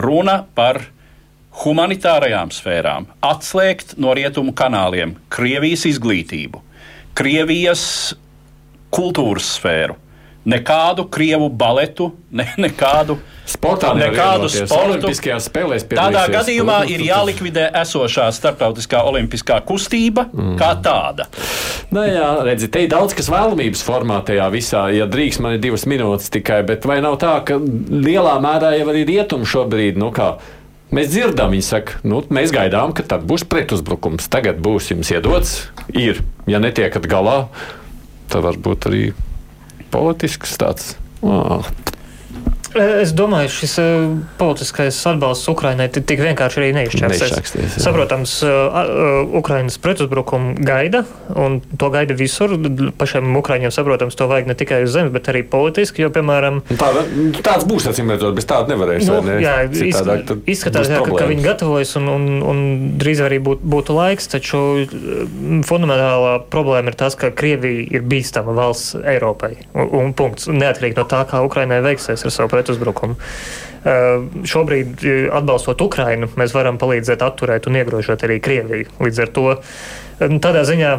Runa 0.00 0.40
par 0.56 0.80
humanitārajām 1.62 2.52
sfērām, 2.52 3.10
atslēgt 3.24 3.96
no 4.02 4.14
rietumu 4.16 4.54
kanāliem 4.56 5.16
Krievijas 5.32 5.86
izglītību, 5.88 6.60
Krievijas 7.16 7.84
kultūras 8.92 9.54
sfēru, 9.56 9.96
nekādu 10.46 11.06
krievu 11.10 11.48
baletu, 11.50 12.10
ne, 12.30 12.46
nekādu 12.60 13.16
sportā, 13.48 13.90
nekādu 13.98 14.50
sportu. 14.52 15.10
Tādā 15.90 16.26
gadījumā 16.30 16.82
ir 16.92 17.02
jālikvidē 17.08 17.66
esošā 17.82 18.28
starptautiskā 18.34 19.00
olimpiskā 19.08 19.58
kustība 19.66 20.28
mm. 20.30 20.54
kā 20.60 20.70
tāda. 20.84 21.26
Nu, 21.90 22.04
jā, 22.06 22.28
redzi, 22.46 22.68
te 22.70 22.84
ir 22.84 22.92
daudz 22.92 23.16
kas 23.16 23.30
vēlamības 23.32 23.82
formā 23.86 24.20
tajā 24.26 24.46
visā. 24.54 24.86
Ja 24.94 25.08
drīkst, 25.10 25.42
man 25.42 25.56
ir 25.56 25.64
divas 25.64 25.86
minūtes 25.88 26.30
tikai, 26.34 26.60
bet 26.68 26.86
vai 26.86 27.00
nav 27.02 27.18
tā, 27.22 27.38
ka 27.46 27.58
lielā 27.58 28.36
mērā 28.42 28.76
jau 28.78 28.90
arī 28.92 29.06
rietumi 29.08 29.48
šobrīd, 29.50 29.98
nu 30.02 30.12
kā 30.14 30.34
Mēs 30.94 31.10
dzirdam, 31.10 31.50
viņi 31.50 31.64
saka, 31.66 31.98
nu, 32.06 32.20
mēs 32.30 32.52
gaidām, 32.54 32.92
ka 32.94 33.02
tad 33.02 33.24
būs 33.26 33.42
pretuzbrukums. 33.50 34.28
Tagad 34.30 34.60
būs 34.62 34.92
jums 34.92 35.10
iedots, 35.10 35.56
ir. 35.90 36.22
Ja 36.46 36.60
netiekat 36.62 37.08
galā, 37.10 37.48
tad 38.30 38.46
varbūt 38.46 38.86
arī 38.90 39.02
politisks 39.90 40.54
tāds. 40.60 40.94
Oh, 41.26 41.66
Es 42.76 43.12
domāju, 43.16 43.50
šis 43.52 43.74
uh, 43.80 43.86
politiskais 44.36 44.98
atbalsts 45.08 45.48
Ukrainai 45.48 45.88
tik 45.92 46.20
vienkārši 46.20 46.60
arī 46.60 46.68
neizšķirsies. 46.76 47.76
Saprotams, 47.80 48.34
uh, 48.44 49.24
Ukrainas 49.38 49.78
pretuzbrukumu 49.80 50.56
gaida, 50.66 51.04
un 51.32 51.58
to 51.80 51.90
gaida 51.94 52.16
visur. 52.18 52.52
Pašiem 53.00 53.38
Ukraiņiem, 53.40 53.72
saprotams, 53.74 54.16
to 54.18 54.28
vajag 54.28 54.50
ne 54.50 54.56
tikai 54.58 54.82
uz 54.84 54.92
zemes, 54.92 55.12
bet 55.14 55.30
arī 55.32 55.42
politiski. 55.48 56.04
Jo, 56.04 56.10
piemēram, 56.12 56.60
tā, 56.76 56.90
tāds 57.46 57.66
būs, 57.68 57.88
acīm 57.92 58.12
redzot, 58.12 58.36
bez 58.36 58.48
tāda 58.48 58.74
nevarēs. 58.74 59.08
Nu, 59.08 59.22
ne? 59.24 59.38
Jā, 59.44 59.56
Citādāk, 59.72 60.34
izskatās, 60.44 60.90
jā, 60.92 61.00
ka, 61.06 61.16
ka 61.22 61.30
viņi 61.30 61.46
gatavojas 61.46 61.96
un, 62.00 62.10
un, 62.12 62.28
un 62.44 62.62
drīz 63.00 63.24
arī 63.24 63.40
būt, 63.42 63.64
būtu 63.64 63.96
laiks, 63.96 64.28
taču 64.36 64.62
fundamentālā 65.66 66.36
problēma 66.52 66.92
ir 66.92 67.00
tas, 67.00 67.16
ka 67.18 67.32
Krievija 67.36 67.88
ir 67.96 68.06
bīstama 68.06 68.54
valsts 68.56 68.98
Eiropai. 69.00 69.54
Un, 69.72 69.90
un 70.02 70.14
punkts. 70.16 70.50
Neatkarīgi 70.52 71.00
no 71.00 71.06
tā, 71.08 71.24
kā 71.28 71.42
Ukrainai 71.46 71.80
veiksies 71.84 72.24
ar 72.26 72.32
savu 72.34 72.52
pretuzbrukumu 72.52 72.65
pretuzbrukumu. 72.66 73.14
Uh, 73.86 74.26
šobrīd, 74.42 75.04
atbalstot 75.30 75.80
Ukrainu, 75.84 76.26
mēs 76.38 76.54
varam 76.56 76.78
palīdzēt 76.80 77.22
atturēt 77.22 77.68
un 77.70 77.78
iegrožot 77.78 78.24
arī 78.26 78.40
Krieviju. 78.42 78.90
Līdz 78.98 79.22
ar 79.22 79.30
to 79.36 79.46
tādā 80.42 80.64
ziņā 80.66 80.96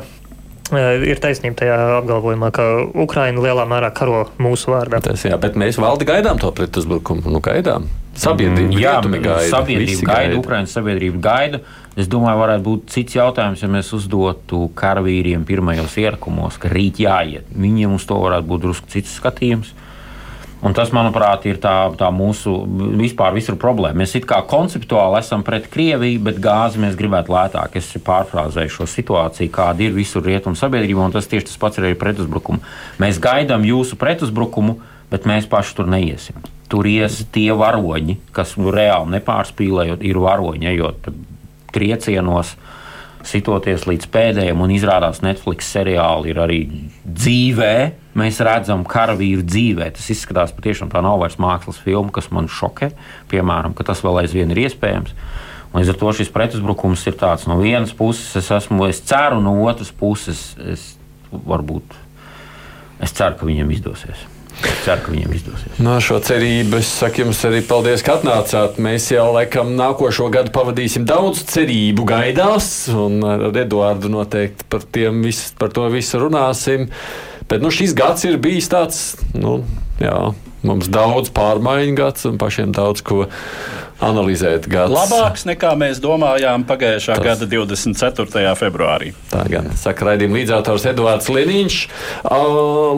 ir 1.07 1.19
taisnība 1.23 1.61
tajā 1.63 1.75
apgalvojumā, 2.01 2.51
ka 2.55 2.63
Ukraina 3.03 3.43
lielā 3.43 3.63
mērā 3.67 3.91
karo 3.95 4.25
mūsu 4.39 4.71
vārdā. 4.71 5.01
Tas, 5.03 5.23
jā, 5.27 5.35
bet 5.39 5.55
mēs 5.59 5.79
valdi 5.79 6.07
gaidām 6.07 6.39
to 6.39 6.51
pretuzbrukumu. 6.55 7.27
Nu, 7.31 7.43
gaidām. 7.43 7.89
Sabiedrība, 8.17 8.71
mm, 8.71 8.79
jā, 8.81 8.93
gaida, 9.13 9.33
sabiedrība 9.51 10.07
gaida, 10.07 10.13
gaida, 10.13 10.37
Ukraiņas 10.41 10.71
sabiedrība 10.73 11.19
gaida. 11.21 11.59
Es 11.99 12.07
domāju, 12.09 12.39
varētu 12.39 12.63
būt 12.65 12.87
cits 12.93 13.17
jautājums, 13.19 13.61
ja 13.61 13.69
mēs 13.69 13.91
uzdotu 13.93 14.63
karavīriem 14.79 15.43
pirmajos 15.45 15.99
ierakumos, 16.01 16.57
ka 16.61 16.71
rīt 16.71 17.03
jāiet. 17.03 17.45
Viņiem 17.53 17.93
uz 17.99 18.07
to 18.09 18.17
varētu 18.23 18.49
būt 18.49 18.63
drusku 18.65 18.89
cits 18.95 19.19
skatījums. 19.19 19.69
Uh, 19.69 19.86
Un 20.65 20.73
tas, 20.73 20.89
manuprāt, 20.89 21.43
ir 21.45 21.59
tā, 21.61 21.73
tā 21.99 22.07
mūsu 22.09 22.51
vispār 22.97 23.35
visur 23.35 23.59
problēma. 23.61 24.01
Mēs 24.01 24.15
it 24.17 24.25
kā 24.25 24.39
konceptuāli 24.49 25.19
esam 25.19 25.43
pret 25.45 25.67
Krieviju, 25.69 26.23
bet 26.25 26.39
gāzi 26.41 26.81
mēs 26.81 26.97
gribētu 26.97 27.33
lētāk. 27.35 27.77
Es 27.77 27.91
pārfrāzēju 28.07 28.73
šo 28.79 28.87
situāciju, 28.89 29.53
kāda 29.53 29.85
ir 29.85 29.93
visur 29.93 30.25
rietumu 30.25 30.57
sabiedrībā, 30.57 31.05
un 31.05 31.13
tas 31.13 31.29
tieši 31.29 31.51
tas 31.51 31.61
pats 31.61 31.77
ir 31.77 31.85
arī 31.85 31.99
pretuzbrukumu. 32.01 32.63
Mēs 33.03 33.21
gaidām 33.21 33.67
jūsu 33.69 33.99
pretuzbrukumu, 34.01 34.79
bet 35.13 35.29
mēs 35.29 35.45
paši 35.51 35.77
tur 35.77 35.91
neiesim. 35.93 36.41
Tur 36.67 36.89
ies 36.89 37.21
tie 37.31 37.51
varoņi, 37.55 38.17
kas 38.35 38.57
nu, 38.57 38.73
reāli 38.73 39.13
nepārspīlējot, 39.13 40.01
ir 40.09 40.19
varoņi, 40.25 40.71
ejot 40.73 41.11
triecienos 41.75 42.55
sitoties 43.27 43.85
līdz 43.89 44.07
pēdējiem, 44.13 44.61
un 44.63 44.73
izrādās 44.73 45.21
Netflix 45.25 45.69
seriāli 45.75 46.31
ir 46.31 46.39
arī 46.43 46.59
dzīvē. 47.03 47.73
Mēs 48.17 48.39
redzam 48.45 48.85
karavīru 48.87 49.43
dzīvē. 49.45 49.89
Tas 49.97 50.07
izskatās 50.13 50.55
patiešām 50.55 50.91
tā 50.93 51.03
nav 51.05 51.19
vairs 51.21 51.37
mākslas 51.41 51.81
filma, 51.83 52.13
kas 52.15 52.31
man 52.33 52.49
šokē. 52.51 52.91
Piemēram, 53.31 53.75
ka 53.77 53.85
tas 53.87 54.01
vēl 54.05 54.23
aizvien 54.23 54.53
ir 54.55 54.63
iespējams. 54.65 55.13
Un 55.73 55.81
līdz 55.81 55.93
ar 55.93 55.99
to 55.99 56.13
šis 56.21 56.31
pretuzbrukums 56.33 57.03
ir 57.09 57.19
tāds 57.19 57.45
no 57.49 57.59
vienas 57.59 57.91
puses, 57.93 58.31
es 58.39 58.47
esmu, 58.55 58.87
es 58.87 59.03
ceru, 59.03 59.41
no 59.43 59.57
otras 59.67 59.91
puses, 59.91 60.49
es 60.63 60.93
varbūt 61.31 61.99
es 63.03 63.13
ceru, 63.13 63.37
ka 63.37 63.49
viņiem 63.49 63.75
izdosies. 63.75 64.36
Ceru, 64.57 65.01
ka 65.03 65.11
viņiem 65.11 65.33
izdosies. 65.37 65.79
No 65.83 65.97
šo 66.01 66.17
cerību 66.23 66.79
es 66.79 66.89
saku 66.99 67.21
jums 67.25 67.41
arī 67.47 67.59
paldies, 67.67 68.03
ka 68.05 68.17
atnācāt. 68.17 68.79
Mēs 68.81 69.09
jau 69.11 69.27
laikam 69.35 69.75
nākošo 69.77 70.29
gadu 70.33 70.53
pavadīsim 70.55 71.05
daudz 71.07 71.43
cerību 71.51 72.07
gaidās, 72.09 72.69
un 72.93 73.19
ar 73.27 73.47
Eduārdu 73.51 74.09
noteikti 74.13 74.67
par, 74.71 74.85
vis, 75.21 75.43
par 75.59 75.73
to 75.75 75.85
visu 75.93 76.21
runāsim. 76.23 76.87
Bet 77.47 77.63
nu, 77.63 77.71
šis 77.71 77.93
gads 77.97 78.25
ir 78.27 78.39
bijis 78.43 78.71
tāds, 78.71 79.01
nu, 79.37 79.59
jā, 80.01 80.17
mums 80.67 80.89
daudz 80.91 81.31
pārmaiņu 81.35 81.99
gads 81.99 82.27
un 82.27 82.41
pašiem 82.41 82.73
daudz 82.75 83.05
ko 83.05 83.27
analizēt. 84.03 84.67
Gads. 84.69 84.93
Labāks 84.93 85.45
nekā 85.47 85.71
mēs 85.79 86.01
domājām 86.03 86.65
pagājušā 86.67 87.17
Tas. 87.17 87.25
gada 87.25 87.47
24. 87.49 88.53
februārī. 88.59 89.13
Tā 89.31 89.43
gan 89.49 89.71
saka 89.79 90.09
raidījuma 90.11 90.39
līdzautors 90.39 90.87
Edvards 90.91 91.29
Liniņš, 91.33 91.77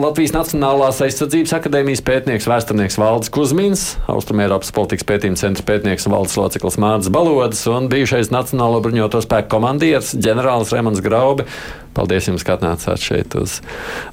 Latvijas 0.04 0.34
Nacionālās 0.36 1.00
aizsardzības 1.06 1.56
akadēmijas 1.60 2.04
pētnieks, 2.06 2.48
vēsturnieks 2.50 2.98
Valdis 3.00 3.32
Kuzmins, 3.34 3.84
Austrumēropas 4.10 4.72
politikas 4.76 5.08
pētījuma 5.08 5.40
centra 5.40 5.66
pētnieks 5.72 6.08
un 6.08 6.16
valdes 6.16 6.36
loceklis 6.40 6.80
Mārcis 6.80 7.12
Balods 7.14 7.66
un 7.70 7.88
bijušais 7.92 8.32
Nacionālo 8.34 8.82
bruņoto 8.84 9.22
spēku 9.24 9.54
komandieris 9.56 10.14
ģenerālis 10.18 10.74
Remans 10.76 11.04
Graube. 11.04 11.48
Paldies 11.96 12.28
jums, 12.30 12.44
ka 12.46 12.54
atnācāt 12.58 13.02
šeit 13.02 13.34
uz 13.38 13.58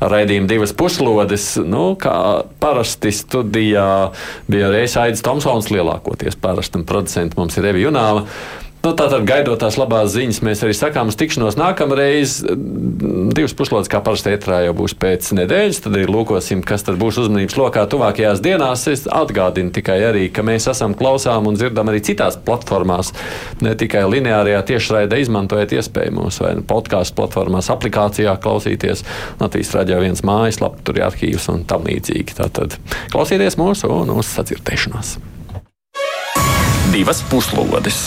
raidījumu 0.01 0.49
divas 0.49 0.73
puslodes. 0.77 1.49
Nu, 1.61 1.91
kā 1.99 2.15
parasti 2.61 3.13
studijā 3.13 3.89
bija 4.49 4.71
reizes 4.73 4.97
Aits 5.01 5.25
Tomsons 5.25 5.69
lielākoties 5.73 6.39
parasti, 6.41 6.81
un 6.81 6.87
producents 6.89 7.37
mums 7.37 7.59
ir 7.59 7.69
Evi 7.69 7.85
Junāva. 7.85 8.25
Nu, 8.85 8.93
Tātad, 8.95 9.25
gaidot 9.27 9.57
tās 9.59 9.75
labās 9.75 10.11
ziņas, 10.13 10.37
mēs 10.45 10.61
arī 10.63 10.73
sakām, 10.77 11.09
uz 11.11 11.17
tikšanos 11.19 11.57
nākamreiz. 11.59 12.37
Divas 13.35 13.55
puslodes, 13.57 13.89
kā 13.91 13.99
parasti 14.05 14.31
ētrā, 14.35 14.61
jau 14.67 14.75
būs 14.77 14.93
pēc 15.01 15.31
nedēļas. 15.35 15.81
Tad 15.83 15.97
arī 15.97 16.05
lūkosim, 16.07 16.61
kas 16.65 16.85
būs 16.87 17.17
uzmanības 17.23 17.57
lokā 17.57 17.83
tuvākajās 17.89 18.39
dienās. 18.45 18.85
Es 18.91 19.07
atgādinu 19.09 19.73
tikai 19.75 19.97
arī, 20.07 20.27
ka 20.31 20.45
mēs 20.45 20.69
esam 20.71 20.93
klausām 20.97 21.49
un 21.49 21.57
dzirdam 21.57 21.89
arī 21.91 22.03
citās 22.05 22.37
platformās. 22.37 23.11
Ne 23.65 23.73
tikai 23.79 24.05
lineārajā 24.07 24.61
tiešraidē 24.69 25.19
izmantojot 25.23 25.73
iespējamos 25.79 26.39
vai 26.45 26.53
nu 26.59 26.63
podkāstu 26.69 27.17
platformās, 27.17 27.71
aplikācijā 27.73 28.37
klausīties. 28.43 29.03
Latvijas 29.41 29.73
raidījā 29.79 30.03
viens 30.05 30.23
mājaslapā, 30.27 30.85
tur 30.85 31.01
ir 31.01 31.07
arhīvs 31.09 31.49
un 31.51 31.65
tam 31.67 31.89
līdzīgi. 31.89 32.37
Tātad 32.39 32.77
klausieties 33.11 33.59
mūsu 33.59 33.91
un 33.97 34.13
uz 34.15 34.31
sadzirdēšanos. 34.37 35.17
Divas 36.93 37.25
puslodes! 37.33 38.05